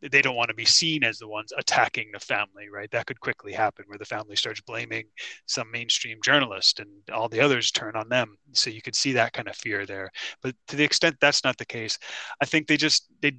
they 0.03 0.23
don't 0.23 0.37
want 0.37 0.49
to 0.49 0.55
be 0.55 0.65
seen 0.65 1.05
as 1.05 1.19
the 1.19 1.29
ones 1.29 1.53
attacking 1.59 2.11
the 2.13 2.21
family, 2.21 2.71
right? 2.73 2.91
That 2.91 3.07
could 3.07 3.21
quickly 3.21 3.53
happen 3.53 3.85
where 3.87 3.99
the 3.99 4.05
family 4.05 4.35
starts 4.35 4.63
blaming 4.63 5.05
some 5.47 5.71
mainstream 5.71 6.19
journalist 6.25 6.81
and 6.81 6.89
all 7.13 7.29
the 7.29 7.41
others 7.41 7.71
turn 7.71 7.97
on 7.97 8.09
them. 8.09 8.39
So 8.53 8.71
you 8.71 8.81
could 8.81 8.97
see 8.97 9.13
that 9.13 9.35
kind 9.35 9.49
of 9.49 9.57
fear 9.57 9.85
there. 9.85 10.11
But 10.43 10.55
to 10.69 10.77
the 10.77 10.85
extent 10.85 11.17
that's 11.21 11.45
not 11.45 11.59
the 11.59 11.67
case, 11.67 11.99
I 12.41 12.47
think 12.47 12.67
they 12.67 12.79
just 12.79 13.09
they 13.21 13.39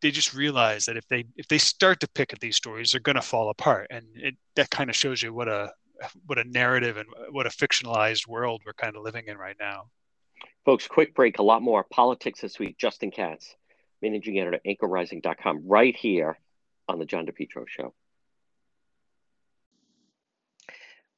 they 0.00 0.10
just 0.10 0.34
realize 0.34 0.84
that 0.86 0.96
if 0.96 1.06
they 1.08 1.24
if 1.36 1.48
they 1.48 1.58
start 1.58 2.00
to 2.00 2.08
pick 2.08 2.32
at 2.32 2.40
these 2.40 2.56
stories, 2.56 2.92
they're 2.92 3.00
going 3.00 3.16
to 3.16 3.22
fall 3.22 3.50
apart, 3.50 3.86
and 3.90 4.04
it, 4.14 4.34
that 4.56 4.70
kind 4.70 4.90
of 4.90 4.96
shows 4.96 5.22
you 5.22 5.32
what 5.32 5.48
a 5.48 5.72
what 6.26 6.38
a 6.38 6.44
narrative 6.44 6.96
and 6.96 7.08
what 7.30 7.46
a 7.46 7.50
fictionalized 7.50 8.26
world 8.26 8.62
we're 8.64 8.72
kind 8.72 8.96
of 8.96 9.02
living 9.02 9.24
in 9.26 9.36
right 9.36 9.56
now. 9.58 9.84
Folks, 10.64 10.86
quick 10.86 11.14
break. 11.14 11.38
A 11.38 11.42
lot 11.42 11.62
more 11.62 11.84
politics 11.84 12.40
this 12.40 12.58
week. 12.58 12.78
Justin 12.78 13.10
Katz, 13.10 13.54
managing 14.00 14.38
editor 14.38 14.60
anchorrising.com, 14.66 15.62
right 15.66 15.94
here 15.94 16.38
on 16.88 16.98
the 16.98 17.04
John 17.04 17.26
DePetro 17.26 17.68
Show. 17.68 17.94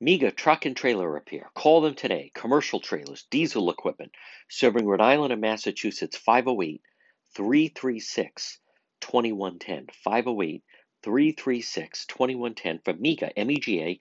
MEGA 0.00 0.32
Truck 0.32 0.66
and 0.66 0.76
Trailer 0.76 1.10
Repair. 1.10 1.48
Call 1.54 1.80
them 1.80 1.94
today. 1.94 2.30
Commercial 2.34 2.80
trailers, 2.80 3.26
diesel 3.30 3.70
equipment, 3.70 4.12
serving 4.48 4.86
Rhode 4.86 5.00
Island 5.00 5.32
and 5.32 5.40
Massachusetts. 5.40 6.16
508 6.16 6.82
336 7.34 8.58
2110. 9.00 9.86
508 10.04 10.62
336 11.02 12.06
2110 12.06 12.80
for 12.84 12.92
MEGA, 12.94 13.38
M 13.38 13.50
E 13.50 13.58
G 13.58 13.80
A, 13.80 14.00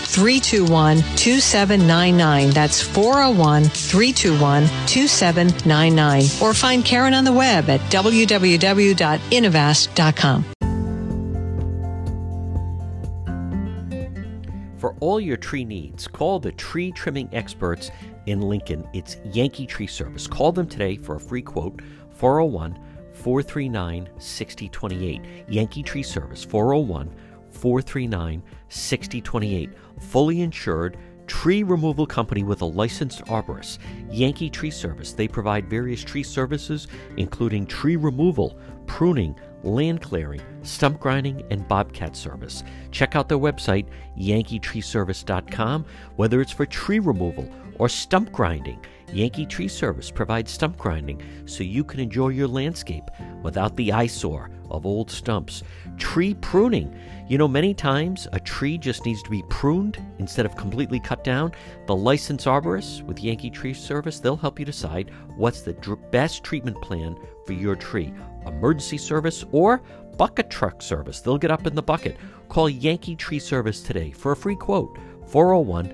321 0.01 0.97
2799. 1.15 2.49
That's 2.51 2.81
401 2.81 3.63
321 3.65 4.63
2799. 4.87 6.23
Or 6.41 6.53
find 6.53 6.83
Karen 6.83 7.13
on 7.13 7.23
the 7.23 7.33
web 7.33 7.69
at 7.69 7.79
www.innovast.com. 7.91 10.45
For 14.77 14.95
all 14.99 15.19
your 15.19 15.37
tree 15.37 15.63
needs, 15.63 16.07
call 16.07 16.39
the 16.39 16.51
tree 16.53 16.91
trimming 16.91 17.29
experts 17.31 17.91
in 18.25 18.41
Lincoln. 18.41 18.87
It's 18.93 19.17
Yankee 19.31 19.67
Tree 19.67 19.85
Service. 19.85 20.25
Call 20.25 20.51
them 20.51 20.67
today 20.67 20.97
for 20.97 21.17
a 21.17 21.19
free 21.19 21.43
quote 21.43 21.83
401 22.15 22.79
439 23.13 24.09
6028. 24.17 25.21
Yankee 25.47 25.83
Tree 25.83 26.01
Service 26.01 26.43
401 26.43 27.13
439 27.61 28.41
6028. 28.69 29.69
Fully 29.99 30.41
insured 30.41 30.97
tree 31.27 31.61
removal 31.63 32.07
company 32.07 32.43
with 32.43 32.61
a 32.61 32.65
licensed 32.65 33.23
arborist, 33.25 33.77
Yankee 34.09 34.49
Tree 34.49 34.71
Service. 34.71 35.13
They 35.13 35.27
provide 35.27 35.69
various 35.69 36.03
tree 36.03 36.23
services, 36.23 36.87
including 37.17 37.67
tree 37.67 37.95
removal, 37.95 38.57
pruning, 38.87 39.35
land 39.63 40.01
clearing, 40.01 40.41
stump 40.63 40.99
grinding, 40.99 41.43
and 41.51 41.67
bobcat 41.67 42.15
service. 42.15 42.63
Check 42.89 43.15
out 43.15 43.29
their 43.29 43.37
website, 43.37 43.85
yankeetreeservice.com, 44.17 45.85
whether 46.15 46.41
it's 46.41 46.51
for 46.51 46.65
tree 46.65 46.99
removal 46.99 47.47
or 47.77 47.87
stump 47.87 48.31
grinding. 48.31 48.83
Yankee 49.13 49.45
Tree 49.45 49.67
Service 49.67 50.09
provides 50.09 50.51
stump 50.51 50.77
grinding 50.77 51.21
so 51.45 51.63
you 51.63 51.83
can 51.83 51.99
enjoy 51.99 52.29
your 52.29 52.47
landscape 52.47 53.03
without 53.43 53.75
the 53.75 53.91
eyesore 53.91 54.49
of 54.69 54.85
old 54.85 55.11
stumps. 55.11 55.63
Tree 55.97 56.33
pruning. 56.35 56.95
You 57.31 57.37
know, 57.37 57.47
many 57.47 57.73
times 57.73 58.27
a 58.33 58.41
tree 58.41 58.77
just 58.77 59.05
needs 59.05 59.23
to 59.23 59.29
be 59.29 59.41
pruned 59.43 60.05
instead 60.19 60.45
of 60.45 60.57
completely 60.57 60.99
cut 60.99 61.23
down. 61.23 61.53
The 61.87 61.95
licensed 61.95 62.45
arborist 62.45 63.03
with 63.03 63.23
Yankee 63.23 63.49
Tree 63.49 63.73
Service, 63.73 64.19
they'll 64.19 64.35
help 64.35 64.59
you 64.59 64.65
decide 64.65 65.11
what's 65.37 65.61
the 65.61 65.71
dr- 65.71 66.11
best 66.11 66.43
treatment 66.43 66.81
plan 66.81 67.15
for 67.45 67.53
your 67.53 67.77
tree. 67.77 68.13
Emergency 68.45 68.97
service 68.97 69.45
or 69.53 69.81
bucket 70.17 70.49
truck 70.49 70.81
service. 70.81 71.21
They'll 71.21 71.37
get 71.37 71.51
up 71.51 71.65
in 71.65 71.73
the 71.73 71.81
bucket. 71.81 72.17
Call 72.49 72.69
Yankee 72.69 73.15
Tree 73.15 73.39
Service 73.39 73.81
today 73.81 74.11
for 74.11 74.33
a 74.33 74.35
free 74.35 74.57
quote 74.57 74.99
401 75.27 75.87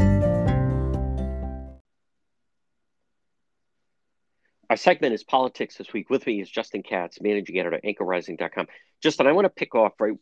Our 4.71 4.77
segment 4.77 5.15
is 5.15 5.25
politics 5.25 5.77
this 5.77 5.93
week. 5.93 6.11
With 6.11 6.25
me 6.29 6.41
is 6.41 6.49
Justin 6.49 6.85
Katz, 6.85 7.21
managing 7.21 7.59
editor, 7.59 7.81
anchorrising.com. 7.85 8.69
Justin, 9.03 9.27
I 9.27 9.33
want 9.33 9.47
to 9.47 9.51
pick 9.51 9.75
off 9.75 9.95
right, 9.99 10.15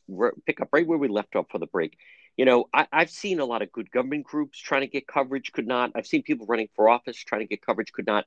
pick 0.46 0.62
up 0.62 0.70
right 0.72 0.86
where 0.86 0.96
we 0.96 1.06
left 1.06 1.36
off 1.36 1.50
for 1.50 1.58
the 1.58 1.66
break. 1.66 1.98
You 2.38 2.46
know, 2.46 2.64
I, 2.72 2.86
have 2.90 3.10
seen 3.10 3.40
a 3.40 3.44
lot 3.44 3.60
of 3.60 3.70
good 3.70 3.90
government 3.90 4.24
groups 4.24 4.58
trying 4.58 4.80
to 4.80 4.86
get 4.86 5.06
coverage, 5.06 5.52
could 5.52 5.66
not. 5.66 5.92
I've 5.94 6.06
seen 6.06 6.22
people 6.22 6.46
running 6.46 6.70
for 6.74 6.88
office 6.88 7.18
trying 7.18 7.42
to 7.42 7.46
get 7.46 7.60
coverage, 7.60 7.92
could 7.92 8.06
not. 8.06 8.24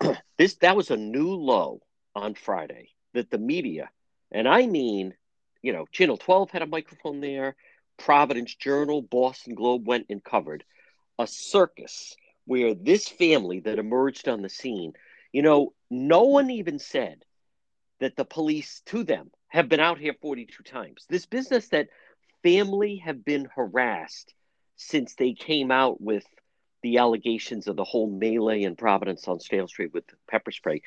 this 0.36 0.56
that 0.56 0.76
was 0.76 0.90
a 0.90 0.98
new 0.98 1.30
low 1.32 1.80
on 2.14 2.34
Friday 2.34 2.90
that 3.14 3.30
the 3.30 3.38
media, 3.38 3.88
and 4.30 4.46
I 4.46 4.66
mean, 4.66 5.14
you 5.62 5.72
know, 5.72 5.86
Channel 5.92 6.18
12 6.18 6.50
had 6.50 6.60
a 6.60 6.66
microphone 6.66 7.22
there, 7.22 7.56
Providence 7.96 8.54
Journal, 8.54 9.00
Boston 9.00 9.54
Globe 9.54 9.86
went 9.86 10.08
and 10.10 10.22
covered 10.22 10.62
a 11.18 11.26
circus 11.26 12.14
where 12.44 12.74
this 12.74 13.08
family 13.08 13.60
that 13.60 13.78
emerged 13.78 14.28
on 14.28 14.42
the 14.42 14.50
scene, 14.50 14.92
you 15.32 15.42
know, 15.42 15.72
no 15.90 16.24
one 16.24 16.50
even 16.50 16.78
said 16.78 17.24
that 18.00 18.16
the 18.16 18.24
police 18.24 18.82
to 18.86 19.04
them 19.04 19.30
have 19.48 19.68
been 19.68 19.80
out 19.80 19.98
here 19.98 20.14
42 20.20 20.62
times. 20.62 21.04
This 21.08 21.26
business 21.26 21.68
that 21.68 21.88
family 22.42 22.96
have 23.04 23.24
been 23.24 23.48
harassed 23.54 24.34
since 24.76 25.14
they 25.14 25.32
came 25.32 25.70
out 25.70 26.00
with 26.00 26.24
the 26.82 26.98
allegations 26.98 27.66
of 27.66 27.76
the 27.76 27.84
whole 27.84 28.08
melee 28.08 28.62
in 28.62 28.76
Providence 28.76 29.26
on 29.26 29.40
Stale 29.40 29.68
Street 29.68 29.92
with 29.92 30.04
pepper 30.30 30.52
spray. 30.52 30.82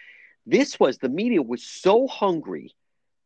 This 0.45 0.79
was 0.79 0.97
the 0.97 1.09
media 1.09 1.41
was 1.41 1.63
so 1.63 2.07
hungry, 2.07 2.73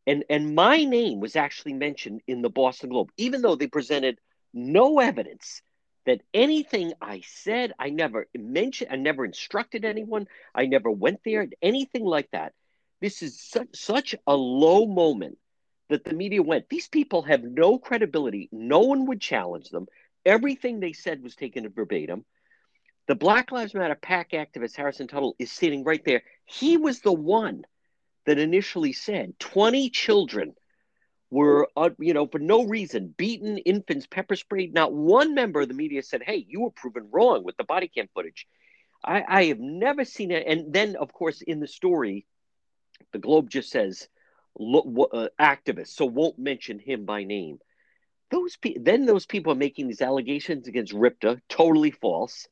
and 0.06 0.24
and 0.28 0.54
my 0.54 0.84
name 0.84 1.20
was 1.20 1.36
actually 1.36 1.74
mentioned 1.74 2.22
in 2.26 2.42
the 2.42 2.50
Boston 2.50 2.90
Globe, 2.90 3.10
even 3.16 3.40
though 3.40 3.54
they 3.54 3.68
presented 3.68 4.18
no 4.52 4.98
evidence 4.98 5.62
that 6.06 6.22
anything 6.32 6.92
I 7.02 7.22
said, 7.26 7.72
I 7.78 7.90
never 7.90 8.28
mentioned, 8.34 8.90
I 8.92 8.96
never 8.96 9.24
instructed 9.24 9.84
anyone, 9.84 10.28
I 10.54 10.66
never 10.66 10.90
went 10.90 11.20
there, 11.24 11.48
anything 11.60 12.04
like 12.04 12.30
that. 12.30 12.54
This 13.00 13.22
is 13.22 13.40
such, 13.40 13.68
such 13.74 14.14
a 14.26 14.34
low 14.34 14.86
moment 14.86 15.38
that 15.88 16.04
the 16.04 16.14
media 16.14 16.42
went. 16.42 16.68
These 16.68 16.88
people 16.88 17.22
have 17.22 17.42
no 17.42 17.78
credibility. 17.78 18.48
No 18.50 18.80
one 18.80 19.06
would 19.06 19.20
challenge 19.20 19.68
them. 19.68 19.86
Everything 20.24 20.80
they 20.80 20.92
said 20.92 21.22
was 21.22 21.36
taken 21.36 21.68
verbatim. 21.68 22.24
The 23.06 23.14
Black 23.14 23.52
Lives 23.52 23.74
Matter 23.74 23.94
PAC 23.94 24.32
activist 24.32 24.76
Harrison 24.76 25.06
Tuttle 25.06 25.36
is 25.38 25.52
sitting 25.52 25.84
right 25.84 26.04
there. 26.04 26.22
He 26.44 26.76
was 26.76 27.00
the 27.00 27.12
one 27.12 27.62
that 28.24 28.38
initially 28.38 28.92
said 28.92 29.38
20 29.38 29.90
children 29.90 30.54
were, 31.30 31.68
uh, 31.76 31.90
you 31.98 32.14
know, 32.14 32.26
for 32.26 32.38
no 32.38 32.64
reason, 32.64 33.14
beaten, 33.16 33.58
infants, 33.58 34.06
pepper 34.06 34.36
sprayed. 34.36 34.72
Not 34.72 34.92
one 34.92 35.34
member 35.34 35.60
of 35.60 35.68
the 35.68 35.74
media 35.74 36.02
said, 36.02 36.22
hey, 36.22 36.44
you 36.48 36.60
were 36.60 36.70
proven 36.70 37.08
wrong 37.10 37.44
with 37.44 37.56
the 37.56 37.64
body 37.64 37.88
cam 37.88 38.08
footage. 38.14 38.46
I, 39.04 39.24
I 39.26 39.44
have 39.46 39.60
never 39.60 40.04
seen 40.04 40.30
it. 40.30 40.46
And 40.46 40.72
then, 40.72 40.96
of 40.96 41.12
course, 41.12 41.42
in 41.42 41.60
the 41.60 41.66
story, 41.66 42.26
the 43.12 43.18
Globe 43.18 43.50
just 43.50 43.70
says 43.70 44.08
uh, 44.58 45.28
activist, 45.40 45.88
so 45.88 46.06
won't 46.06 46.38
mention 46.38 46.78
him 46.78 47.04
by 47.04 47.24
name. 47.24 47.58
Those 48.30 48.56
pe- 48.56 48.78
then 48.80 49.06
those 49.06 49.26
people 49.26 49.52
are 49.52 49.56
making 49.56 49.88
these 49.88 50.02
allegations 50.02 50.66
against 50.66 50.94
Ripta, 50.94 51.40
totally 51.48 51.90
false. 51.90 52.48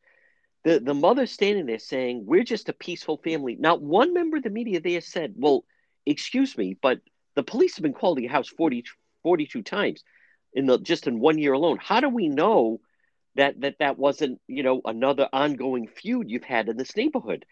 The 0.64 0.80
the 0.80 0.94
mother 0.94 1.26
standing 1.26 1.66
there 1.66 1.78
saying, 1.78 2.24
"We're 2.26 2.44
just 2.44 2.68
a 2.68 2.72
peaceful 2.72 3.18
family." 3.18 3.56
Not 3.56 3.82
one 3.82 4.14
member 4.14 4.36
of 4.36 4.44
the 4.44 4.50
media 4.50 4.80
there 4.80 5.00
said, 5.00 5.34
"Well, 5.36 5.64
excuse 6.06 6.56
me, 6.56 6.76
but 6.80 7.00
the 7.34 7.42
police 7.42 7.76
have 7.76 7.82
been 7.82 7.92
called 7.92 8.18
to 8.18 8.22
your 8.22 8.32
house 8.32 8.48
40, 8.48 8.84
42 9.22 9.62
times 9.62 10.02
in 10.52 10.66
the 10.66 10.78
just 10.78 11.06
in 11.06 11.20
one 11.20 11.38
year 11.38 11.52
alone. 11.52 11.78
How 11.80 12.00
do 12.00 12.08
we 12.08 12.28
know 12.28 12.80
that 13.34 13.60
that 13.62 13.76
that 13.80 13.98
wasn't 13.98 14.40
you 14.46 14.62
know 14.62 14.80
another 14.84 15.28
ongoing 15.32 15.88
feud 15.88 16.30
you've 16.30 16.44
had 16.44 16.68
in 16.68 16.76
this 16.76 16.96
neighborhood?" 16.96 17.44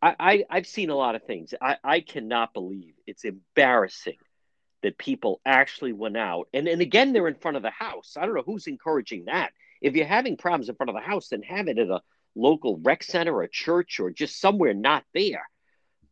I, 0.00 0.44
I 0.50 0.56
have 0.56 0.66
seen 0.66 0.90
a 0.90 0.96
lot 0.96 1.16
of 1.16 1.24
things. 1.24 1.54
I, 1.60 1.76
I 1.82 2.00
cannot 2.00 2.54
believe 2.54 2.94
it's 3.06 3.24
embarrassing 3.24 4.18
that 4.82 4.96
people 4.96 5.40
actually 5.44 5.92
went 5.92 6.16
out 6.16 6.46
and, 6.52 6.68
and 6.68 6.80
again 6.80 7.12
they're 7.12 7.26
in 7.26 7.34
front 7.34 7.56
of 7.56 7.64
the 7.64 7.70
house. 7.70 8.16
I 8.16 8.24
don't 8.24 8.34
know 8.34 8.44
who's 8.46 8.68
encouraging 8.68 9.24
that. 9.24 9.52
If 9.80 9.94
you're 9.94 10.06
having 10.06 10.36
problems 10.36 10.68
in 10.68 10.76
front 10.76 10.90
of 10.90 10.94
the 10.94 11.02
house, 11.02 11.28
then 11.28 11.42
have 11.42 11.66
it 11.66 11.78
at 11.78 11.88
a 11.88 12.00
local 12.36 12.78
rec 12.78 13.02
center 13.02 13.34
or 13.34 13.42
a 13.42 13.50
church 13.50 13.98
or 13.98 14.10
just 14.10 14.40
somewhere 14.40 14.74
not 14.74 15.04
there. 15.14 15.48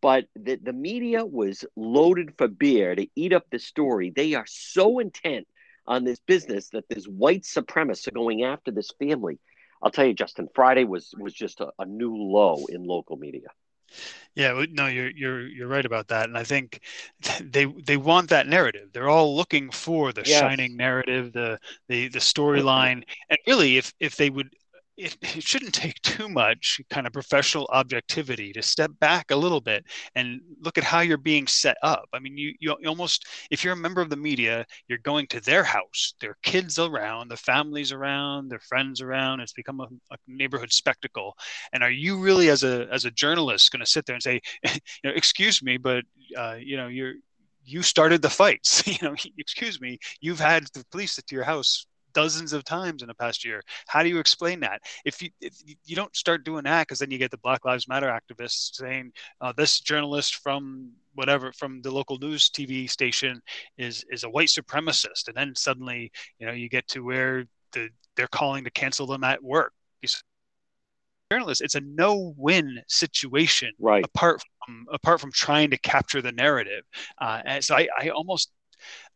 But 0.01 0.27
the, 0.35 0.57
the 0.57 0.73
media 0.73 1.25
was 1.25 1.65
loaded 1.75 2.35
for 2.37 2.49
beer 2.49 2.95
to 2.95 3.07
eat 3.17 3.33
up 3.33 3.47
the 3.51 3.59
story. 3.59 4.13
They 4.15 4.35
are 4.35 4.47
so 4.47 4.99
intent 4.99 5.47
on 5.87 6.05
this 6.05 6.19
business 6.21 6.71
that 6.71 6.89
this 6.89 7.07
white 7.07 7.43
supremacists 7.43 8.09
are 8.09 8.13
going 8.13 8.45
after 8.45 8.71
this 8.71 8.91
family. 8.99 9.39
I'll 9.83 9.91
tell 9.91 10.07
you, 10.07 10.15
Justin, 10.15 10.49
Friday 10.55 10.85
was 10.85 11.15
was 11.19 11.35
just 11.35 11.61
a, 11.61 11.71
a 11.79 11.85
new 11.85 12.17
low 12.17 12.67
in 12.69 12.85
local 12.85 13.17
media. 13.17 13.49
Yeah, 14.35 14.65
no, 14.71 14.87
you're 14.87 15.11
you're 15.11 15.47
you're 15.47 15.69
right 15.69 15.85
about 15.85 16.09
that, 16.09 16.29
and 16.29 16.37
I 16.37 16.45
think 16.45 16.81
they 17.41 17.65
they 17.65 17.97
want 17.97 18.31
that 18.31 18.47
narrative. 18.47 18.91
They're 18.93 19.09
all 19.09 19.37
looking 19.37 19.71
for 19.71 20.13
the 20.13 20.23
yes. 20.27 20.41
shining 20.41 20.77
narrative, 20.77 21.33
the 21.33 21.59
the 21.89 22.09
the 22.09 22.19
storyline, 22.19 23.05
and 23.31 23.39
really, 23.47 23.77
if 23.77 23.95
if 24.01 24.17
they 24.17 24.31
would 24.31 24.51
it, 24.97 25.17
it 25.23 25.43
shouldn't 25.43 25.75
take 25.75 26.01
too 26.03 26.29
much 26.29 26.81
kind 26.91 27.07
of 27.07 27.13
professional 27.13 27.69
objectivity 27.73 28.53
to 28.53 28.63
step 28.63 28.91
back 29.01 29.31
a 29.31 29.37
little 29.37 29.61
bit 29.61 29.85
and 30.15 30.41
look 30.61 30.79
at 30.79 30.85
how 30.85 31.01
you're 31.01 31.19
being 31.19 31.47
set 31.47 31.77
up. 31.83 32.09
I 32.13 32.19
mean, 32.19 32.37
you, 32.37 32.55
you 32.61 32.73
almost, 32.87 33.27
if 33.51 33.63
you're 33.63 33.75
a 33.75 33.77
member 33.77 34.01
of 34.01 34.11
the 34.11 34.17
media, 34.17 34.65
you're 34.89 34.99
going 34.99 35.27
to 35.29 35.41
their 35.41 35.65
house, 35.65 36.15
their 36.21 36.37
kids 36.43 36.79
around, 36.79 37.29
the 37.31 37.37
families 37.37 37.93
around, 37.93 38.49
their 38.49 38.61
friends 38.61 39.01
around. 39.01 39.41
It's 39.41 39.53
become 39.53 39.81
a, 39.81 39.89
a 40.11 40.17
neighborhood 40.27 40.73
spectacle. 40.73 41.37
And 41.73 41.83
are 41.83 41.91
you 41.91 42.19
really, 42.19 42.51
as 42.51 42.63
a 42.63 42.89
as 42.93 43.05
a 43.05 43.11
journalist, 43.11 43.71
going 43.71 43.81
to 43.81 43.87
sit 43.87 44.07
there 44.07 44.15
and 44.15 44.23
say, 44.23 44.41
you 44.65 44.71
know, 45.05 45.13
excuse 45.15 45.63
me, 45.63 45.77
but 45.77 46.05
uh, 46.37 46.57
you 46.59 46.77
know, 46.77 46.89
you're 46.89 47.15
you 47.65 47.83
started 47.83 48.23
the 48.23 48.31
fights. 48.31 48.87
you 48.87 48.97
know, 49.03 49.15
excuse 49.39 49.81
me, 49.81 49.99
you've 50.21 50.41
had 50.41 50.67
the 50.73 50.85
police 50.91 51.19
at 51.19 51.31
your 51.31 51.45
house 51.45 51.87
dozens 52.17 52.55
of 52.55 52.65
times 52.65 53.03
in 53.03 53.09
the 53.09 53.15
past 53.15 53.45
year. 53.45 53.63
How 53.87 54.03
do 54.03 54.09
you 54.09 54.19
explain 54.19 54.59
that? 54.61 54.81
If 55.05 55.21
you 55.21 55.29
if 55.43 55.55
you 55.85 55.95
don't 55.95 56.17
start 56.17 56.45
doing 56.45 56.65
that, 56.65 56.87
because 56.87 56.99
then 56.99 57.11
you 57.11 57.19
get 57.19 57.31
the 57.31 57.37
Black 57.39 57.67
Lives 57.67 57.87
Matter 57.87 58.07
activists 58.09 58.75
saying 58.75 59.13
uh, 59.43 59.53
this 59.55 59.81
journalist 59.81 60.37
from 60.37 60.93
whatever 61.15 61.53
from 61.53 61.83
the 61.83 61.91
local 61.91 62.17
news 62.19 62.49
TV 62.49 62.89
station 62.89 63.43
is 63.77 64.03
is 64.11 64.25
a 64.25 64.31
white 64.31 64.49
supremacist, 64.49 65.29
and 65.29 65.37
then 65.37 65.55
suddenly 65.55 66.11
you 66.39 66.47
know 66.47 66.55
you 66.55 66.71
get 66.71 66.89
to 66.89 67.01
where 67.05 67.45
the 67.73 67.91
they're 68.17 68.29
calling 68.29 68.65
to 68.65 68.71
cancel 68.71 69.07
them 69.07 69.23
at 69.23 69.43
work. 69.43 69.75
Journalists, 71.33 71.61
it's 71.61 71.75
a 71.75 71.81
no-win 71.81 72.81
situation. 72.87 73.73
Right. 73.81 74.05
Apart 74.05 74.41
from 74.65 74.87
apart 74.93 75.21
from 75.21 75.33
trying 75.33 75.71
to 75.71 75.79
capture 75.79 76.23
the 76.23 76.31
narrative, 76.31 76.85
uh, 77.21 77.43
and 77.45 77.65
so 77.65 77.75
I, 77.75 77.89
I 78.01 78.09
almost 78.11 78.53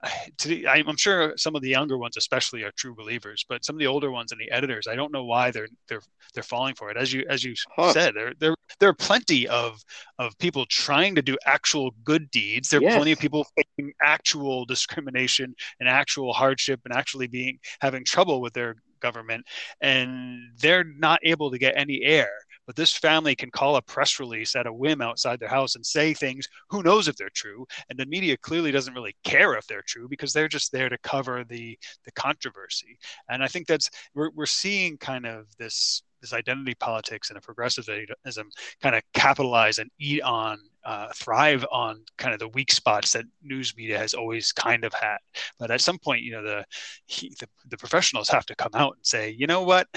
to, 0.38 0.66
I'm 0.66 0.96
sure 0.96 1.34
some 1.36 1.54
of 1.54 1.62
the 1.62 1.68
younger 1.68 1.98
ones, 1.98 2.16
especially, 2.16 2.62
are 2.62 2.72
true 2.72 2.94
believers. 2.94 3.44
But 3.48 3.64
some 3.64 3.76
of 3.76 3.80
the 3.80 3.86
older 3.86 4.10
ones 4.10 4.32
and 4.32 4.40
the 4.40 4.50
editors, 4.50 4.86
I 4.86 4.94
don't 4.94 5.12
know 5.12 5.24
why 5.24 5.50
they're 5.50 5.68
they're 5.88 6.02
they're 6.34 6.42
falling 6.42 6.74
for 6.74 6.90
it. 6.90 6.96
As 6.96 7.12
you 7.12 7.24
as 7.28 7.44
you 7.44 7.54
huh. 7.76 7.92
said, 7.92 8.14
there 8.14 8.34
there 8.38 8.54
there 8.78 8.88
are 8.88 8.94
plenty 8.94 9.48
of 9.48 9.82
of 10.18 10.36
people 10.38 10.66
trying 10.66 11.14
to 11.16 11.22
do 11.22 11.36
actual 11.46 11.92
good 12.04 12.30
deeds. 12.30 12.70
There 12.70 12.80
are 12.80 12.84
yes. 12.84 12.96
plenty 12.96 13.12
of 13.12 13.18
people 13.18 13.46
facing 13.56 13.92
actual 14.02 14.64
discrimination 14.64 15.54
and 15.80 15.88
actual 15.88 16.32
hardship 16.32 16.80
and 16.84 16.94
actually 16.94 17.26
being 17.26 17.58
having 17.80 18.04
trouble 18.04 18.40
with 18.40 18.52
their 18.52 18.76
government, 19.00 19.46
and 19.80 20.40
they're 20.58 20.84
not 20.84 21.20
able 21.22 21.50
to 21.50 21.58
get 21.58 21.74
any 21.76 22.02
air. 22.02 22.30
But 22.70 22.76
this 22.76 22.96
family 22.96 23.34
can 23.34 23.50
call 23.50 23.74
a 23.74 23.82
press 23.82 24.20
release 24.20 24.54
at 24.54 24.68
a 24.68 24.72
whim 24.72 25.02
outside 25.02 25.40
their 25.40 25.48
house 25.48 25.74
and 25.74 25.84
say 25.84 26.14
things, 26.14 26.46
who 26.68 26.84
knows 26.84 27.08
if 27.08 27.16
they're 27.16 27.28
true. 27.28 27.66
And 27.88 27.98
the 27.98 28.06
media 28.06 28.36
clearly 28.36 28.70
doesn't 28.70 28.94
really 28.94 29.16
care 29.24 29.54
if 29.54 29.66
they're 29.66 29.82
true 29.82 30.06
because 30.08 30.32
they're 30.32 30.46
just 30.46 30.70
there 30.70 30.88
to 30.88 30.96
cover 30.98 31.42
the, 31.42 31.76
the 32.04 32.12
controversy. 32.12 32.96
And 33.28 33.42
I 33.42 33.48
think 33.48 33.66
that's, 33.66 33.90
we're, 34.14 34.30
we're 34.36 34.46
seeing 34.46 34.98
kind 34.98 35.26
of 35.26 35.46
this 35.58 36.04
this 36.20 36.32
identity 36.32 36.74
politics 36.74 37.30
and 37.30 37.38
a 37.38 37.40
progressivism 37.40 38.50
kind 38.80 38.94
of 38.94 39.02
capitalize 39.14 39.78
and 39.78 39.90
eat 39.98 40.22
on, 40.22 40.60
uh, 40.84 41.08
thrive 41.16 41.66
on 41.72 42.04
kind 42.18 42.34
of 42.34 42.38
the 42.38 42.48
weak 42.50 42.70
spots 42.70 43.14
that 43.14 43.24
news 43.42 43.74
media 43.76 43.98
has 43.98 44.14
always 44.14 44.52
kind 44.52 44.84
of 44.84 44.92
had. 44.92 45.16
But 45.58 45.72
at 45.72 45.80
some 45.80 45.98
point, 45.98 46.22
you 46.22 46.32
know, 46.32 46.44
the, 46.44 46.64
he, 47.06 47.34
the, 47.40 47.48
the 47.70 47.78
professionals 47.78 48.28
have 48.28 48.46
to 48.46 48.54
come 48.54 48.74
out 48.74 48.96
and 48.96 49.04
say, 49.04 49.30
you 49.30 49.46
know 49.48 49.62
what, 49.62 49.88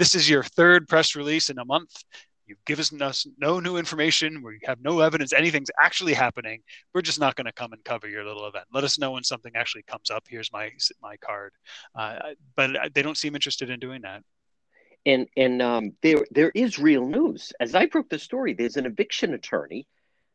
this 0.00 0.14
is 0.14 0.30
your 0.30 0.42
third 0.42 0.88
press 0.88 1.14
release 1.14 1.50
in 1.50 1.58
a 1.58 1.64
month. 1.64 1.90
You've 2.46 2.64
given 2.64 3.02
us 3.02 3.26
no 3.36 3.60
new 3.60 3.76
information. 3.76 4.42
We 4.42 4.58
have 4.64 4.80
no 4.80 5.00
evidence 5.00 5.34
anything's 5.34 5.70
actually 5.78 6.14
happening. 6.14 6.62
We're 6.94 7.02
just 7.02 7.20
not 7.20 7.36
going 7.36 7.44
to 7.44 7.52
come 7.52 7.74
and 7.74 7.84
cover 7.84 8.08
your 8.08 8.24
little 8.24 8.46
event. 8.46 8.64
Let 8.72 8.82
us 8.82 8.98
know 8.98 9.10
when 9.10 9.24
something 9.24 9.52
actually 9.54 9.82
comes 9.82 10.08
up. 10.10 10.24
Here's 10.26 10.50
my 10.54 10.70
my 11.02 11.18
card. 11.18 11.52
Uh, 11.94 12.16
but 12.56 12.94
they 12.94 13.02
don't 13.02 13.18
seem 13.18 13.34
interested 13.34 13.68
in 13.68 13.78
doing 13.78 14.00
that. 14.00 14.22
And 15.04 15.26
and 15.36 15.60
um, 15.60 15.92
there 16.02 16.24
there 16.30 16.50
is 16.54 16.78
real 16.78 17.06
news. 17.06 17.52
As 17.60 17.74
I 17.74 17.84
broke 17.84 18.08
the 18.08 18.18
story, 18.18 18.54
there's 18.54 18.78
an 18.78 18.86
eviction 18.86 19.34
attorney 19.34 19.86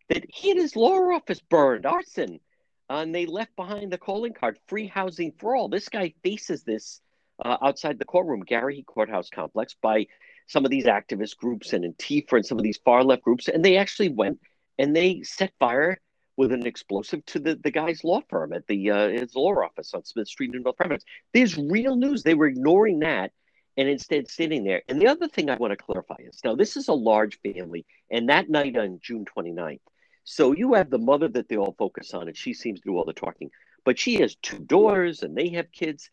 that 0.09 0.23
he 0.29 0.51
and 0.51 0.59
his 0.59 0.75
law 0.75 0.95
office 1.11 1.41
burned, 1.41 1.87
arson, 1.87 2.39
uh, 2.87 2.97
and 2.97 3.15
they 3.15 3.25
left 3.25 3.55
behind 3.55 3.91
the 3.91 3.97
calling 3.97 4.33
card, 4.33 4.59
free 4.67 4.85
housing 4.85 5.33
for 5.39 5.55
all. 5.55 5.69
This 5.69 5.89
guy 5.89 6.13
faces 6.23 6.63
this 6.63 7.01
uh, 7.43 7.57
outside 7.61 7.99
the 7.99 8.05
courtroom, 8.05 8.43
Garrahy 8.43 8.85
Courthouse 8.85 9.29
Complex, 9.29 9.75
by 9.81 10.07
some 10.47 10.65
of 10.65 10.71
these 10.71 10.85
activist 10.85 11.37
groups 11.37 11.73
and 11.73 11.83
Antifa 11.83 12.33
and 12.33 12.45
some 12.45 12.57
of 12.57 12.63
these 12.63 12.79
far 12.83 13.03
left 13.03 13.23
groups, 13.23 13.47
and 13.47 13.63
they 13.63 13.77
actually 13.77 14.09
went 14.09 14.39
and 14.77 14.95
they 14.95 15.21
set 15.23 15.51
fire 15.59 15.99
with 16.37 16.51
an 16.51 16.65
explosive 16.65 17.25
to 17.25 17.39
the, 17.39 17.55
the 17.63 17.71
guy's 17.71 18.03
law 18.03 18.21
firm 18.29 18.53
at 18.53 18.67
the 18.67 18.91
uh, 18.91 19.09
his 19.09 19.35
law 19.35 19.53
office 19.53 19.93
on 19.93 20.03
Smith 20.03 20.27
Street 20.27 20.53
in 20.53 20.61
North 20.61 20.75
Providence. 20.75 21.05
There's 21.33 21.57
real 21.57 21.95
news. 21.95 22.23
They 22.23 22.33
were 22.33 22.47
ignoring 22.47 22.99
that 22.99 23.31
and 23.77 23.89
instead 23.89 24.29
sitting 24.29 24.63
there. 24.63 24.81
And 24.87 25.01
the 25.01 25.07
other 25.07 25.27
thing 25.27 25.49
I 25.49 25.57
want 25.57 25.71
to 25.71 25.77
clarify 25.77 26.15
is 26.19 26.39
now 26.43 26.55
this 26.55 26.77
is 26.77 26.87
a 26.87 26.93
large 26.93 27.39
family, 27.41 27.85
and 28.11 28.29
that 28.29 28.49
night 28.49 28.77
on 28.77 28.99
June 29.01 29.25
29th, 29.25 29.79
so 30.23 30.53
you 30.53 30.73
have 30.73 30.89
the 30.89 30.97
mother 30.97 31.27
that 31.29 31.47
they 31.47 31.57
all 31.57 31.75
focus 31.77 32.13
on, 32.13 32.27
and 32.27 32.35
she 32.35 32.53
seems 32.53 32.79
to 32.81 32.89
do 32.89 32.97
all 32.97 33.05
the 33.05 33.13
talking, 33.13 33.51
but 33.85 33.99
she 33.99 34.15
has 34.15 34.35
two 34.41 34.59
daughters 34.59 35.23
and 35.23 35.37
they 35.37 35.49
have 35.49 35.71
kids. 35.71 36.09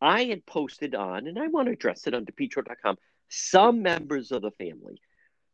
I 0.00 0.24
had 0.24 0.46
posted 0.46 0.94
on, 0.94 1.26
and 1.26 1.38
I 1.38 1.46
want 1.48 1.66
to 1.66 1.72
address 1.72 2.06
it 2.06 2.14
on 2.14 2.26
depetro.com, 2.26 2.98
some 3.28 3.82
members 3.82 4.32
of 4.32 4.42
the 4.42 4.50
family 4.52 5.00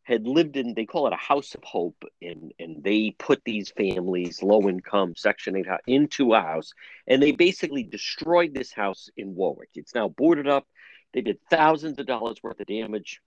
had 0.05 0.27
lived 0.27 0.57
in 0.57 0.75
they 0.75 0.85
call 0.85 1.07
it 1.07 1.13
a 1.13 1.17
house 1.17 1.55
of 1.55 1.63
hope 1.63 2.05
and 2.21 2.53
and 2.59 2.83
they 2.83 3.15
put 3.19 3.41
these 3.45 3.71
families 3.71 4.43
low 4.43 4.69
income 4.69 5.15
section 5.17 5.57
8 5.57 5.67
into 5.87 6.35
a 6.35 6.41
house 6.41 6.73
and 7.07 7.23
they 7.23 7.31
basically 7.31 7.85
destroyed 7.85 8.53
this 8.53 8.73
house 8.73 9.09
in 9.17 9.35
warwick. 9.35 9.71
It's 9.75 9.95
now 9.95 10.09
boarded 10.09 10.49
up. 10.49 10.67
They 11.15 11.21
did 11.21 11.39
thousands 11.51 11.99
of 11.99 12.07
dollars 12.07 12.43
worth 12.43 12.59
of 12.59 12.67
damage. 12.67 13.21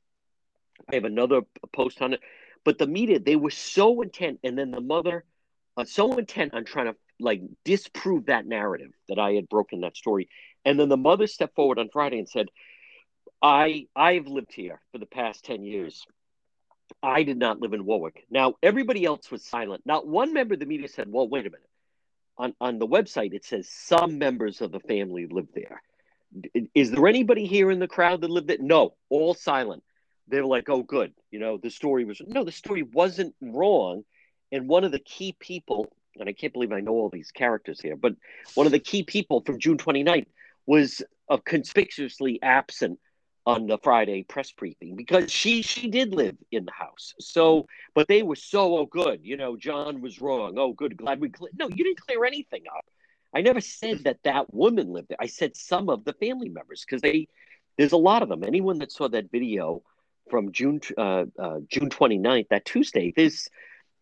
I 0.92 0.96
have 0.96 1.06
another 1.06 1.42
post 1.74 2.02
on 2.02 2.14
it. 2.14 2.20
But 2.66 2.78
the 2.78 2.88
media 2.88 3.20
they 3.20 3.38
were 3.38 3.52
so 3.52 4.02
intent 4.02 4.40
and 4.44 4.58
then 4.58 4.72
the 4.72 4.82
mother 4.82 5.24
uh, 5.78 5.86
so 5.86 6.18
intent 6.18 6.54
on 6.54 6.66
trying 6.66 6.88
to 6.88 6.96
like 7.20 7.42
disprove 7.64 8.26
that 8.26 8.46
narrative 8.46 8.92
that 9.08 9.18
i 9.18 9.32
had 9.32 9.48
broken 9.48 9.80
that 9.82 9.96
story 9.96 10.28
and 10.66 10.80
then 10.80 10.90
the 10.90 10.98
mother 10.98 11.28
stepped 11.28 11.56
forward 11.56 11.80
on 11.80 11.90
friday 11.90 12.18
and 12.18 12.28
said 12.30 12.48
i 13.42 13.86
i've 13.96 14.28
lived 14.28 14.54
here 14.54 14.82
for 14.92 14.98
the 14.98 15.06
past 15.06 15.46
10 15.46 15.64
years 15.64 16.06
I 17.02 17.24
did 17.24 17.38
not 17.38 17.60
live 17.60 17.74
in 17.74 17.86
Warwick. 17.86 18.26
Now, 18.30 18.56
everybody 18.62 19.06
else 19.06 19.32
was 19.32 19.44
silent. 19.44 19.84
Not 19.86 20.08
one 20.08 20.34
member 20.34 20.54
of 20.54 20.60
the 20.60 20.66
media 20.66 20.88
said, 20.88 21.12
well, 21.12 21.28
wait 21.28 21.46
a 21.46 21.50
minute. 21.50 21.70
On, 22.38 22.54
on 22.60 22.80
the 22.80 22.88
website, 22.88 23.34
it 23.34 23.46
says 23.46 23.70
some 23.70 24.18
members 24.18 24.62
of 24.62 24.72
the 24.72 24.80
family 24.80 25.26
live 25.26 25.48
there. 25.54 25.82
Is 26.74 26.92
there 26.92 27.08
anybody 27.08 27.46
here 27.46 27.72
in 27.72 27.80
the 27.80 27.88
crowd 27.88 28.22
that 28.22 28.30
lived 28.30 28.48
there? 28.48 28.58
No, 28.60 28.96
all 29.10 29.34
silent. 29.34 29.84
They 30.28 30.42
were 30.42 30.48
like, 30.48 30.70
oh, 30.70 30.84
good. 30.84 31.14
You 31.32 31.40
know, 31.40 31.58
the 31.58 31.70
story 31.70 32.04
was, 32.04 32.22
no, 32.26 32.44
the 32.44 32.52
story 32.52 32.84
wasn't 32.84 33.36
wrong. 33.42 34.04
And 34.52 34.68
one 34.68 34.84
of 34.84 34.92
the 34.92 35.00
key 35.00 35.36
people, 35.40 35.94
and 36.20 36.28
I 36.28 36.34
can't 36.34 36.52
believe 36.52 36.74
I 36.74 36.82
know 36.82 36.94
all 36.94 37.10
these 37.10 37.32
characters 37.32 37.80
here, 37.80 37.96
but 37.96 38.16
one 38.54 38.66
of 38.66 38.72
the 38.74 38.80
key 38.80 39.04
people 39.04 39.42
from 39.42 39.60
June 39.60 39.78
29th 39.78 40.28
was 40.66 41.02
uh, 41.30 41.38
conspicuously 41.38 42.40
absent 42.42 43.00
on 43.46 43.68
the 43.68 43.78
Friday 43.78 44.24
press 44.24 44.52
briefing 44.52 44.96
because 44.96 45.32
she 45.32 45.62
she 45.62 45.88
did 45.88 46.14
live 46.14 46.36
in 46.52 46.66
the 46.66 46.72
house. 46.72 47.14
So, 47.20 47.68
but 47.94 48.08
they 48.08 48.24
were 48.24 48.36
so 48.36 48.78
oh 48.78 48.86
good, 48.86 49.20
you 49.24 49.38
know. 49.38 49.56
John 49.56 50.02
was 50.02 50.20
wrong. 50.20 50.56
Oh, 50.58 50.74
good, 50.74 50.98
glad 50.98 51.22
we 51.22 51.30
clear. 51.30 51.52
No, 51.58 51.70
you 51.70 51.84
didn't 51.84 52.02
clear 52.02 52.26
anything 52.26 52.64
up. 52.76 52.86
I 53.34 53.42
never 53.42 53.62
said 53.62 54.06
that 54.06 54.24
that 54.24 54.54
woman 54.54 54.92
lived 54.92 55.10
there. 55.10 55.18
I 55.20 55.28
said 55.28 55.56
some 55.56 55.90
of 55.90 56.06
the 56.06 56.14
family 56.14 56.50
members 56.50 56.84
because 56.86 57.02
they 57.02 57.28
there's 57.78 57.92
a 57.92 57.98
lot 57.98 58.24
of 58.24 58.30
them. 58.30 58.44
Anyone 58.44 58.80
that 58.80 58.92
saw 58.92 59.08
that 59.10 59.30
video 59.32 59.84
from 60.30 60.52
June 60.52 60.82
uh, 60.98 61.26
uh, 61.38 61.60
June 61.70 61.90
29th, 61.90 62.48
that 62.50 62.66
Tuesday, 62.66 63.14
there's 63.16 63.48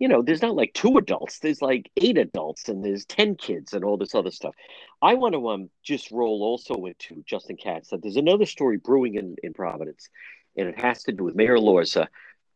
you 0.03 0.09
know, 0.09 0.21
there's 0.21 0.41
not 0.41 0.57
like 0.57 0.73
two 0.73 0.97
adults, 0.97 1.39
there's 1.39 1.61
like 1.61 1.89
eight 1.95 2.17
adults 2.17 2.67
and 2.67 2.83
there's 2.83 3.05
10 3.05 3.35
kids 3.35 3.71
and 3.71 3.85
all 3.85 3.95
this 3.95 4.13
other 4.13 4.31
stuff. 4.31 4.53
I 5.01 5.13
want 5.13 5.33
to 5.33 5.47
um, 5.47 5.69
just 5.81 6.11
roll 6.11 6.43
also 6.43 6.75
into 6.87 7.23
Justin 7.25 7.55
Katz 7.55 7.91
that 7.91 8.01
there's 8.01 8.17
another 8.17 8.45
story 8.45 8.75
brewing 8.75 9.15
in, 9.15 9.37
in 9.41 9.53
Providence, 9.53 10.09
and 10.57 10.67
it 10.67 10.77
has 10.77 11.03
to 11.03 11.13
do 11.13 11.23
with 11.23 11.35
Mayor 11.35 11.55
Elorza. 11.55 12.07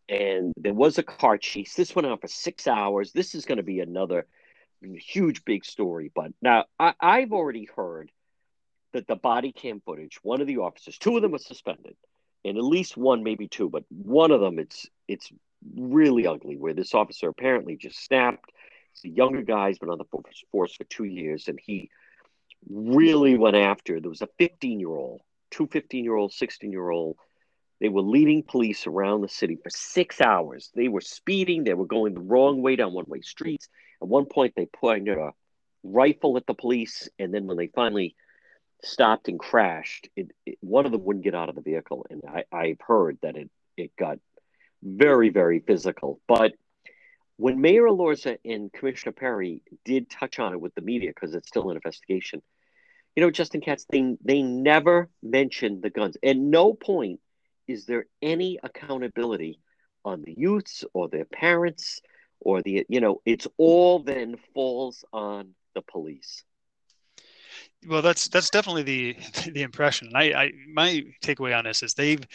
And 0.10 0.52
there 0.58 0.74
was 0.74 0.98
a 0.98 1.04
car 1.04 1.38
chase. 1.38 1.74
This 1.74 1.96
went 1.96 2.06
on 2.06 2.18
for 2.18 2.28
six 2.28 2.68
hours. 2.68 3.14
This 3.14 3.34
is 3.34 3.46
going 3.46 3.60
to 3.60 3.64
be 3.64 3.80
another 3.80 4.28
huge, 4.82 5.46
big 5.46 5.64
story. 5.64 6.12
But 6.14 6.34
now 6.42 6.66
I, 6.78 6.96
I've 7.00 7.32
already 7.32 7.70
heard 7.78 8.12
that 8.92 9.08
the 9.08 9.16
body 9.16 9.54
cam 9.54 9.80
footage, 9.86 10.20
one 10.22 10.42
of 10.42 10.48
the 10.48 10.58
officers, 10.58 10.98
two 10.98 11.16
of 11.16 11.22
them 11.22 11.32
were 11.32 11.38
suspended, 11.38 11.96
and 12.44 12.58
at 12.58 12.64
least 12.66 12.98
one, 12.98 13.24
maybe 13.24 13.48
two, 13.48 13.70
but 13.70 13.86
one 13.88 14.32
of 14.32 14.42
them, 14.42 14.60
it's 14.60 14.86
it's 15.08 15.32
really 15.76 16.28
ugly 16.28 16.58
where 16.58 16.74
this 16.74 16.94
officer 16.94 17.30
apparently 17.30 17.76
just 17.76 18.04
snapped. 18.04 18.52
He's 18.94 19.12
a 19.12 19.16
younger 19.16 19.42
guy, 19.42 19.70
he's 19.70 19.80
been 19.80 19.90
on 19.90 19.98
the 19.98 20.24
force 20.52 20.76
for 20.76 20.84
two 20.86 21.04
years, 21.04 21.48
and 21.48 21.60
he 21.62 21.90
really 22.70 23.38
went 23.38 23.56
after. 23.56 24.00
There 24.00 24.10
was 24.10 24.22
a 24.22 24.30
15 24.40 24.80
year 24.80 24.90
old, 24.90 25.22
two 25.52 25.68
15 25.68 26.04
year 26.04 26.16
old, 26.16 26.34
16 26.34 26.72
year 26.72 26.90
old. 26.90 27.18
They 27.80 27.90
were 27.90 28.02
leading 28.02 28.42
police 28.44 28.88
around 28.88 29.22
the 29.22 29.30
city 29.30 29.58
for 29.62 29.70
six 29.70 30.20
hours. 30.20 30.72
They 30.76 30.88
were 30.88 31.02
speeding, 31.02 31.64
they 31.64 31.76
were 31.76 31.86
going 31.86 32.14
the 32.14 32.22
wrong 32.22 32.62
way 32.62 32.76
down 32.76 32.94
one 32.94 33.06
way 33.08 33.22
streets. 33.22 33.70
At 34.02 34.08
one 34.08 34.26
point, 34.26 34.54
they 34.56 34.66
pointed 34.66 35.18
a 35.18 35.34
rifle 35.84 36.38
at 36.38 36.48
the 36.48 36.54
police, 36.54 37.08
and 37.20 37.34
then 37.34 37.46
when 37.46 37.58
they 37.58 37.68
finally 37.68 38.16
stopped 38.84 39.28
and 39.28 39.40
crashed, 39.40 40.10
it, 40.16 40.32
it, 40.46 40.58
one 40.62 40.86
of 40.86 40.92
them 40.92 41.04
wouldn't 41.04 41.26
get 41.26 41.36
out 41.36 41.50
of 41.50 41.56
the 41.56 41.62
vehicle. 41.62 42.06
And 42.10 42.24
I, 42.28 42.44
I've 42.52 42.82
heard 42.86 43.18
that 43.22 43.36
it, 43.36 43.50
it 43.76 43.96
got 43.98 44.20
very, 44.84 45.30
very 45.30 45.60
physical. 45.60 46.20
But 46.28 46.54
when 47.38 47.62
Mayor 47.62 47.84
Elorza 47.84 48.38
and 48.44 48.72
Commissioner 48.74 49.14
Perry 49.14 49.62
did 49.86 50.10
touch 50.10 50.40
on 50.40 50.54
it 50.54 50.62
with 50.62 50.74
the 50.76 50.82
media, 50.82 51.12
because 51.14 51.36
it's 51.36 51.48
still 51.48 51.70
an 51.70 51.76
investigation, 51.76 52.42
you 53.16 53.22
know, 53.24 53.32
Justin 53.32 53.62
Katz, 53.62 53.86
they, 53.90 54.16
they 54.24 54.42
never 54.42 55.10
mentioned 55.24 55.82
the 55.82 55.90
guns. 55.90 56.18
At 56.24 56.38
no 56.38 56.74
point 56.74 57.20
is 57.68 57.86
there 57.86 58.06
any 58.22 58.60
accountability 58.64 59.60
on 60.06 60.22
the 60.22 60.34
youths 60.38 60.86
or 60.94 61.10
their 61.10 61.26
parents 61.26 62.02
or 62.40 62.62
the, 62.62 62.86
you 62.88 63.02
know, 63.02 63.22
it's 63.26 63.48
all 63.58 64.00
then 64.00 64.38
falls 64.54 65.04
on 65.12 65.54
the 65.76 65.82
police. 65.82 66.44
Well, 67.88 68.02
that's 68.02 68.28
that's 68.28 68.50
definitely 68.50 68.84
the 68.84 69.18
the 69.52 69.62
impression. 69.62 70.08
And 70.08 70.18
I, 70.18 70.44
I 70.44 70.52
my 70.72 71.04
takeaway 71.22 71.58
on 71.58 71.66
this 71.66 71.84
is 71.84 71.94
they've 71.94 72.26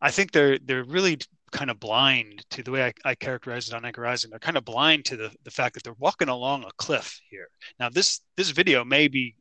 I 0.00 0.10
think 0.10 0.32
they're 0.32 0.58
they're 0.58 0.84
really 0.84 1.18
kind 1.52 1.70
of 1.70 1.80
blind 1.80 2.44
to 2.50 2.62
the 2.62 2.70
way 2.70 2.86
I, 2.86 2.92
I 3.04 3.14
characterize 3.14 3.68
it 3.68 3.74
on 3.74 3.84
Anchor 3.84 4.02
Rising. 4.02 4.30
They're 4.30 4.38
kind 4.38 4.56
of 4.56 4.64
blind 4.64 5.04
to 5.06 5.16
the, 5.16 5.30
the 5.44 5.50
fact 5.50 5.74
that 5.74 5.84
they're 5.84 5.94
walking 5.98 6.28
along 6.28 6.64
a 6.64 6.70
cliff 6.76 7.20
here. 7.30 7.48
Now, 7.78 7.88
this 7.88 8.20
this 8.36 8.50
video 8.50 8.84
may 8.84 9.08
be, 9.08 9.34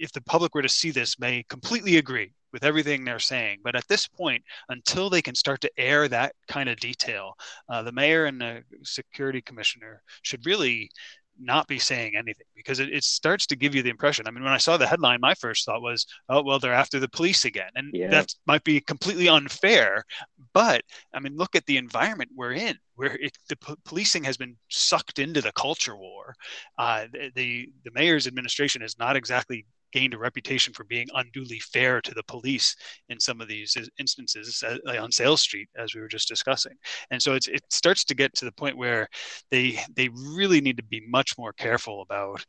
if 0.00 0.12
the 0.12 0.22
public 0.22 0.54
were 0.54 0.62
to 0.62 0.68
see 0.68 0.90
this, 0.90 1.18
may 1.18 1.44
completely 1.48 1.96
agree 1.96 2.32
with 2.52 2.64
everything 2.64 3.04
they're 3.04 3.18
saying. 3.18 3.60
But 3.62 3.76
at 3.76 3.86
this 3.88 4.08
point, 4.08 4.42
until 4.68 5.10
they 5.10 5.22
can 5.22 5.34
start 5.34 5.60
to 5.60 5.70
air 5.78 6.08
that 6.08 6.34
kind 6.48 6.68
of 6.68 6.78
detail, 6.78 7.34
uh, 7.68 7.82
the 7.82 7.92
mayor 7.92 8.26
and 8.26 8.40
the 8.40 8.62
security 8.82 9.40
commissioner 9.40 10.02
should 10.22 10.46
really 10.46 10.90
not 11.40 11.66
be 11.66 11.78
saying 11.78 12.14
anything 12.16 12.46
because 12.54 12.80
it, 12.80 12.92
it 12.92 13.04
starts 13.04 13.46
to 13.46 13.56
give 13.56 13.74
you 13.74 13.82
the 13.82 13.90
impression. 13.90 14.26
I 14.26 14.30
mean, 14.30 14.44
when 14.44 14.52
I 14.52 14.58
saw 14.58 14.76
the 14.76 14.86
headline, 14.86 15.20
my 15.20 15.34
first 15.34 15.64
thought 15.64 15.82
was, 15.82 16.06
oh, 16.28 16.42
well, 16.42 16.58
they're 16.58 16.72
after 16.72 17.00
the 17.00 17.08
police 17.08 17.44
again. 17.44 17.70
And 17.74 17.90
yeah. 17.92 18.08
that 18.08 18.34
might 18.46 18.64
be 18.64 18.80
completely 18.80 19.28
unfair. 19.28 20.04
But 20.52 20.82
I 21.14 21.20
mean, 21.20 21.36
look 21.36 21.56
at 21.56 21.66
the 21.66 21.76
environment 21.76 22.30
we're 22.34 22.52
in, 22.52 22.76
where 22.94 23.16
it, 23.16 23.36
the 23.48 23.56
p- 23.56 23.74
policing 23.84 24.24
has 24.24 24.36
been 24.36 24.56
sucked 24.68 25.18
into 25.18 25.40
the 25.40 25.52
culture 25.52 25.96
war. 25.96 26.34
Uh, 26.78 27.06
the, 27.12 27.30
the, 27.34 27.72
the 27.84 27.90
mayor's 27.92 28.26
administration 28.26 28.82
has 28.82 28.98
not 28.98 29.16
exactly 29.16 29.66
gained 29.92 30.14
a 30.14 30.18
reputation 30.18 30.72
for 30.72 30.84
being 30.84 31.06
unduly 31.14 31.60
fair 31.60 32.00
to 32.00 32.14
the 32.14 32.22
police 32.24 32.76
in 33.08 33.20
some 33.20 33.40
of 33.40 33.48
these 33.48 33.76
instances 33.98 34.62
uh, 34.62 35.02
on 35.02 35.10
Sales 35.12 35.42
Street, 35.42 35.68
as 35.76 35.94
we 35.94 36.00
were 36.00 36.08
just 36.08 36.28
discussing. 36.28 36.74
And 37.10 37.20
so 37.22 37.34
it 37.34 37.62
starts 37.70 38.04
to 38.04 38.14
get 38.14 38.34
to 38.36 38.44
the 38.44 38.52
point 38.52 38.76
where 38.76 39.08
they 39.50 39.78
they 39.94 40.08
really 40.08 40.60
need 40.60 40.76
to 40.76 40.84
be 40.84 41.02
much 41.08 41.36
more 41.38 41.52
careful 41.52 42.02
about 42.02 42.44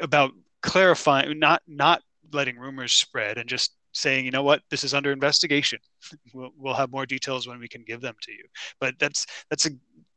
about 0.00 0.32
clarifying, 0.62 1.38
not 1.38 1.62
not 1.66 2.02
letting 2.32 2.58
rumors 2.58 2.92
spread 2.92 3.38
and 3.38 3.48
just 3.48 3.74
saying, 3.92 4.24
you 4.24 4.30
know 4.30 4.42
what, 4.42 4.62
this 4.70 4.84
is 4.84 4.94
under 4.94 5.12
investigation. 5.12 5.78
we'll, 6.34 6.50
we'll 6.56 6.74
have 6.74 6.90
more 6.90 7.06
details 7.06 7.48
when 7.48 7.58
we 7.58 7.68
can 7.68 7.82
give 7.86 8.00
them 8.00 8.14
to 8.22 8.32
you. 8.32 8.44
But 8.80 8.94
that's 8.98 9.26
that's 9.50 9.66
a 9.66 9.70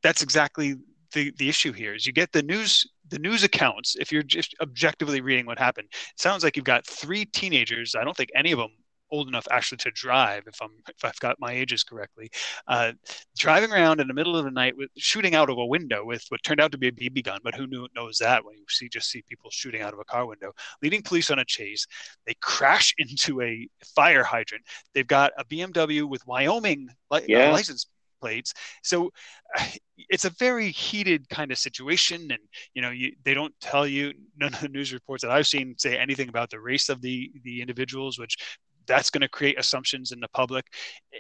that's 0.04 0.22
exactly 0.22 0.76
the, 1.14 1.32
the 1.38 1.50
issue 1.50 1.72
here 1.72 1.94
is 1.94 2.06
you 2.06 2.14
get 2.14 2.32
the 2.32 2.44
news 2.44 2.88
the 3.10 3.20
news 3.20 3.44
accounts 3.44 3.96
if 4.00 4.12
you're 4.12 4.24
just 4.24 4.56
objectively 4.62 5.22
reading 5.22 5.46
what 5.46 5.60
happened 5.60 5.88
it 5.92 6.20
sounds 6.20 6.44
like 6.44 6.56
you've 6.56 6.66
got 6.66 6.86
three 6.86 7.26
teenagers 7.26 7.96
i 7.96 8.04
don't 8.04 8.16
think 8.16 8.30
any 8.36 8.52
of 8.52 8.60
them 8.60 8.72
old 9.12 9.28
enough 9.28 9.46
actually 9.52 9.78
to 9.78 9.92
drive 9.92 10.44
if 10.48 10.62
i'm 10.62 10.72
if 10.88 11.04
i've 11.04 11.20
got 11.20 11.36
my 11.38 11.52
ages 11.52 11.84
correctly 11.84 12.30
uh, 12.70 12.94
driving 13.38 13.70
around 13.70 14.00
in 14.00 14.08
the 14.08 14.14
middle 14.14 14.38
of 14.38 14.46
the 14.46 14.52
night 14.52 14.76
with 14.78 14.90
shooting 14.98 15.36
out 15.36 15.50
of 15.50 15.58
a 15.58 15.66
window 15.66 16.06
with 16.06 16.24
what 16.30 16.42
turned 16.44 16.62
out 16.62 16.72
to 16.72 16.78
be 16.78 16.88
a 16.88 16.92
bb 16.94 17.22
gun 17.22 17.40
but 17.44 17.54
who 17.54 17.68
knew 17.68 17.86
knows 17.94 18.18
that 18.18 18.46
when 18.46 18.56
you 18.56 18.64
see 18.70 18.88
just 18.88 19.10
see 19.10 19.22
people 19.28 19.50
shooting 19.52 19.82
out 19.82 19.94
of 19.94 20.00
a 20.00 20.06
car 20.06 20.26
window 20.26 20.54
leading 20.82 21.02
police 21.02 21.30
on 21.30 21.40
a 21.40 21.46
chase 21.46 21.86
they 22.26 22.34
crash 22.42 22.94
into 22.98 23.42
a 23.42 23.68
fire 23.96 24.24
hydrant 24.24 24.64
they've 24.94 25.08
got 25.08 25.34
a 25.38 25.44
bmw 25.44 26.08
with 26.08 26.26
wyoming 26.26 26.88
li- 27.12 27.26
yeah. 27.28 27.50
uh, 27.50 27.52
license 27.52 27.88
plates. 28.22 28.54
So 28.84 29.12
it's 30.10 30.26
a 30.26 30.30
very 30.32 30.70
heated 30.72 31.28
kind 31.30 31.52
of 31.52 31.58
situation, 31.58 32.32
and 32.32 32.40
you 32.74 32.82
know 32.82 32.90
you, 32.92 33.14
they 33.24 33.34
don't 33.34 33.54
tell 33.60 33.86
you. 33.88 34.14
None 34.38 34.54
of 34.54 34.62
the 34.62 34.70
news 34.70 34.94
reports 34.94 35.24
that 35.24 35.32
I've 35.32 35.48
seen 35.48 35.76
say 35.78 35.98
anything 35.98 36.30
about 36.30 36.50
the 36.50 36.60
race 36.60 36.90
of 36.90 37.02
the 37.02 37.32
the 37.44 37.62
individuals, 37.62 38.20
which 38.20 38.38
that's 38.88 39.10
going 39.10 39.22
to 39.22 39.30
create 39.30 39.60
assumptions 39.60 40.12
in 40.12 40.20
the 40.20 40.28
public. 40.30 40.66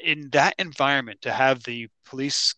In 0.03 0.29
that 0.31 0.55
environment, 0.57 1.21
to 1.21 1.31
have 1.31 1.63
the 1.63 1.87
police 2.05 2.55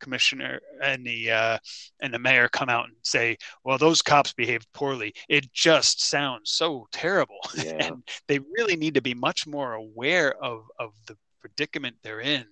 commissioner 0.00 0.60
and 0.82 1.06
the 1.06 1.30
uh, 1.30 1.58
and 2.00 2.12
the 2.12 2.18
mayor 2.18 2.48
come 2.48 2.68
out 2.68 2.86
and 2.86 2.94
say, 3.02 3.36
"Well, 3.64 3.78
those 3.78 4.02
cops 4.02 4.32
behaved 4.32 4.66
poorly," 4.72 5.14
it 5.28 5.52
just 5.52 6.02
sounds 6.02 6.52
so 6.52 6.86
terrible. 6.92 7.38
Yeah. 7.54 7.86
and 7.86 8.02
they 8.28 8.40
really 8.40 8.76
need 8.76 8.94
to 8.94 9.00
be 9.00 9.14
much 9.14 9.46
more 9.46 9.74
aware 9.74 10.34
of 10.42 10.64
of 10.78 10.92
the 11.06 11.16
predicament 11.44 11.94
they're 12.02 12.22
in 12.22 12.46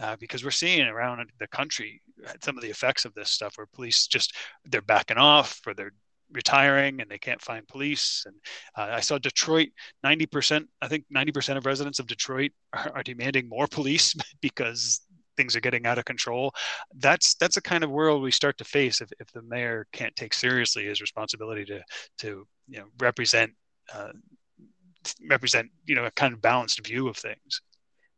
uh, 0.00 0.16
because 0.18 0.42
we're 0.42 0.50
seeing 0.50 0.86
around 0.86 1.22
the 1.38 1.46
country 1.48 2.00
some 2.42 2.56
of 2.56 2.62
the 2.62 2.70
effects 2.70 3.04
of 3.04 3.12
this 3.12 3.30
stuff 3.30 3.58
where 3.58 3.66
police 3.74 4.06
just 4.06 4.34
they're 4.64 4.80
backing 4.80 5.18
off 5.18 5.60
or 5.66 5.74
they're 5.74 5.92
retiring 6.32 7.02
and 7.02 7.10
they 7.10 7.18
can't 7.18 7.42
find 7.42 7.68
police. 7.68 8.24
And 8.26 8.36
uh, 8.76 8.94
I 8.94 9.00
saw 9.00 9.18
Detroit, 9.18 9.68
90%, 10.04 10.64
I 10.80 10.88
think 10.88 11.04
90% 11.14 11.58
of 11.58 11.66
residents 11.66 11.98
of 11.98 12.06
Detroit 12.06 12.52
are, 12.72 12.90
are, 12.94 13.02
demanding 13.02 13.48
more 13.48 13.66
police 13.66 14.14
because 14.40 15.02
things 15.36 15.54
are 15.54 15.60
getting 15.60 15.86
out 15.86 15.98
of 15.98 16.06
control. 16.06 16.54
That's 16.96 17.34
that's 17.34 17.58
a 17.58 17.62
kind 17.62 17.84
of 17.84 17.90
world 17.90 18.22
we 18.22 18.30
start 18.30 18.56
to 18.58 18.64
face 18.64 19.02
if, 19.02 19.10
if 19.20 19.30
the 19.32 19.42
mayor 19.42 19.86
can't 19.92 20.16
take 20.16 20.32
seriously 20.32 20.86
his 20.86 21.02
responsibility 21.02 21.66
to 21.66 21.82
to 22.20 22.46
you 22.66 22.78
know 22.78 22.86
represent 22.98 23.52
uh, 23.94 24.12
represent 25.28 25.70
you 25.86 25.94
know 25.94 26.04
a 26.04 26.10
kind 26.10 26.34
of 26.34 26.42
balanced 26.42 26.84
view 26.86 27.08
of 27.08 27.16
things. 27.16 27.62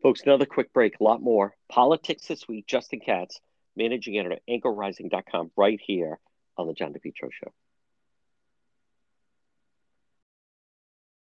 Folks, 0.03 0.23
another 0.25 0.47
quick 0.47 0.73
break. 0.73 0.99
A 0.99 1.05
lot 1.05 1.21
more 1.21 1.55
politics 1.69 2.27
this 2.27 2.49
week. 2.49 2.67
Justin 2.67 3.01
Katz, 3.01 3.41
managing 3.77 4.19
editor, 4.19 4.39
anchorrising.com, 4.49 5.51
right 5.57 5.81
here 5.85 6.19
on 6.57 6.67
the 6.67 6.73
John 6.73 6.93
DePetro 6.93 7.31
Show. 7.33 7.53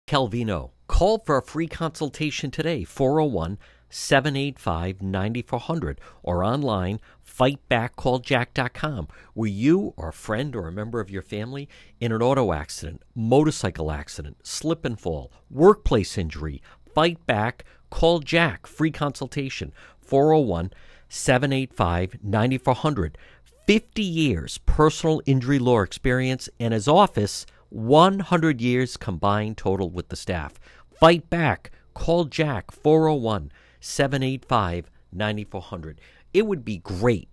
Calvino. 0.09 0.71
Call 0.87 1.19
for 1.19 1.37
a 1.37 1.43
free 1.43 1.67
consultation 1.67 2.51
today, 2.51 2.83
401 2.85 3.59
785 3.91 5.03
9400, 5.03 6.01
or 6.23 6.45
online, 6.45 6.99
fightbackcalljack.com, 7.27 9.09
where 9.35 9.49
you 9.49 9.95
or 9.97 10.09
a 10.09 10.13
friend 10.13 10.57
or 10.57 10.67
a 10.67 10.73
member 10.73 11.01
of 11.01 11.11
your 11.11 11.23
family 11.23 11.69
in 12.01 12.13
an 12.13 12.23
auto 12.23 12.53
accident, 12.53 13.03
motorcycle 13.15 13.91
accident, 13.91 14.39
slip 14.47 14.85
and 14.85 14.99
fall, 14.99 15.31
workplace 15.51 16.19
injury, 16.19 16.63
fight 16.95 17.25
back, 17.27 17.65
call 17.91 18.21
Jack, 18.21 18.67
free 18.67 18.91
consultation, 18.91 19.73
401 20.01 20.73
785 21.09 22.17
9400. 22.23 23.19
50 23.67 24.03
years 24.03 24.59
personal 24.65 25.21
injury 25.27 25.59
law 25.59 25.83
experience 25.83 26.49
and 26.59 26.73
his 26.73 26.89
office 26.89 27.45
100 27.69 28.63
years 28.63 28.97
combined 28.97 29.59
total 29.59 29.91
with 29.91 30.09
the 30.09 30.17
staff. 30.17 30.59
Fight 30.99 31.29
back. 31.29 31.71
Call 31.93 32.25
Jack 32.25 32.71
401 32.71 33.53
785 33.81 34.91
9400. 35.13 36.01
It 36.33 36.47
would 36.47 36.65
be 36.65 36.79
great 36.79 37.29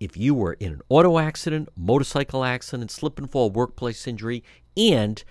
if 0.00 0.16
you 0.16 0.34
were 0.34 0.54
in 0.54 0.72
an 0.72 0.82
auto 0.88 1.18
accident, 1.18 1.68
motorcycle 1.76 2.44
accident, 2.44 2.90
slip 2.90 3.18
and 3.18 3.30
fall 3.30 3.50
workplace 3.50 4.06
injury, 4.06 4.42
and 4.76 5.22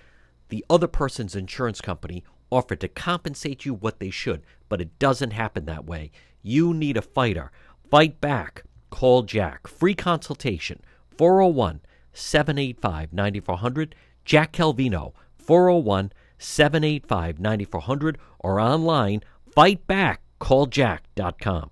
the 0.50 0.64
other 0.70 0.88
person's 0.88 1.36
insurance 1.36 1.82
company 1.82 2.24
offered 2.50 2.80
to 2.82 2.88
compensate 2.88 3.66
you 3.66 3.74
what 3.74 4.00
they 4.00 4.10
should, 4.10 4.44
but 4.68 4.82
it 4.82 5.00
doesn't 5.00 5.32
happen 5.32 5.66
that 5.66 5.86
way. 5.86 6.12
You 6.42 6.74
need 6.74 6.98
a 6.98 7.02
fighter. 7.02 7.52
Fight 7.90 8.20
back. 8.22 8.64
Call 8.90 9.24
Jack. 9.24 9.68
Free 9.68 9.94
consultation 9.94 10.82
401 11.18 11.82
785 12.14 13.14
9400. 13.14 13.96
Jack 14.26 14.52
Calvino, 14.54 15.14
401 15.38 16.12
785 16.38 17.40
9400, 17.40 18.18
or 18.40 18.60
online, 18.60 19.22
fightbackcalljack.com. 19.56 21.72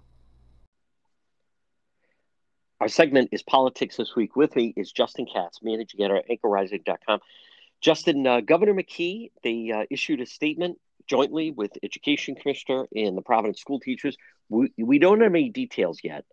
Our 2.79 2.87
segment 2.87 3.29
is 3.31 3.41
Politics 3.43 3.97
This 3.97 4.15
Week. 4.15 4.35
With 4.35 4.55
me 4.55 4.73
is 4.75 4.91
Justin 4.91 5.27
Katz, 5.31 5.59
managing 5.63 6.01
editor 6.01 6.17
at 6.17 6.27
anchorrising.com. 6.29 7.19
Justin, 7.81 8.25
uh, 8.25 8.41
Governor 8.41 8.73
McKee, 8.73 9.31
they 9.43 9.71
uh, 9.71 9.85
issued 9.89 10.21
a 10.21 10.25
statement 10.25 10.79
jointly 11.07 11.51
with 11.51 11.71
Education 11.83 12.35
Commissioner 12.35 12.87
and 12.95 13.17
the 13.17 13.21
Providence 13.21 13.61
school 13.61 13.79
teachers. 13.79 14.17
We, 14.49 14.71
we 14.77 14.99
don't 14.99 15.21
have 15.21 15.31
any 15.33 15.49
details 15.49 15.99
yet, 16.03 16.25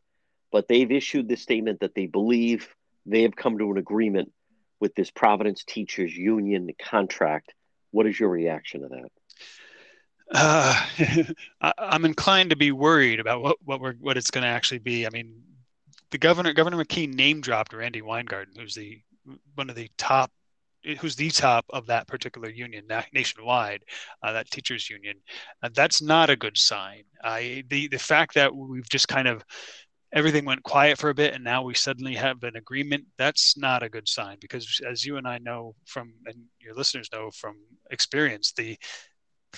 but 0.50 0.68
they've 0.68 0.90
issued 0.90 1.28
the 1.28 1.36
statement 1.36 1.80
that 1.80 1.94
they 1.94 2.06
believe 2.06 2.74
they 3.06 3.22
have 3.22 3.36
come 3.36 3.58
to 3.58 3.70
an 3.70 3.78
agreement 3.78 4.32
with 4.80 4.94
this 4.94 5.10
Providence 5.10 5.64
Teachers 5.64 6.14
Union 6.16 6.70
contract. 6.82 7.52
What 7.90 8.06
is 8.06 8.18
your 8.18 8.28
reaction 8.28 8.82
to 8.82 8.88
that? 8.88 9.10
Uh, 10.30 11.24
I'm 11.78 12.04
inclined 12.04 12.50
to 12.50 12.56
be 12.56 12.72
worried 12.72 13.20
about 13.20 13.42
what 13.42 13.56
what 13.64 13.80
we're 13.80 13.94
what 13.94 14.16
it's 14.16 14.30
going 14.30 14.42
to 14.42 14.48
actually 14.48 14.78
be. 14.78 15.06
I 15.06 15.10
mean, 15.10 15.42
the 16.10 16.18
governor 16.18 16.52
Governor 16.52 16.82
McKee 16.82 17.12
name 17.12 17.40
dropped 17.40 17.72
Randi 17.72 18.02
Weingarten, 18.02 18.54
who's 18.58 18.74
the 18.74 19.00
one 19.54 19.70
of 19.70 19.76
the 19.76 19.90
top 19.96 20.32
who's 21.00 21.16
the 21.16 21.30
top 21.30 21.64
of 21.70 21.86
that 21.86 22.06
particular 22.06 22.50
union 22.50 22.86
nationwide, 23.12 23.82
uh, 24.22 24.32
that 24.32 24.50
teachers 24.50 24.88
union. 24.90 25.16
Uh, 25.62 25.70
that's 25.74 26.02
not 26.02 26.30
a 26.30 26.36
good 26.36 26.56
sign. 26.56 27.04
I 27.22 27.64
the 27.68 27.88
the 27.88 27.98
fact 27.98 28.34
that 28.34 28.54
we've 28.54 28.88
just 28.88 29.08
kind 29.08 29.28
of 29.28 29.44
everything 30.14 30.44
went 30.44 30.62
quiet 30.62 30.96
for 30.96 31.10
a 31.10 31.14
bit 31.14 31.34
and 31.34 31.42
now 31.42 31.62
we 31.62 31.74
suddenly 31.74 32.14
have 32.14 32.42
an 32.44 32.54
agreement 32.54 33.04
that's 33.18 33.56
not 33.56 33.82
a 33.82 33.88
good 33.88 34.08
sign 34.08 34.36
because 34.40 34.80
as 34.88 35.04
you 35.04 35.16
and 35.16 35.26
i 35.26 35.38
know 35.38 35.74
from 35.86 36.14
and 36.26 36.36
your 36.60 36.72
listeners 36.72 37.08
know 37.12 37.30
from 37.32 37.56
experience 37.90 38.52
the 38.56 38.76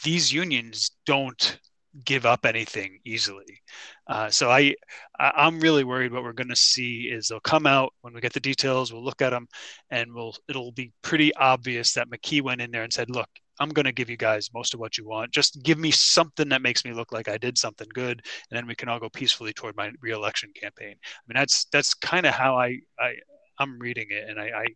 these 0.02 0.32
unions 0.32 0.92
don't 1.04 1.58
give 2.04 2.26
up 2.26 2.44
anything 2.44 2.98
easily 3.04 3.60
uh, 4.08 4.28
so 4.28 4.50
i 4.50 4.74
i'm 5.18 5.60
really 5.60 5.84
worried 5.84 6.12
what 6.12 6.22
we're 6.22 6.32
going 6.32 6.48
to 6.48 6.56
see 6.56 7.02
is 7.02 7.28
they'll 7.28 7.40
come 7.40 7.66
out 7.66 7.92
when 8.02 8.12
we 8.14 8.20
get 8.20 8.32
the 8.32 8.40
details 8.40 8.92
we'll 8.92 9.04
look 9.04 9.22
at 9.22 9.30
them 9.30 9.46
and 9.90 10.12
we'll 10.12 10.34
it'll 10.48 10.72
be 10.72 10.92
pretty 11.02 11.34
obvious 11.36 11.92
that 11.92 12.10
mckee 12.10 12.42
went 12.42 12.60
in 12.60 12.70
there 12.70 12.82
and 12.82 12.92
said 12.92 13.10
look 13.10 13.28
I'm 13.58 13.70
going 13.70 13.86
to 13.86 13.92
give 13.92 14.10
you 14.10 14.16
guys 14.16 14.50
most 14.52 14.74
of 14.74 14.80
what 14.80 14.98
you 14.98 15.06
want. 15.06 15.32
Just 15.32 15.62
give 15.62 15.78
me 15.78 15.90
something 15.90 16.48
that 16.50 16.62
makes 16.62 16.84
me 16.84 16.92
look 16.92 17.12
like 17.12 17.28
I 17.28 17.38
did 17.38 17.56
something 17.56 17.88
good, 17.94 18.20
and 18.50 18.56
then 18.56 18.66
we 18.66 18.74
can 18.74 18.88
all 18.88 19.00
go 19.00 19.08
peacefully 19.08 19.52
toward 19.52 19.76
my 19.76 19.92
reelection 20.00 20.50
campaign. 20.54 20.94
I 21.02 21.22
mean, 21.26 21.36
that's 21.36 21.66
that's 21.72 21.94
kind 21.94 22.26
of 22.26 22.34
how 22.34 22.58
I 22.58 22.80
I 22.98 23.14
I'm 23.58 23.78
reading 23.78 24.08
it, 24.10 24.28
and 24.28 24.38
I, 24.38 24.50
I 24.50 24.66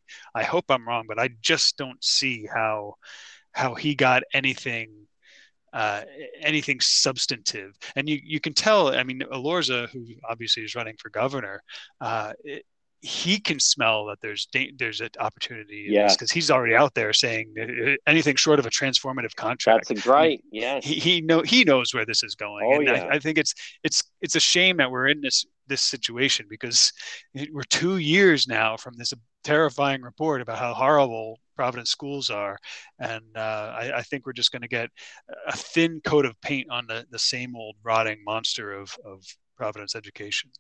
I 0.41 0.43
hope 0.45 0.65
I'm 0.71 0.87
wrong, 0.89 1.05
but 1.07 1.19
I 1.19 1.29
just 1.43 1.77
don't 1.77 2.03
see 2.03 2.47
how 2.53 2.95
how 3.53 3.75
he 3.75 3.95
got 3.95 4.23
anything 4.33 4.91
uh, 5.73 6.03
anything 6.41 6.81
substantive. 6.81 7.77
And 7.97 8.09
you, 8.09 8.21
you 8.23 8.41
can 8.41 8.53
tell, 8.53 8.89
I 8.89 9.03
mean, 9.03 9.21
Elorza, 9.33 9.89
who 9.91 10.07
obviously 10.29 10.65
is 10.65 10.75
running 10.75 10.97
for 10.99 11.11
governor, 11.11 11.63
uh, 12.01 12.33
it, 12.45 12.65
he 13.03 13.39
can 13.39 13.59
smell 13.59 14.05
that 14.07 14.21
there's 14.21 14.47
there's 14.77 15.01
an 15.01 15.09
opportunity 15.19 15.87
yeah 15.89 16.09
because 16.11 16.31
he's 16.31 16.51
already 16.51 16.75
out 16.75 16.93
there 16.95 17.13
saying 17.13 17.55
anything 18.07 18.37
short 18.37 18.59
of 18.59 18.67
a 18.67 18.71
transformative 18.71 19.35
contract 19.37 19.89
that's 19.89 20.07
right 20.07 20.43
yeah 20.53 20.81
he, 20.83 20.95
he 20.97 21.21
know 21.23 21.41
he 21.41 21.65
knows 21.65 21.95
where 21.95 22.05
this 22.05 22.23
is 22.23 22.35
going 22.35 22.63
oh, 22.67 22.77
and 22.77 22.89
yeah. 22.89 23.05
I, 23.05 23.15
I, 23.15 23.19
think 23.19 23.39
it's 23.39 23.55
it's 23.83 24.03
it's 24.21 24.35
a 24.37 24.41
shame 24.41 24.77
that 24.79 24.91
we're 24.91 25.09
in 25.09 25.23
this 25.23 25.47
this 25.67 25.83
situation 25.83 26.47
because 26.51 26.93
we're 27.53 27.63
two 27.63 27.97
years 27.97 28.47
now 28.47 28.77
from 28.77 28.95
this 28.99 29.15
terrifying 29.45 30.03
report 30.03 30.43
about 30.43 30.59
how 30.59 30.75
horrible 30.75 31.39
Providence 31.61 31.91
schools 31.91 32.31
are, 32.31 32.57
and 32.99 33.37
uh, 33.37 33.75
I, 33.79 33.99
I, 33.99 34.03
think 34.03 34.25
we're 34.25 34.33
just 34.33 34.51
going 34.51 34.63
to 34.63 34.69
get 34.69 34.89
a 35.47 35.55
thin 35.55 36.01
coat 36.03 36.25
of 36.25 36.41
paint 36.41 36.71
on 36.71 36.87
the, 36.87 37.05
the 37.11 37.19
same 37.19 37.55
old 37.55 37.77
rotting 37.83 38.25
monster 38.25 38.73
of, 38.73 38.97
of 39.05 39.23
Providence 39.59 39.95
education. 39.95 40.51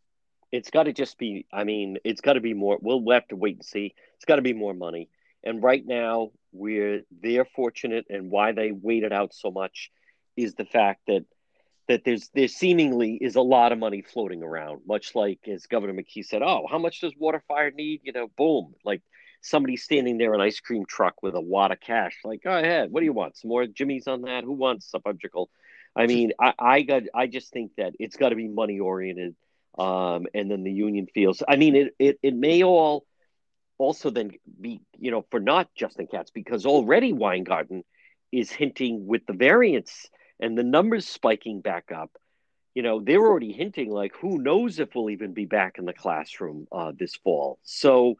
It's 0.52 0.68
got 0.68 0.82
to 0.82 0.92
just 0.92 1.16
be 1.16 1.46
i 1.54 1.64
mean 1.64 1.96
it's 2.04 2.20
got 2.20 2.34
to 2.34 2.42
be 2.42 2.52
more 2.52 2.78
we'll 2.82 3.02
have 3.14 3.26
to 3.28 3.36
wait 3.36 3.56
and 3.56 3.64
see. 3.64 3.94
It's 4.16 4.26
got 4.26 4.36
to 4.36 4.42
be 4.42 4.52
more 4.52 4.74
money. 4.74 5.08
And 5.42 5.62
right 5.62 5.82
now 5.86 6.32
we're 6.52 7.00
they're 7.22 7.46
fortunate 7.46 8.04
and 8.10 8.30
why 8.30 8.52
they 8.52 8.70
waited 8.70 9.10
out 9.10 9.32
so 9.32 9.50
much 9.50 9.90
is 10.36 10.52
the 10.54 10.66
fact 10.66 11.00
that 11.06 11.24
that 11.88 12.04
there's 12.04 12.28
there 12.34 12.46
seemingly 12.48 13.14
is 13.14 13.36
a 13.36 13.40
lot 13.56 13.72
of 13.72 13.78
money 13.78 14.02
floating 14.02 14.42
around 14.42 14.82
much 14.86 15.14
like 15.14 15.40
as 15.50 15.64
governor 15.64 15.94
mckee 15.94 16.26
said 16.26 16.42
oh 16.42 16.66
how 16.70 16.78
much 16.78 17.00
does 17.00 17.14
WaterFire 17.14 17.74
need? 17.74 18.02
You 18.04 18.12
know 18.12 18.28
boom 18.36 18.74
like 18.84 19.00
somebody 19.40 19.76
standing 19.76 20.18
there 20.18 20.34
an 20.34 20.40
ice 20.40 20.60
cream 20.60 20.84
truck 20.86 21.22
with 21.22 21.34
a 21.34 21.40
wad 21.40 21.72
of 21.72 21.80
cash 21.80 22.18
like 22.24 22.42
go 22.42 22.56
ahead 22.56 22.90
what 22.90 23.00
do 23.00 23.06
you 23.06 23.12
want 23.12 23.36
some 23.36 23.48
more 23.48 23.66
jimmy's 23.66 24.06
on 24.06 24.22
that 24.22 24.44
who 24.44 24.52
wants 24.52 24.90
a 24.94 25.00
bunchicle 25.00 25.46
i 25.96 26.06
mean 26.06 26.32
i 26.40 26.52
i 26.58 26.82
got 26.82 27.02
i 27.14 27.26
just 27.26 27.52
think 27.52 27.72
that 27.76 27.94
it's 27.98 28.16
got 28.16 28.30
to 28.30 28.36
be 28.36 28.48
money 28.48 28.80
oriented 28.80 29.34
um, 29.78 30.26
and 30.34 30.50
then 30.50 30.64
the 30.64 30.72
union 30.72 31.06
feels. 31.12 31.42
I 31.46 31.56
mean, 31.56 31.76
it, 31.76 31.94
it 31.98 32.18
it 32.22 32.34
may 32.34 32.62
all 32.62 33.06
also 33.78 34.10
then 34.10 34.32
be 34.60 34.80
you 34.98 35.10
know 35.10 35.24
for 35.30 35.40
not 35.40 35.74
Justin 35.74 36.06
Katz 36.06 36.30
because 36.30 36.66
already 36.66 37.12
Weingarten 37.12 37.84
is 38.32 38.50
hinting 38.50 39.06
with 39.06 39.26
the 39.26 39.32
variance 39.32 40.08
and 40.38 40.56
the 40.56 40.62
numbers 40.62 41.08
spiking 41.08 41.60
back 41.60 41.92
up. 41.92 42.10
You 42.74 42.82
know, 42.82 43.00
they're 43.00 43.26
already 43.26 43.52
hinting 43.52 43.90
like 43.90 44.12
who 44.20 44.38
knows 44.38 44.78
if 44.78 44.94
we'll 44.94 45.10
even 45.10 45.34
be 45.34 45.46
back 45.46 45.78
in 45.78 45.84
the 45.84 45.92
classroom 45.92 46.66
uh, 46.70 46.92
this 46.96 47.16
fall. 47.16 47.58
So 47.62 48.16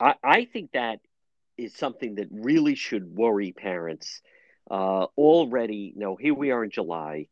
I, 0.00 0.14
I 0.24 0.44
think 0.46 0.72
that 0.72 1.00
is 1.58 1.74
something 1.74 2.16
that 2.16 2.28
really 2.30 2.74
should 2.74 3.14
worry 3.14 3.52
parents 3.52 4.22
uh, 4.70 5.06
already, 5.16 5.92
you 5.94 6.00
know, 6.00 6.16
here 6.16 6.34
we 6.34 6.50
are 6.50 6.64
in 6.64 6.70
July, 6.70 7.26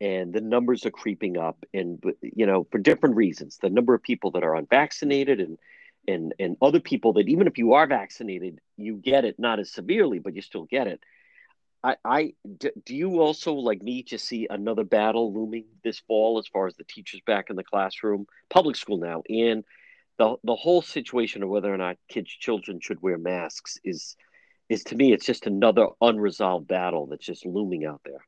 and 0.00 0.32
the 0.32 0.40
numbers 0.40 0.86
are 0.86 0.90
creeping 0.90 1.36
up, 1.36 1.64
and 1.74 2.02
you 2.22 2.46
know, 2.46 2.66
for 2.70 2.78
different 2.78 3.16
reasons. 3.16 3.58
The 3.60 3.70
number 3.70 3.94
of 3.94 4.02
people 4.02 4.32
that 4.32 4.44
are 4.44 4.54
unvaccinated, 4.54 5.40
and 5.40 5.58
and 6.06 6.34
and 6.38 6.56
other 6.62 6.80
people 6.80 7.14
that 7.14 7.28
even 7.28 7.46
if 7.46 7.58
you 7.58 7.74
are 7.74 7.86
vaccinated, 7.86 8.60
you 8.76 8.96
get 8.96 9.24
it 9.24 9.38
not 9.38 9.58
as 9.58 9.70
severely, 9.70 10.18
but 10.18 10.34
you 10.34 10.42
still 10.42 10.64
get 10.64 10.86
it. 10.86 11.00
I, 11.84 11.96
I 12.04 12.32
do, 12.58 12.70
you 12.88 13.20
also 13.20 13.54
like 13.54 13.82
me 13.82 14.02
to 14.04 14.18
see 14.18 14.48
another 14.50 14.84
battle 14.84 15.32
looming 15.32 15.66
this 15.84 16.00
fall 16.00 16.38
as 16.38 16.48
far 16.48 16.66
as 16.66 16.74
the 16.76 16.84
teachers 16.84 17.20
back 17.24 17.50
in 17.50 17.56
the 17.56 17.62
classroom, 17.62 18.26
public 18.50 18.76
school 18.76 18.98
now, 18.98 19.22
and 19.28 19.62
the 20.18 20.36
the 20.44 20.56
whole 20.56 20.82
situation 20.82 21.42
of 21.42 21.48
whether 21.48 21.72
or 21.72 21.76
not 21.76 21.96
kids 22.08 22.30
children 22.30 22.80
should 22.80 23.00
wear 23.02 23.18
masks 23.18 23.78
is 23.84 24.16
is 24.68 24.84
to 24.84 24.96
me 24.96 25.12
it's 25.12 25.26
just 25.26 25.46
another 25.46 25.86
unresolved 26.00 26.68
battle 26.68 27.06
that's 27.06 27.24
just 27.24 27.46
looming 27.46 27.84
out 27.84 28.00
there. 28.04 28.20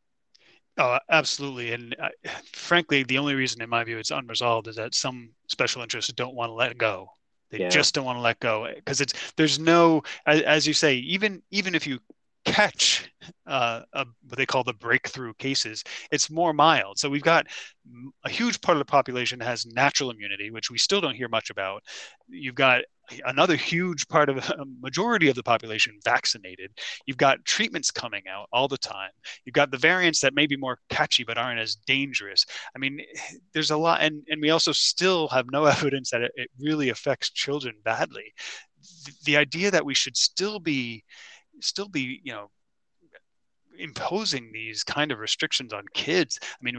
Oh, 0.79 0.99
absolutely. 1.11 1.73
And 1.73 1.95
uh, 2.01 2.09
frankly, 2.53 3.03
the 3.03 3.19
only 3.19 3.35
reason, 3.35 3.61
in 3.61 3.69
my 3.69 3.85
view, 3.85 3.99
it's 3.99 4.11
unresolved 4.11 4.69
is 4.69 4.77
that 4.77 4.95
some 4.95 5.31
special 5.49 5.83
interests 5.83 6.13
don't 6.13 6.35
want 6.35 6.51
to 6.51 6.55
let 6.55 6.79
go. 6.79 7.11
They 7.51 7.59
yeah. 7.59 7.69
just 7.69 7.95
don't 7.95 8.05
want 8.05 8.17
to 8.17 8.23
let 8.23 8.39
go 8.39 8.69
because 8.75 9.01
it's 9.01 9.13
there's 9.37 9.59
no, 9.59 10.03
as, 10.25 10.41
as, 10.43 10.67
you 10.67 10.73
say, 10.73 10.95
even 10.97 11.43
even 11.51 11.75
if 11.75 11.85
you 11.87 11.99
catch 12.45 13.11
uh, 13.47 13.83
a, 13.93 14.07
what 14.29 14.37
they 14.37 14.47
call 14.47 14.65
the 14.65 14.73
breakthrough 14.73 15.35
cases, 15.35 15.85
it's 16.11 16.31
more 16.31 16.53
mild. 16.53 16.99
So 16.99 17.09
we've 17.09 17.23
got 17.23 17.47
a 18.25 18.31
huge 18.31 18.61
part 18.61 18.77
of 18.77 18.81
the 18.81 18.91
population 18.91 19.41
has 19.41 19.67
natural 19.67 20.11
immunity, 20.11 20.51
which 20.51 20.71
we 20.71 20.79
still 20.79 21.01
don't 21.01 21.15
hear 21.17 21.29
much 21.29 21.51
about. 21.51 21.83
You've 22.29 22.55
got 22.55 22.83
another 23.27 23.57
huge 23.57 24.07
part 24.09 24.29
of 24.29 24.37
a 24.51 24.65
majority 24.81 25.29
of 25.29 25.35
the 25.35 25.43
population 25.43 25.99
vaccinated. 26.05 26.71
You've 27.07 27.17
got 27.17 27.45
treatments 27.45 27.91
coming 27.91 28.23
out 28.29 28.49
all 28.53 28.69
the 28.69 28.79
time. 28.79 29.11
You've 29.45 29.55
got 29.55 29.71
the 29.71 29.79
variants 29.79 30.21
that 30.21 30.35
may 30.35 30.47
be 30.47 30.57
more 30.57 30.79
catchy 30.89 31.25
but 31.25 31.39
aren't 31.39 31.61
as 31.61 31.77
dangerous. 31.87 32.45
I 32.75 32.79
mean, 32.79 33.01
there's 33.53 33.71
a 33.71 33.77
lot, 33.77 34.01
and, 34.03 34.23
and 34.29 34.41
we 34.41 34.51
also 34.51 34.73
still 34.73 35.29
have 35.29 35.47
no 35.51 35.65
evidence 35.67 36.11
that 36.11 36.23
it, 36.23 36.33
it 36.37 36.51
really 36.59 36.89
affects 36.91 37.31
children 37.31 37.75
badly. 37.85 38.33
The, 39.05 39.13
the 39.25 39.37
idea 39.37 39.71
that 39.71 39.85
we 39.85 39.95
should 39.95 40.17
still 40.17 40.59
be 40.59 41.05
still 41.61 41.89
be 41.89 42.21
you 42.23 42.33
know 42.33 42.51
imposing 43.79 44.51
these 44.53 44.85
kind 44.85 45.11
of 45.11 45.19
restrictions 45.19 45.73
on 45.73 45.85
kids. 45.95 46.39
I 46.43 46.59
mean 46.63 46.77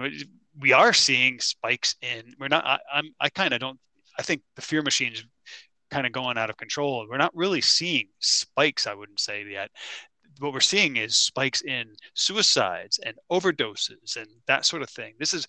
we 0.59 0.73
are 0.73 0.93
seeing 0.93 1.39
spikes 1.39 1.95
in 2.01 2.35
we're 2.39 2.47
not 2.47 2.65
I, 2.65 2.79
i'm 2.93 3.15
i 3.19 3.29
kind 3.29 3.53
of 3.53 3.59
don't 3.59 3.79
i 4.19 4.21
think 4.21 4.41
the 4.55 4.61
fear 4.61 4.81
machine's 4.81 5.23
kind 5.89 6.05
of 6.07 6.13
going 6.13 6.37
out 6.37 6.49
of 6.49 6.55
control. 6.55 7.05
We're 7.09 7.17
not 7.17 7.35
really 7.35 7.61
seeing 7.61 8.07
spikes 8.19 8.87
i 8.87 8.93
wouldn't 8.93 9.19
say 9.19 9.45
yet. 9.49 9.71
What 10.39 10.53
we're 10.53 10.61
seeing 10.61 10.95
is 10.97 11.17
spikes 11.17 11.61
in 11.61 11.93
suicides 12.13 12.99
and 13.05 13.17
overdoses 13.31 14.15
and 14.15 14.27
that 14.47 14.65
sort 14.65 14.81
of 14.81 14.89
thing. 14.89 15.13
This 15.19 15.33
is 15.33 15.45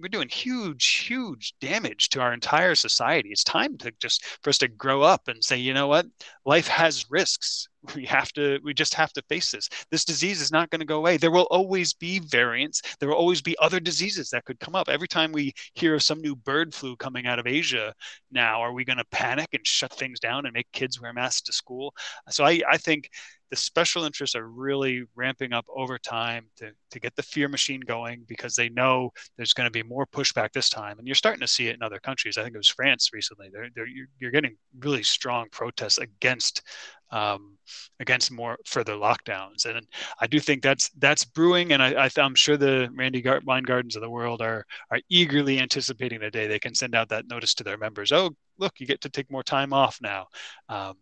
we're 0.00 0.08
doing 0.08 0.28
huge 0.28 1.04
huge 1.06 1.54
damage 1.60 2.08
to 2.10 2.20
our 2.20 2.32
entire 2.32 2.74
society. 2.74 3.30
It's 3.30 3.44
time 3.44 3.78
to 3.78 3.92
just 4.00 4.24
for 4.42 4.50
us 4.50 4.58
to 4.58 4.68
grow 4.68 5.02
up 5.02 5.28
and 5.28 5.42
say 5.42 5.56
you 5.58 5.74
know 5.74 5.86
what? 5.86 6.06
Life 6.44 6.66
has 6.68 7.10
risks 7.10 7.68
we 7.94 8.04
have 8.04 8.32
to 8.32 8.58
we 8.62 8.74
just 8.74 8.94
have 8.94 9.12
to 9.12 9.22
face 9.28 9.50
this 9.50 9.68
this 9.90 10.04
disease 10.04 10.40
is 10.40 10.52
not 10.52 10.68
going 10.70 10.80
to 10.80 10.86
go 10.86 10.98
away 10.98 11.16
there 11.16 11.30
will 11.30 11.48
always 11.50 11.94
be 11.94 12.18
variants 12.18 12.82
there 12.98 13.08
will 13.08 13.16
always 13.16 13.40
be 13.40 13.56
other 13.58 13.80
diseases 13.80 14.28
that 14.30 14.44
could 14.44 14.60
come 14.60 14.74
up 14.74 14.88
every 14.88 15.08
time 15.08 15.32
we 15.32 15.52
hear 15.74 15.94
of 15.94 16.02
some 16.02 16.20
new 16.20 16.36
bird 16.36 16.74
flu 16.74 16.94
coming 16.96 17.26
out 17.26 17.38
of 17.38 17.46
asia 17.46 17.94
now 18.30 18.60
are 18.60 18.72
we 18.72 18.84
going 18.84 18.98
to 18.98 19.04
panic 19.10 19.48
and 19.52 19.66
shut 19.66 19.92
things 19.92 20.20
down 20.20 20.44
and 20.44 20.52
make 20.52 20.70
kids 20.72 21.00
wear 21.00 21.12
masks 21.12 21.42
to 21.42 21.52
school 21.52 21.94
so 22.28 22.44
i 22.44 22.60
i 22.70 22.76
think 22.76 23.08
the 23.50 23.56
special 23.56 24.04
interests 24.04 24.36
are 24.36 24.48
really 24.48 25.02
ramping 25.16 25.52
up 25.52 25.66
over 25.74 25.98
time 25.98 26.46
to, 26.56 26.70
to 26.90 27.00
get 27.00 27.14
the 27.16 27.22
fear 27.22 27.48
machine 27.48 27.80
going 27.80 28.24
because 28.28 28.54
they 28.54 28.68
know 28.68 29.10
there's 29.36 29.52
going 29.52 29.66
to 29.66 29.72
be 29.72 29.82
more 29.82 30.06
pushback 30.06 30.52
this 30.52 30.70
time. 30.70 30.98
And 30.98 31.06
you're 31.06 31.16
starting 31.16 31.40
to 31.40 31.48
see 31.48 31.66
it 31.66 31.74
in 31.74 31.82
other 31.82 31.98
countries. 31.98 32.38
I 32.38 32.42
think 32.42 32.54
it 32.54 32.58
was 32.58 32.68
France 32.68 33.10
recently. 33.12 33.48
They're, 33.52 33.68
they're, 33.74 33.88
you're 34.18 34.30
getting 34.30 34.56
really 34.78 35.02
strong 35.02 35.48
protests 35.50 35.98
against 35.98 36.62
um, 37.10 37.58
against 37.98 38.30
more 38.30 38.58
further 38.66 38.94
lockdowns. 38.94 39.66
And 39.66 39.86
I 40.20 40.26
do 40.26 40.40
think 40.40 40.62
that's 40.62 40.90
that's 40.98 41.24
brewing. 41.24 41.72
And 41.72 41.82
I, 41.82 42.10
am 42.16 42.34
sure 42.34 42.56
the 42.56 42.88
Randi 42.94 43.20
Gar- 43.20 43.40
Gardens 43.40 43.96
of 43.96 44.02
the 44.02 44.10
world 44.10 44.40
are 44.42 44.64
are 44.90 45.00
eagerly 45.08 45.58
anticipating 45.58 46.20
the 46.20 46.30
day 46.30 46.46
they 46.46 46.58
can 46.58 46.74
send 46.74 46.94
out 46.94 47.08
that 47.08 47.28
notice 47.28 47.54
to 47.54 47.64
their 47.64 47.78
members. 47.78 48.12
Oh, 48.12 48.30
look, 48.58 48.80
you 48.80 48.86
get 48.86 49.00
to 49.02 49.08
take 49.08 49.30
more 49.30 49.42
time 49.42 49.72
off 49.72 49.98
now. 50.00 50.26
Um, 50.68 50.94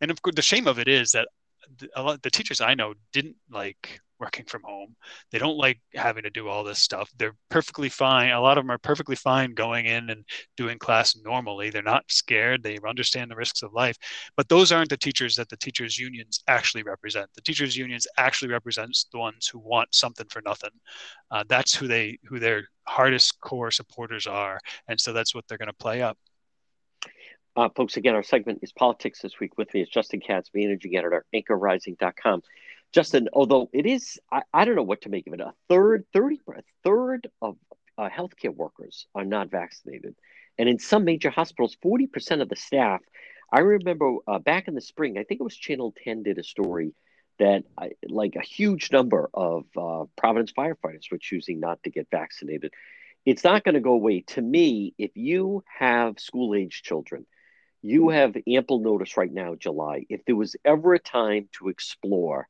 and 0.00 0.10
of 0.10 0.20
course, 0.22 0.36
the 0.36 0.42
shame 0.42 0.66
of 0.66 0.78
it 0.78 0.88
is 0.88 1.12
that 1.12 1.28
a 1.94 2.02
lot 2.02 2.22
the 2.22 2.30
teachers 2.30 2.60
I 2.60 2.74
know 2.74 2.94
didn't 3.12 3.36
like 3.50 4.00
working 4.18 4.44
from 4.46 4.62
home. 4.64 4.96
They 5.30 5.38
don't 5.38 5.56
like 5.56 5.80
having 5.94 6.22
to 6.22 6.30
do 6.30 6.48
all 6.48 6.64
this 6.64 6.82
stuff. 6.82 7.10
They're 7.18 7.36
perfectly 7.50 7.88
fine. 7.88 8.30
A 8.30 8.40
lot 8.40 8.58
of 8.58 8.64
them 8.64 8.70
are 8.70 8.78
perfectly 8.78 9.16
fine 9.16 9.54
going 9.54 9.86
in 9.86 10.10
and 10.10 10.24
doing 10.56 10.78
class 10.78 11.16
normally. 11.16 11.70
They're 11.70 11.82
not 11.82 12.04
scared. 12.08 12.62
They 12.62 12.78
understand 12.86 13.30
the 13.30 13.36
risks 13.36 13.62
of 13.62 13.72
life. 13.72 13.96
But 14.36 14.48
those 14.48 14.72
aren't 14.72 14.90
the 14.90 14.96
teachers 14.96 15.36
that 15.36 15.48
the 15.48 15.56
teachers 15.56 15.98
unions 15.98 16.42
actually 16.48 16.82
represent. 16.82 17.28
The 17.34 17.42
teachers 17.42 17.76
unions 17.76 18.06
actually 18.16 18.50
represents 18.50 19.06
the 19.12 19.18
ones 19.18 19.46
who 19.46 19.58
want 19.58 19.94
something 19.94 20.26
for 20.30 20.42
nothing. 20.42 20.70
Uh, 21.30 21.44
that's 21.48 21.74
who 21.74 21.88
they 21.88 22.18
who 22.24 22.38
their 22.38 22.68
hardest 22.84 23.40
core 23.40 23.70
supporters 23.70 24.26
are, 24.26 24.60
and 24.88 25.00
so 25.00 25.12
that's 25.12 25.34
what 25.34 25.44
they're 25.48 25.58
going 25.58 25.66
to 25.66 25.72
play 25.74 26.02
up. 26.02 26.16
Uh, 27.56 27.70
folks, 27.74 27.96
again, 27.96 28.14
our 28.14 28.22
segment 28.22 28.58
is 28.62 28.70
politics 28.72 29.22
this 29.22 29.40
week. 29.40 29.56
With 29.56 29.72
me 29.72 29.80
is 29.80 29.88
Justin 29.88 30.20
Katz, 30.20 30.50
managing 30.54 30.94
editor, 30.94 31.24
anchorrising.com. 31.34 32.42
Justin, 32.92 33.28
although 33.32 33.68
it 33.72 33.86
is, 33.86 34.18
I, 34.32 34.42
I 34.52 34.64
don't 34.64 34.76
know 34.76 34.82
what 34.82 35.02
to 35.02 35.08
make 35.08 35.26
of 35.26 35.34
it. 35.34 35.40
A 35.40 35.52
third, 35.68 36.04
30, 36.12 36.40
a 36.48 36.62
third 36.84 37.28
of 37.42 37.56
uh, 37.98 38.08
healthcare 38.08 38.54
workers 38.54 39.06
are 39.14 39.24
not 39.24 39.50
vaccinated. 39.50 40.14
And 40.58 40.68
in 40.68 40.78
some 40.78 41.04
major 41.04 41.30
hospitals, 41.30 41.76
40% 41.84 42.40
of 42.40 42.48
the 42.48 42.56
staff. 42.56 43.00
I 43.52 43.60
remember 43.60 44.16
uh, 44.26 44.38
back 44.38 44.68
in 44.68 44.74
the 44.74 44.80
spring, 44.80 45.18
I 45.18 45.22
think 45.22 45.40
it 45.40 45.44
was 45.44 45.56
Channel 45.56 45.94
10 46.02 46.22
did 46.22 46.38
a 46.38 46.42
story 46.42 46.94
that 47.38 47.64
uh, 47.78 47.88
like 48.08 48.34
a 48.36 48.44
huge 48.44 48.90
number 48.90 49.28
of 49.34 49.64
uh, 49.76 50.04
Providence 50.16 50.52
firefighters 50.52 51.10
were 51.10 51.18
choosing 51.18 51.60
not 51.60 51.82
to 51.84 51.90
get 51.90 52.08
vaccinated. 52.10 52.72
It's 53.24 53.44
not 53.44 53.64
going 53.64 53.74
to 53.74 53.80
go 53.80 53.92
away. 53.92 54.22
To 54.28 54.42
me, 54.42 54.94
if 54.98 55.10
you 55.14 55.62
have 55.78 56.18
school 56.18 56.54
age 56.54 56.82
children, 56.82 57.26
you 57.82 58.08
have 58.08 58.36
ample 58.48 58.80
notice 58.80 59.16
right 59.16 59.32
now, 59.32 59.54
July. 59.54 60.06
If 60.08 60.24
there 60.24 60.36
was 60.36 60.56
ever 60.64 60.94
a 60.94 60.98
time 60.98 61.48
to 61.58 61.68
explore 61.68 62.48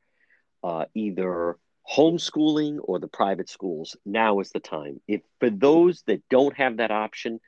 uh, 0.63 0.87
either 0.95 1.57
homeschooling 1.91 2.79
or 2.83 2.99
the 2.99 3.09
private 3.09 3.49
schools, 3.49 3.97
now 4.05 4.41
is 4.41 4.51
the 4.51 4.61
time. 4.61 5.01
If 5.07 5.23
for 5.39 5.51
those 5.51 6.03
that 6.07 6.29
don't 6.29 6.57
have 6.57 6.79
that 6.79 6.91
option, 6.91 7.41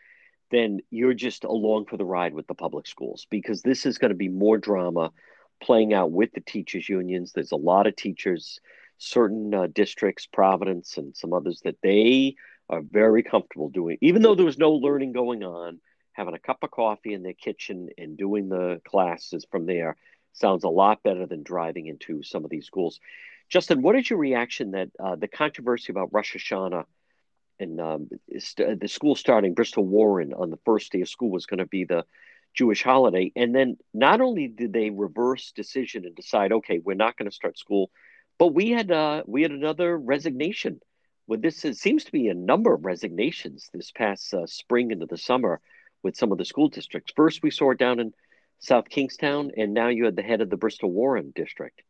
then 0.51 0.81
you're 0.91 1.15
just 1.15 1.45
along 1.45 1.87
for 1.87 1.97
the 1.97 2.05
ride 2.05 2.35
with 2.35 2.47
the 2.47 2.55
public 2.55 2.87
schools 2.87 3.27
because 3.31 3.63
this 3.63 3.85
is 3.85 3.99
going 3.99 4.11
to 4.11 4.17
be 4.17 4.29
more 4.29 4.59
drama 4.59 5.11
playing 5.61 5.93
out 5.93 6.13
with 6.13 6.33
the 6.33 6.41
teachers 6.41 6.89
unions. 6.89 7.33
There's 7.33 7.53
a 7.53 7.57
lot 7.57 7.87
of 7.87 7.97
teachers, 7.97 8.61
certain 8.99 9.53
uh, 9.53 9.67
districts, 9.67 10.27
Providence, 10.27 10.97
and 10.97 11.17
some 11.17 11.33
others 11.33 11.61
that 11.65 11.77
they 11.83 12.37
are 12.71 12.83
very 12.83 13.23
comfortable 13.23 13.71
doing, 13.71 13.99
even 14.01 14.23
though 14.23 14.35
there 14.35 14.47
was 14.47 14.59
no 14.59 14.73
learning 14.73 15.13
going 15.13 15.43
on 15.43 15.81
having 16.13 16.35
a 16.35 16.39
cup 16.39 16.59
of 16.63 16.71
coffee 16.71 17.15
in 17.15 17.23
their 17.23 17.33
kitchen 17.33 17.89
and 17.97 18.17
doing 18.17 18.49
the 18.49 18.81
classes 18.85 19.47
from 19.51 19.67
there 19.67 19.97
sounds 20.33 20.65
a 20.65 20.69
lot 20.69 21.03
better 21.03 21.27
than 21.27 21.43
driving 21.43 21.87
into 21.87 22.23
some 22.23 22.45
of 22.45 22.51
these 22.51 22.67
schools. 22.67 23.01
Justin, 23.49 23.83
what 23.83 23.97
is 23.97 24.09
your 24.09 24.19
reaction 24.19 24.73
that 24.73 24.89
uh, 25.03 25.17
the 25.17 25.29
controversy 25.29 25.91
about 25.93 26.13
Rosh 26.13 26.37
Hashanah 26.37 26.85
and 27.59 27.81
um, 27.81 28.09
st- 28.39 28.81
the 28.81 28.89
school 28.89 29.15
starting 29.15 29.55
Bristol 29.55 29.85
Warren 29.85 30.33
on 30.35 30.51
the 30.51 30.59
first 30.65 30.93
day 30.93 31.01
of 31.01 31.09
school 31.09 31.31
was 31.31 31.47
going 31.47 31.59
to 31.59 31.67
be 31.67 31.85
the 31.85 32.05
Jewish 32.55 32.83
holiday, 32.83 33.33
and 33.37 33.55
then 33.55 33.77
not 33.95 34.21
only 34.21 34.49
did 34.49 34.73
they 34.73 34.91
reverse 34.91 35.53
decision 35.53 36.05
and 36.05 36.15
decide, 36.15 36.53
okay, 36.53 36.79
we're 36.79 36.95
not 36.95 37.17
going 37.17 37.31
to 37.31 37.35
start 37.35 37.59
school, 37.59 37.91
but 38.39 38.49
we 38.49 38.71
had 38.71 38.91
uh, 38.91 39.23
we 39.27 39.43
had 39.43 39.51
another 39.51 39.97
resignation. 39.97 40.81
Well, 41.27 41.41
this 41.41 41.65
is, 41.65 41.81
seems 41.81 42.05
to 42.05 42.13
be 42.13 42.29
a 42.29 42.35
number 42.35 42.73
of 42.73 42.85
resignations 42.85 43.69
this 43.73 43.91
past 43.91 44.33
uh, 44.33 44.47
spring 44.47 44.91
into 44.91 45.07
the 45.07 45.19
summer 45.19 45.61
with 46.03 46.17
some 46.17 46.33
of 46.33 46.39
the 46.39 46.45
school 46.45 46.69
districts. 46.69 47.13
First, 47.15 47.43
we 47.43 47.51
saw 47.51 47.73
it 47.73 47.79
down 47.79 48.01
in 48.01 48.15
South 48.61 48.89
Kingstown, 48.89 49.53
and 49.57 49.73
now 49.73 49.89
you 49.89 50.05
had 50.05 50.17
the 50.17 50.23
head 50.23 50.41
of 50.41 50.51
the 50.51 50.57
Bristol 50.57 50.91
Warren 50.91 51.33
district. 51.35 51.83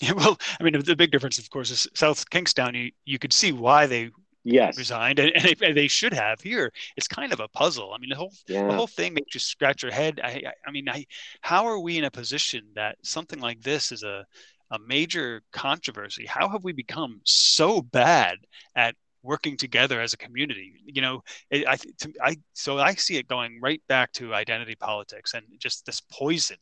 Yeah, 0.00 0.12
well, 0.16 0.38
I 0.60 0.62
mean, 0.62 0.80
the 0.80 0.96
big 0.96 1.10
difference, 1.10 1.38
of 1.38 1.48
course, 1.50 1.70
is 1.70 1.86
South 1.94 2.28
Kingstown. 2.30 2.74
You 2.74 2.90
you 3.04 3.18
could 3.18 3.32
see 3.32 3.52
why 3.52 3.86
they 3.86 4.10
yes 4.44 4.76
resigned, 4.76 5.18
and, 5.18 5.32
and, 5.34 5.56
they, 5.58 5.72
they, 5.72 5.88
should 5.88 6.12
have. 6.12 6.40
Here, 6.40 6.72
it's 6.96 7.08
kind 7.08 7.32
of 7.32 7.40
a 7.40 7.48
puzzle. 7.48 7.92
I 7.92 7.98
mean, 7.98 8.10
the 8.10 8.16
whole 8.16 8.32
yeah. 8.46 8.66
the 8.66 8.74
whole 8.74 8.86
thing 8.86 9.14
makes 9.14 9.34
you 9.34 9.40
scratch 9.40 9.82
your 9.82 9.92
head. 9.92 10.20
I 10.22 10.28
I, 10.28 10.52
I 10.66 10.70
mean, 10.70 10.88
I, 10.88 11.06
how 11.40 11.66
are 11.66 11.78
we 11.78 11.98
in 11.98 12.04
a 12.04 12.10
position 12.10 12.64
that 12.74 12.96
something 13.02 13.40
like 13.40 13.60
this 13.62 13.92
is 13.92 14.02
a 14.02 14.24
a 14.70 14.78
major 14.78 15.42
controversy? 15.52 16.26
How 16.26 16.48
have 16.48 16.64
we 16.64 16.72
become 16.72 17.20
so 17.24 17.82
bad 17.82 18.38
at 18.74 18.96
working 19.24 19.56
together 19.56 20.00
as 20.00 20.12
a 20.12 20.16
community. 20.18 20.74
You 20.84 21.02
know, 21.02 21.22
it, 21.50 21.66
I, 21.66 21.76
to, 21.76 22.12
I, 22.22 22.36
so 22.52 22.78
I 22.78 22.94
see 22.94 23.16
it 23.16 23.26
going 23.26 23.58
right 23.60 23.82
back 23.88 24.12
to 24.12 24.34
identity 24.34 24.76
politics 24.76 25.34
and 25.34 25.44
just 25.58 25.84
this 25.86 26.00
poison 26.12 26.58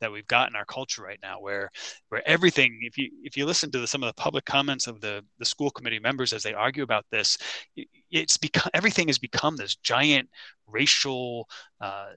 that 0.00 0.10
we've 0.10 0.26
got 0.26 0.48
in 0.48 0.56
our 0.56 0.64
culture 0.64 1.02
right 1.02 1.18
now 1.22 1.40
where 1.40 1.70
where 2.08 2.26
everything 2.28 2.78
if 2.82 2.98
you 2.98 3.10
if 3.22 3.36
you 3.36 3.46
listen 3.46 3.70
to 3.70 3.80
the, 3.80 3.86
some 3.86 4.02
of 4.02 4.08
the 4.08 4.20
public 4.20 4.44
comments 4.44 4.86
of 4.86 5.00
the 5.00 5.24
the 5.38 5.44
school 5.44 5.70
committee 5.70 5.98
members 5.98 6.32
as 6.32 6.42
they 6.42 6.52
argue 6.54 6.82
about 6.82 7.04
this 7.10 7.38
it's 8.10 8.36
become 8.36 8.70
everything 8.74 9.08
has 9.08 9.18
become 9.18 9.56
this 9.56 9.76
giant 9.76 10.28
racial 10.66 11.48
uh, 11.80 12.10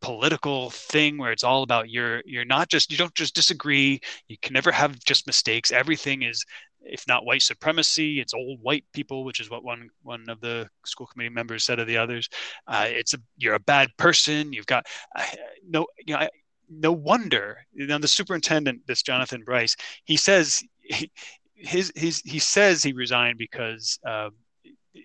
political 0.00 0.70
thing 0.70 1.18
where 1.18 1.32
it's 1.32 1.44
all 1.44 1.62
about 1.62 1.90
you're 1.90 2.22
you're 2.24 2.44
not 2.44 2.68
just 2.68 2.90
you 2.90 2.96
don't 2.96 3.14
just 3.14 3.34
disagree 3.34 4.00
you 4.28 4.36
can 4.40 4.54
never 4.54 4.72
have 4.72 4.98
just 5.04 5.26
mistakes 5.26 5.70
everything 5.70 6.22
is 6.22 6.44
if 6.82 7.06
not 7.06 7.24
white 7.24 7.42
supremacy 7.42 8.20
it's 8.20 8.34
old 8.34 8.58
white 8.62 8.84
people 8.92 9.24
which 9.24 9.40
is 9.40 9.50
what 9.50 9.64
one 9.64 9.88
one 10.02 10.24
of 10.28 10.40
the 10.40 10.68
school 10.84 11.06
committee 11.06 11.28
members 11.28 11.64
said 11.64 11.78
of 11.78 11.86
the 11.86 11.96
others. 11.96 12.28
Uh, 12.66 12.86
it's 12.88 13.14
a 13.14 13.18
you're 13.36 13.54
a 13.54 13.60
bad 13.60 13.88
person. 13.96 14.52
You've 14.52 14.66
got 14.66 14.86
uh, 15.16 15.24
no 15.68 15.86
you 16.06 16.14
know 16.14 16.20
I, 16.20 16.28
no 16.68 16.92
wonder. 16.92 17.58
Know 17.74 17.98
the 17.98 18.08
superintendent 18.08 18.86
this 18.86 19.02
Jonathan 19.02 19.42
Brice 19.44 19.76
he 20.04 20.16
says 20.16 20.62
he, 20.82 21.10
his, 21.54 21.92
his 21.94 22.20
he 22.24 22.38
says 22.38 22.82
he 22.82 22.92
resigned 22.92 23.38
because 23.38 23.98
uh, 24.06 24.30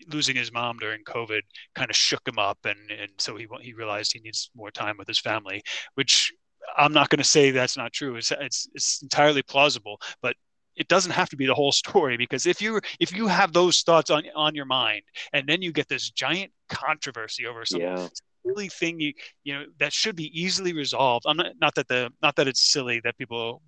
losing 0.08 0.36
his 0.36 0.52
mom 0.52 0.78
during 0.78 1.04
COVID 1.04 1.42
kind 1.76 1.90
of 1.90 1.96
shook 1.96 2.28
him 2.28 2.40
up, 2.40 2.60
and 2.66 2.92
and 2.92 3.12
so 3.18 3.36
he 3.36 3.48
he 3.62 3.74
realized 3.74 4.14
he 4.14 4.20
needs 4.20 4.50
more 4.56 4.72
time 4.72 4.98
with 4.98 5.08
his 5.08 5.20
family, 5.20 5.62
which 5.96 6.32
I'm 6.78 6.94
not 6.94 7.10
going 7.10 7.20
to 7.20 7.24
say 7.24 7.52
that's 7.52 7.78
not 7.78 7.94
true. 7.94 8.16
It's, 8.16 8.32
it's 8.32 8.68
it's 8.74 9.02
entirely 9.02 9.44
plausible, 9.44 10.00
but 10.22 10.36
it 10.76 10.88
doesn't 10.88 11.12
have 11.12 11.30
to 11.30 11.38
be 11.38 11.46
the 11.46 11.54
whole 11.54 11.72
story 11.72 12.18
because 12.18 12.46
if 12.46 12.62
you 12.62 12.80
if 13.00 13.16
you 13.16 13.28
have 13.28 13.54
those 13.54 13.82
thoughts 13.82 14.10
on 14.10 14.24
on 14.36 14.56
your 14.56 14.66
mind 14.66 15.04
and 15.34 15.48
then 15.48 15.62
you 15.62 15.72
get 15.72 15.88
this 15.88 16.10
giant 16.10 16.52
controversy 16.70 17.46
over 17.46 17.66
some 17.66 17.82
yeah. 17.82 18.08
silly 18.46 18.70
thing 18.70 19.00
you 19.00 19.14
you 19.44 19.54
know 19.54 19.66
that 19.80 19.94
should 19.94 20.16
be 20.16 20.32
easily 20.40 20.74
resolved. 20.74 21.26
I'm 21.28 21.38
not 21.38 21.54
not 21.60 21.76
that 21.76 21.88
the 21.88 22.12
not 22.22 22.36
that 22.36 22.48
it's 22.48 22.72
silly 22.72 23.02
that 23.04 23.18
people 23.18 23.62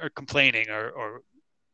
are 0.00 0.10
complaining 0.10 0.68
or 0.70 0.90
or 0.90 1.22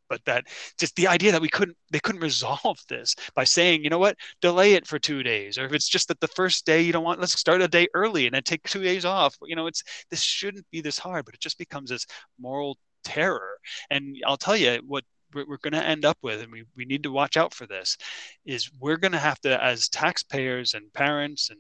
but 0.08 0.24
that 0.24 0.46
just 0.78 0.94
the 0.96 1.08
idea 1.08 1.32
that 1.32 1.40
we 1.40 1.48
couldn't 1.48 1.76
they 1.90 1.98
couldn't 2.00 2.20
resolve 2.20 2.78
this 2.88 3.14
by 3.34 3.44
saying 3.44 3.82
you 3.82 3.90
know 3.90 3.98
what 3.98 4.16
delay 4.40 4.74
it 4.74 4.86
for 4.86 4.98
two 4.98 5.22
days 5.22 5.58
or 5.58 5.64
if 5.64 5.72
it's 5.72 5.88
just 5.88 6.08
that 6.08 6.20
the 6.20 6.28
first 6.28 6.64
day 6.64 6.80
you 6.80 6.92
don't 6.92 7.04
want 7.04 7.20
let's 7.20 7.38
start 7.38 7.62
a 7.62 7.68
day 7.68 7.88
early 7.94 8.26
and 8.26 8.34
then 8.34 8.42
take 8.42 8.62
two 8.64 8.82
days 8.82 9.04
off 9.04 9.36
you 9.44 9.56
know 9.56 9.66
it's 9.66 9.82
this 10.10 10.22
shouldn't 10.22 10.66
be 10.70 10.80
this 10.80 10.98
hard 10.98 11.24
but 11.24 11.34
it 11.34 11.40
just 11.40 11.58
becomes 11.58 11.90
this 11.90 12.06
moral 12.38 12.78
terror 13.06 13.58
and 13.90 14.16
i'll 14.26 14.36
tell 14.36 14.56
you 14.56 14.80
what 14.86 15.04
we're 15.34 15.58
going 15.58 15.72
to 15.72 15.84
end 15.84 16.04
up 16.04 16.16
with 16.22 16.40
and 16.40 16.50
we, 16.50 16.64
we 16.76 16.84
need 16.84 17.02
to 17.02 17.10
watch 17.10 17.36
out 17.36 17.52
for 17.52 17.66
this 17.66 17.98
is 18.46 18.70
we're 18.80 18.96
going 18.96 19.12
to 19.12 19.18
have 19.18 19.38
to 19.40 19.62
as 19.62 19.88
taxpayers 19.88 20.72
and 20.72 20.90
parents 20.94 21.50
and 21.50 21.58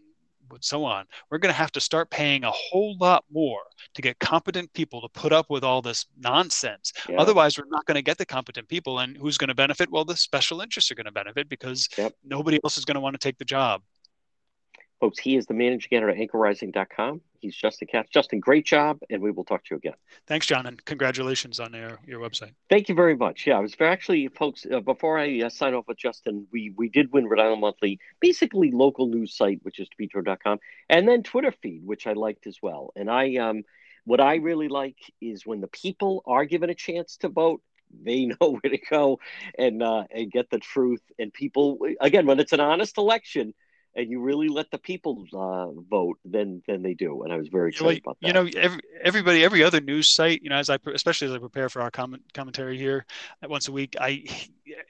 so 0.60 0.84
on, 0.84 1.06
we're 1.30 1.38
going 1.38 1.52
to 1.52 1.58
have 1.58 1.72
to 1.72 1.80
start 1.80 2.10
paying 2.10 2.44
a 2.44 2.50
whole 2.50 2.96
lot 2.98 3.24
more 3.30 3.62
to 3.94 4.02
get 4.02 4.18
competent 4.18 4.72
people 4.72 5.00
to 5.00 5.08
put 5.08 5.32
up 5.32 5.46
with 5.50 5.64
all 5.64 5.82
this 5.82 6.06
nonsense. 6.18 6.92
Yeah. 7.08 7.16
Otherwise, 7.18 7.58
we're 7.58 7.64
not 7.68 7.84
going 7.86 7.96
to 7.96 8.02
get 8.02 8.18
the 8.18 8.26
competent 8.26 8.68
people. 8.68 9.00
And 9.00 9.16
who's 9.16 9.38
going 9.38 9.48
to 9.48 9.54
benefit? 9.54 9.90
Well, 9.90 10.04
the 10.04 10.16
special 10.16 10.60
interests 10.60 10.90
are 10.90 10.94
going 10.94 11.06
to 11.06 11.12
benefit 11.12 11.48
because 11.48 11.88
yep. 11.96 12.12
nobody 12.24 12.60
else 12.64 12.78
is 12.78 12.84
going 12.84 12.94
to 12.94 13.00
want 13.00 13.14
to 13.14 13.18
take 13.18 13.38
the 13.38 13.44
job. 13.44 13.82
Folks, 15.00 15.18
he 15.18 15.36
is 15.36 15.46
the 15.46 15.52
managing 15.52 15.92
editor 15.92 16.10
at 16.10 16.16
anchorrising.com. 16.16 17.20
He's 17.38 17.54
Justin 17.54 17.86
Katz. 17.86 18.08
Justin, 18.08 18.40
great 18.40 18.64
job, 18.64 18.98
and 19.10 19.20
we 19.20 19.30
will 19.30 19.44
talk 19.44 19.62
to 19.64 19.74
you 19.74 19.76
again. 19.76 19.92
Thanks, 20.26 20.46
John, 20.46 20.64
and 20.64 20.82
congratulations 20.86 21.60
on 21.60 21.74
your, 21.74 21.98
your 22.06 22.18
website. 22.18 22.52
Thank 22.70 22.88
you 22.88 22.94
very 22.94 23.14
much. 23.14 23.46
Yeah, 23.46 23.58
I 23.58 23.60
was 23.60 23.76
actually, 23.78 24.28
folks, 24.28 24.64
uh, 24.70 24.80
before 24.80 25.18
I 25.18 25.42
uh, 25.42 25.50
sign 25.50 25.74
off 25.74 25.86
with 25.86 25.98
Justin, 25.98 26.46
we, 26.50 26.72
we 26.76 26.88
did 26.88 27.12
win 27.12 27.26
Rhode 27.26 27.40
Island 27.40 27.60
Monthly, 27.60 28.00
basically 28.20 28.70
local 28.70 29.06
news 29.06 29.36
site, 29.36 29.60
which 29.62 29.78
is 29.78 29.88
depetro.com, 30.00 30.58
and 30.88 31.06
then 31.06 31.22
Twitter 31.22 31.52
feed, 31.52 31.84
which 31.84 32.06
I 32.06 32.14
liked 32.14 32.46
as 32.46 32.56
well. 32.62 32.92
And 32.96 33.10
I, 33.10 33.36
um, 33.36 33.64
what 34.04 34.20
I 34.20 34.36
really 34.36 34.68
like 34.68 34.96
is 35.20 35.44
when 35.44 35.60
the 35.60 35.68
people 35.68 36.22
are 36.26 36.46
given 36.46 36.70
a 36.70 36.74
chance 36.74 37.18
to 37.18 37.28
vote, 37.28 37.60
they 38.02 38.24
know 38.40 38.58
where 38.60 38.70
to 38.72 38.78
go 38.78 39.20
and 39.58 39.82
uh, 39.82 40.04
and 40.10 40.32
get 40.32 40.48
the 40.48 40.58
truth. 40.58 41.02
And 41.18 41.32
people, 41.32 41.78
again, 42.00 42.24
when 42.24 42.40
it's 42.40 42.54
an 42.54 42.60
honest 42.60 42.96
election– 42.96 43.52
and 43.96 44.10
you 44.10 44.20
really 44.20 44.48
let 44.48 44.70
the 44.70 44.78
people 44.78 45.24
uh, 45.32 45.70
vote, 45.88 46.18
then 46.24 46.62
then 46.68 46.82
they 46.82 46.94
do. 46.94 47.22
And 47.22 47.32
I 47.32 47.36
was 47.38 47.48
very 47.48 47.70
excited 47.70 48.02
about 48.04 48.18
that. 48.20 48.26
You 48.26 48.32
know, 48.34 48.48
every, 48.56 48.80
everybody, 49.02 49.42
every 49.42 49.64
other 49.64 49.80
news 49.80 50.08
site, 50.08 50.42
you 50.42 50.50
know, 50.50 50.56
as 50.56 50.70
I 50.70 50.78
especially 50.94 51.28
as 51.28 51.34
I 51.34 51.38
prepare 51.38 51.68
for 51.68 51.80
our 51.80 51.90
comment 51.90 52.22
commentary 52.34 52.78
here 52.78 53.06
once 53.42 53.68
a 53.68 53.72
week, 53.72 53.96
I 53.98 54.24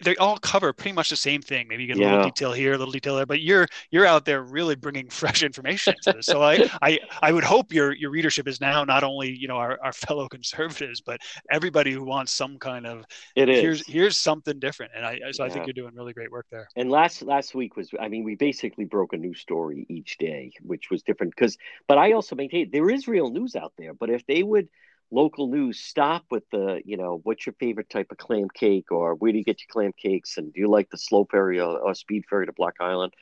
they 0.03 0.17
all 0.17 0.37
cover 0.39 0.73
pretty 0.73 0.93
much 0.93 1.11
the 1.11 1.17
same 1.17 1.41
thing. 1.43 1.69
Maybe 1.69 1.85
you 1.85 1.89
get 1.89 1.99
a 1.99 2.01
yeah. 2.01 2.11
little 2.11 2.25
detail 2.27 2.53
here, 2.53 2.75
a 2.75 2.79
little 2.79 2.93
detail 2.93 3.17
there, 3.17 3.27
but 3.27 3.41
you're 3.41 3.67
you're 3.91 4.07
out 4.07 4.25
there 4.25 4.43
really 4.43 4.75
bringing 4.75 5.09
fresh 5.11 5.43
information 5.43 5.95
to 6.03 6.13
this. 6.13 6.27
So 6.27 6.43
I, 6.43 6.69
I 6.83 6.99
I 7.23 7.33
would 7.33 7.45
hope 7.45 7.73
your 7.73 7.93
your 7.93 8.11
readership 8.11 8.49
is 8.49 8.61
now 8.61 8.85
not 8.85 9.05
only 9.05 9.31
you 9.31 9.49
know 9.49 9.57
our, 9.57 9.79
our 9.83 9.93
fellow 9.93 10.29
conservatives, 10.37 11.01
but 11.01 11.21
everybody 11.51 11.93
who 11.93 12.05
wants 12.05 12.33
some 12.33 12.59
kind 12.59 12.87
of 12.87 13.05
it 13.35 13.49
is 13.49 13.61
here's 13.61 13.87
here's 13.87 14.19
something 14.19 14.59
different. 14.59 14.93
And 14.95 15.05
I 15.05 15.19
so 15.33 15.45
yeah. 15.45 15.51
I 15.51 15.53
think 15.53 15.67
you're 15.67 15.75
doing 15.75 15.95
really 15.95 16.13
great 16.13 16.31
work 16.31 16.47
there. 16.51 16.69
And 16.77 16.91
last 16.91 17.23
last 17.23 17.55
week 17.55 17.77
was 17.77 17.91
I 18.01 18.09
mean 18.09 18.25
we 18.25 18.35
basically 18.35 18.85
broke 18.85 19.13
a 19.13 19.19
new 19.19 19.35
story 19.35 19.87
each 19.89 20.19
day, 20.19 20.53
which 20.63 20.91
was 20.91 21.03
different 21.03 21.35
because 21.35 21.57
but 21.87 21.99
I 21.99 22.13
also 22.13 22.37
maintain 22.37 22.71
there 22.71 22.91
is 22.91 23.09
real 23.09 23.31
news 23.31 23.57
out 23.57 23.73
there. 23.79 23.95
But 23.95 24.11
if 24.11 24.27
they 24.27 24.43
would 24.43 24.69
local 25.11 25.49
news 25.49 25.79
stop 25.79 26.25
with 26.31 26.43
the 26.51 26.81
you 26.85 26.97
know 26.97 27.21
what's 27.23 27.47
your 27.47 27.55
favorite 27.61 27.89
type 27.89 28.09
of 28.11 28.19
clam 28.19 28.49
cake 28.53 28.91
or 28.91 29.15
where 29.15 29.33
do 29.33 29.39
you 29.39 29.45
get 29.45 29.61
your 29.61 29.69
clam 29.71 29.93
cakes 29.97 30.37
and 30.37 30.53
do 30.53 30.61
you 30.61 30.69
like 30.69 30.91
the 30.91 30.99
slow 30.99 31.25
ferry 31.31 31.61
or, 31.61 31.79
or 31.79 31.95
speed 31.95 32.25
ferry 32.29 32.47
to 32.47 32.53
block 32.53 32.75
island? 32.81 33.13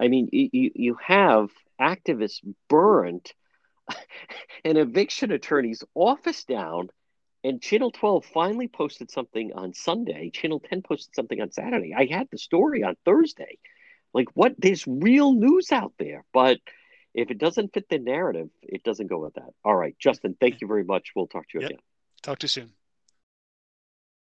I 0.00 0.08
mean 0.08 0.28
you, 0.32 0.70
you 0.74 0.96
have 1.04 1.50
activists 1.80 2.40
burned 2.68 3.30
an 4.64 4.76
eviction 4.76 5.32
attorney's 5.32 5.84
office 5.94 6.44
down 6.44 6.88
and 7.42 7.60
channel 7.60 7.90
12 7.90 8.24
finally 8.24 8.68
posted 8.68 9.10
something 9.10 9.52
on 9.54 9.74
sunday. 9.74 10.30
Channel 10.30 10.60
10 10.60 10.82
posted 10.82 11.14
something 11.14 11.40
on 11.40 11.52
saturday. 11.52 11.92
I 11.94 12.06
had 12.06 12.28
the 12.30 12.38
story 12.38 12.82
on 12.82 12.96
thursday. 13.04 13.58
Like 14.14 14.28
what 14.32 14.54
there's 14.56 14.86
real 14.86 15.34
news 15.34 15.72
out 15.72 15.92
there 15.98 16.24
but 16.32 16.58
if 17.14 17.30
it 17.30 17.38
doesn't 17.38 17.72
fit 17.72 17.88
the 17.88 17.98
narrative, 17.98 18.48
it 18.62 18.82
doesn't 18.82 19.06
go 19.06 19.18
with 19.18 19.34
that. 19.34 19.50
All 19.64 19.76
right, 19.76 19.96
Justin, 19.98 20.36
thank 20.40 20.60
you 20.60 20.66
very 20.66 20.84
much. 20.84 21.12
We'll 21.14 21.28
talk 21.28 21.48
to 21.50 21.58
you 21.58 21.62
yep. 21.62 21.70
again. 21.70 21.82
Talk 22.22 22.38
to 22.40 22.44
you 22.44 22.48
soon. 22.48 22.72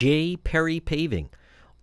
J. 0.01 0.35
Perry 0.35 0.81
Paving 0.81 1.29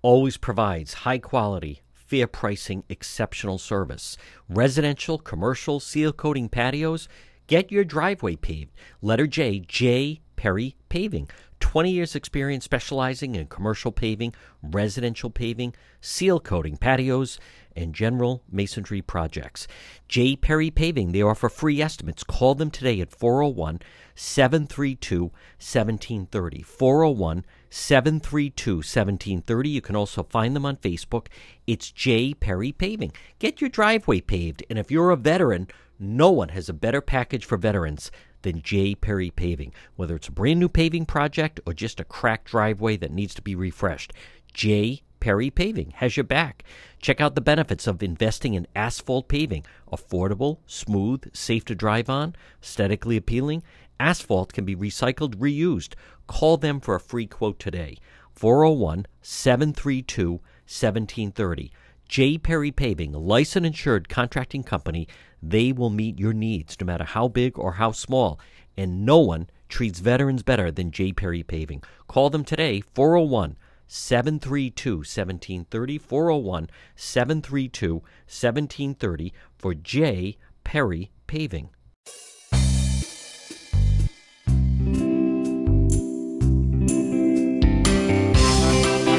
always 0.03 0.36
provides 0.36 0.95
high 0.95 1.18
quality, 1.18 1.80
fair 1.95 2.26
pricing, 2.26 2.84
exceptional 2.90 3.57
service. 3.57 4.18
Residential, 4.49 5.18
commercial, 5.18 5.80
seal 5.80 6.12
coating 6.12 6.51
patios. 6.51 7.09
Get 7.47 7.72
your 7.72 7.84
driveway 7.84 8.36
paved. 8.36 8.72
Letter 9.01 9.26
J, 9.26 9.61
J. 9.61 10.20
Perry 10.36 10.76
Paving. 10.90 11.28
20 11.61 11.90
years 11.90 12.14
experience 12.16 12.64
specializing 12.64 13.36
in 13.36 13.47
commercial 13.47 13.93
paving, 13.93 14.34
residential 14.62 15.30
paving, 15.30 15.72
seal 16.01 16.40
coating 16.40 16.76
patios, 16.76 17.38
and 17.77 17.95
general 17.95 18.43
masonry 18.51 19.03
projects. 19.03 19.66
J. 20.09 20.37
Perry 20.37 20.70
Paving, 20.70 21.12
they 21.12 21.23
offer 21.23 21.49
free 21.49 21.81
estimates. 21.81 22.25
Call 22.25 22.55
them 22.55 22.70
today 22.70 23.01
at 23.01 23.11
401 23.11 23.81
732 24.14 25.23
1730. 25.23 26.62
401 26.62 27.45
732 27.70 28.77
1730. 28.77 29.68
You 29.68 29.81
can 29.81 29.97
also 29.97 30.23
find 30.23 30.55
them 30.55 30.66
on 30.66 30.77
Facebook. 30.77 31.29
It's 31.66 31.91
J. 31.91 32.35
Perry 32.35 32.73
Paving. 32.73 33.12
Get 33.39 33.61
your 33.61 33.70
driveway 33.70 34.20
paved, 34.20 34.64
and 34.68 34.79
if 34.79 34.91
you're 34.91 35.11
a 35.11 35.16
veteran, 35.16 35.68
no 35.99 36.31
one 36.31 36.51
has 36.51 36.68
a 36.68 36.75
better 36.75 37.01
package 37.01 37.45
for 37.45 37.57
veterans 37.57 38.11
than 38.43 38.61
J. 38.61 38.95
Perry 38.95 39.31
Paving. 39.31 39.73
Whether 39.97 40.16
it's 40.16 40.29
a 40.29 40.33
brand 40.33 40.61
new 40.61 40.68
paving 40.68 41.07
project 41.07 41.61
or 41.64 41.73
just 41.73 42.01
a 42.01 42.05
cracked 42.05 42.49
driveway 42.49 42.97
that 42.99 43.12
needs 43.12 43.35
to 43.35 43.43
be 43.43 43.55
refreshed, 43.55 44.12
J. 44.53 45.03
Perry 45.23 45.51
Paving 45.51 45.93
has 45.99 46.16
your 46.16 46.25
back. 46.25 46.64
Check 47.01 47.20
out 47.20 47.37
the 47.37 47.41
benefits 47.41 47.87
of 47.87 48.03
investing 48.03 48.55
in 48.55 48.66
asphalt 48.75 49.29
paving. 49.29 49.64
Affordable, 49.93 50.59
smooth, 50.66 51.33
safe 51.33 51.64
to 51.66 51.77
drive 51.77 52.11
on, 52.11 52.35
aesthetically 52.61 53.16
appealing. 53.16 53.62
Asphalt 54.01 54.53
can 54.53 54.64
be 54.64 54.75
recycled, 54.75 55.37
reused. 55.37 55.95
Call 56.27 56.57
them 56.57 56.81
for 56.81 56.97
a 56.97 57.01
free 57.01 57.29
quote 57.29 57.61
today. 57.61 57.99
401 58.35 59.07
732 59.20 60.33
1730. 60.33 61.70
J. 62.09 62.37
Perry 62.37 62.73
Paving, 62.73 63.12
licensed 63.12 63.64
insured 63.64 64.09
contracting 64.09 64.64
company. 64.64 65.07
They 65.41 65.70
will 65.70 65.91
meet 65.91 66.18
your 66.18 66.33
needs 66.33 66.77
no 66.81 66.85
matter 66.85 67.05
how 67.05 67.29
big 67.29 67.57
or 67.57 67.75
how 67.75 67.93
small. 67.93 68.41
And 68.77 69.07
no 69.07 69.18
one 69.20 69.49
treats 69.68 70.01
veterans 70.01 70.43
better 70.43 70.73
than 70.73 70.91
J. 70.91 71.12
Perry 71.12 71.45
Paving. 71.45 71.85
Call 72.09 72.29
them 72.29 72.43
today, 72.43 72.81
401 72.95 73.57
732 73.95 74.97
1730 75.01 75.99
401 75.99 76.70
732 76.97 77.93
1730 77.97 79.34
for 79.59 79.74
J. 79.74 80.38
Perry 80.64 81.11
Paving. 81.26 81.68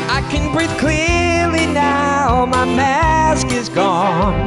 I 0.09 0.27
can 0.31 0.51
breathe 0.51 0.75
clearly 0.79 1.71
now, 1.71 2.47
my 2.47 2.65
mask 2.65 3.51
is 3.51 3.69
gone. 3.69 4.43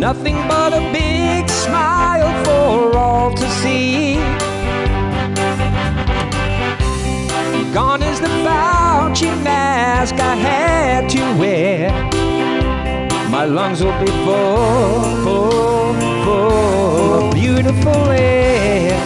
Nothing 0.00 0.34
but 0.48 0.72
a 0.72 0.80
big 0.92 1.48
smile 1.48 2.44
for 2.44 2.98
all 2.98 3.32
to 3.32 3.48
see. 3.62 4.49
Gone 7.72 8.02
is 8.02 8.18
the 8.20 8.26
Fauci 8.26 9.30
mask 9.44 10.16
I 10.16 10.34
had 10.34 11.08
to 11.10 11.20
wear. 11.38 11.92
My 13.30 13.44
lungs 13.44 13.80
will 13.80 13.96
be 14.00 14.10
full, 14.24 15.02
full, 15.22 15.94
full 16.24 17.14
of 17.14 17.32
beautiful 17.32 18.10
air. 18.10 18.98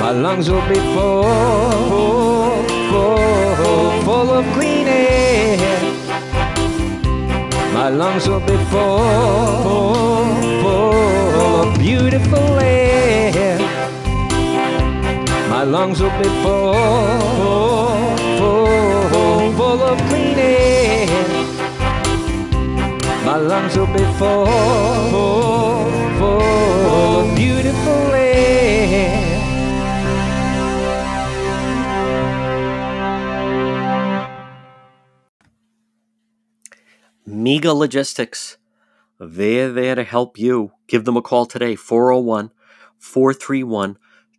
My 0.00 0.12
lungs 0.12 0.48
will 0.50 0.66
be 0.66 0.80
full, 0.94 1.24
full, 1.90 2.62
full, 2.90 4.02
full 4.04 4.30
of 4.30 4.46
clean 4.54 4.86
air. 4.86 5.58
My 7.74 7.90
lungs 7.90 8.26
will 8.26 8.40
be 8.40 8.56
full, 8.72 9.62
full, 9.64 10.24
full 10.62 11.60
of 11.60 11.78
beautiful 11.78 12.58
air. 12.58 13.73
My 15.64 15.70
lungs 15.70 15.98
will 15.98 16.10
be 16.18 16.28
full, 16.42 16.74
full, 18.36 19.08
full 19.08 19.52
full 19.56 19.82
of 19.82 19.98
clean 20.10 20.38
air. 20.38 21.06
My 23.24 23.36
lungs 23.36 23.74
will 23.74 23.86
be 23.86 24.04
full, 24.18 24.44
full, 25.10 25.90
full 26.18 27.20
of 27.20 27.34
beautiful 27.34 28.12
air. 28.12 29.40
Mega 37.24 37.72
Logistics. 37.72 38.58
They're 39.18 39.72
there 39.72 39.94
to 39.94 40.04
help 40.04 40.38
you. 40.38 40.72
Give 40.88 41.06
them 41.06 41.16
a 41.16 41.22
call 41.22 41.46
today, 41.46 41.74
401 41.74 42.50
431 42.98 43.96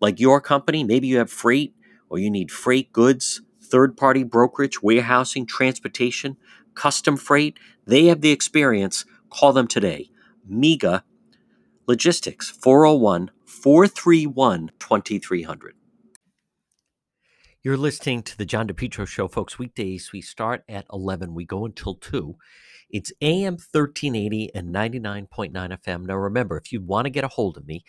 like 0.00 0.20
your 0.20 0.40
company? 0.40 0.84
Maybe 0.84 1.08
you 1.08 1.18
have 1.18 1.30
freight 1.30 1.74
or 2.08 2.18
you 2.18 2.30
need 2.30 2.50
freight 2.50 2.92
goods, 2.92 3.42
third 3.62 3.96
party 3.96 4.24
brokerage, 4.24 4.82
warehousing, 4.82 5.46
transportation, 5.46 6.36
custom 6.74 7.16
freight. 7.16 7.58
They 7.86 8.06
have 8.06 8.20
the 8.20 8.30
experience. 8.30 9.04
Call 9.30 9.52
them 9.52 9.66
today. 9.66 10.10
MEGA 10.46 11.04
Logistics, 11.86 12.48
401 12.50 13.32
431 13.44 14.70
2300. 14.78 15.74
You're 17.62 17.76
listening 17.76 18.22
to 18.22 18.38
the 18.38 18.44
John 18.44 18.68
DePetro 18.68 19.08
Show, 19.08 19.26
folks. 19.26 19.58
Weekdays, 19.58 20.12
we 20.12 20.20
start 20.20 20.62
at 20.68 20.86
11. 20.92 21.34
We 21.34 21.44
go 21.44 21.66
until 21.66 21.96
2. 21.96 22.36
It's 22.90 23.12
AM 23.20 23.54
1380 23.54 24.54
and 24.54 24.72
99.9 24.72 25.52
FM. 25.52 26.06
Now, 26.06 26.14
remember, 26.14 26.56
if 26.56 26.72
you 26.72 26.80
want 26.80 27.06
to 27.06 27.10
get 27.10 27.24
a 27.24 27.28
hold 27.28 27.56
of 27.56 27.66
me, 27.66 27.84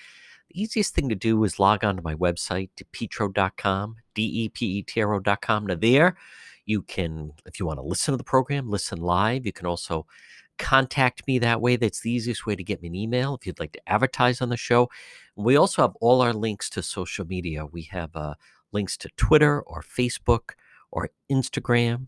the 0.51 0.61
easiest 0.61 0.93
thing 0.93 1.07
to 1.09 1.15
do 1.15 1.41
is 1.45 1.59
log 1.59 1.83
on 1.83 1.95
to 1.95 2.01
my 2.01 2.15
website, 2.15 2.69
depetro.com, 2.75 3.95
D-E-P-E-T-R-O.com. 4.15 5.65
Now, 5.65 5.75
there 5.75 6.17
you 6.65 6.81
can, 6.81 7.31
if 7.45 7.59
you 7.59 7.65
want 7.65 7.79
to 7.79 7.83
listen 7.83 8.11
to 8.11 8.17
the 8.17 8.23
program, 8.23 8.69
listen 8.69 8.99
live. 8.99 9.45
You 9.45 9.53
can 9.53 9.65
also 9.65 10.05
contact 10.57 11.25
me 11.25 11.39
that 11.39 11.61
way. 11.61 11.77
That's 11.77 12.01
the 12.01 12.11
easiest 12.11 12.45
way 12.45 12.55
to 12.55 12.63
get 12.63 12.81
me 12.81 12.89
an 12.89 12.95
email 12.95 13.35
if 13.35 13.47
you'd 13.47 13.59
like 13.59 13.71
to 13.73 13.89
advertise 13.89 14.41
on 14.41 14.49
the 14.49 14.57
show. 14.57 14.89
We 15.37 15.55
also 15.55 15.83
have 15.83 15.95
all 16.01 16.21
our 16.21 16.33
links 16.33 16.69
to 16.71 16.83
social 16.83 17.25
media. 17.25 17.65
We 17.65 17.83
have 17.83 18.13
uh, 18.13 18.33
links 18.73 18.97
to 18.97 19.09
Twitter 19.15 19.61
or 19.61 19.81
Facebook 19.81 20.51
or 20.91 21.09
Instagram 21.31 22.07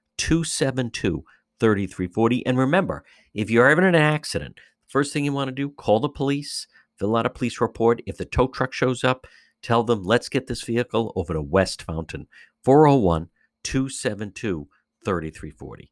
272 0.21 1.23
3340. 1.59 2.45
And 2.45 2.55
remember, 2.55 3.03
if 3.33 3.49
you're 3.49 3.67
ever 3.67 3.81
in 3.81 3.95
an 3.95 4.01
accident, 4.01 4.59
first 4.87 5.11
thing 5.11 5.25
you 5.25 5.33
want 5.33 5.47
to 5.47 5.51
do, 5.51 5.69
call 5.69 5.99
the 5.99 6.09
police, 6.09 6.67
fill 6.99 7.15
out 7.15 7.25
a 7.25 7.29
police 7.31 7.59
report. 7.59 8.03
If 8.05 8.17
the 8.17 8.25
tow 8.25 8.47
truck 8.47 8.71
shows 8.71 9.03
up, 9.03 9.25
tell 9.63 9.83
them, 9.83 10.03
let's 10.03 10.29
get 10.29 10.45
this 10.45 10.61
vehicle 10.61 11.11
over 11.15 11.33
to 11.33 11.41
West 11.41 11.81
Fountain, 11.81 12.27
401 12.63 13.29
272 13.63 14.67
3340. 15.03 15.91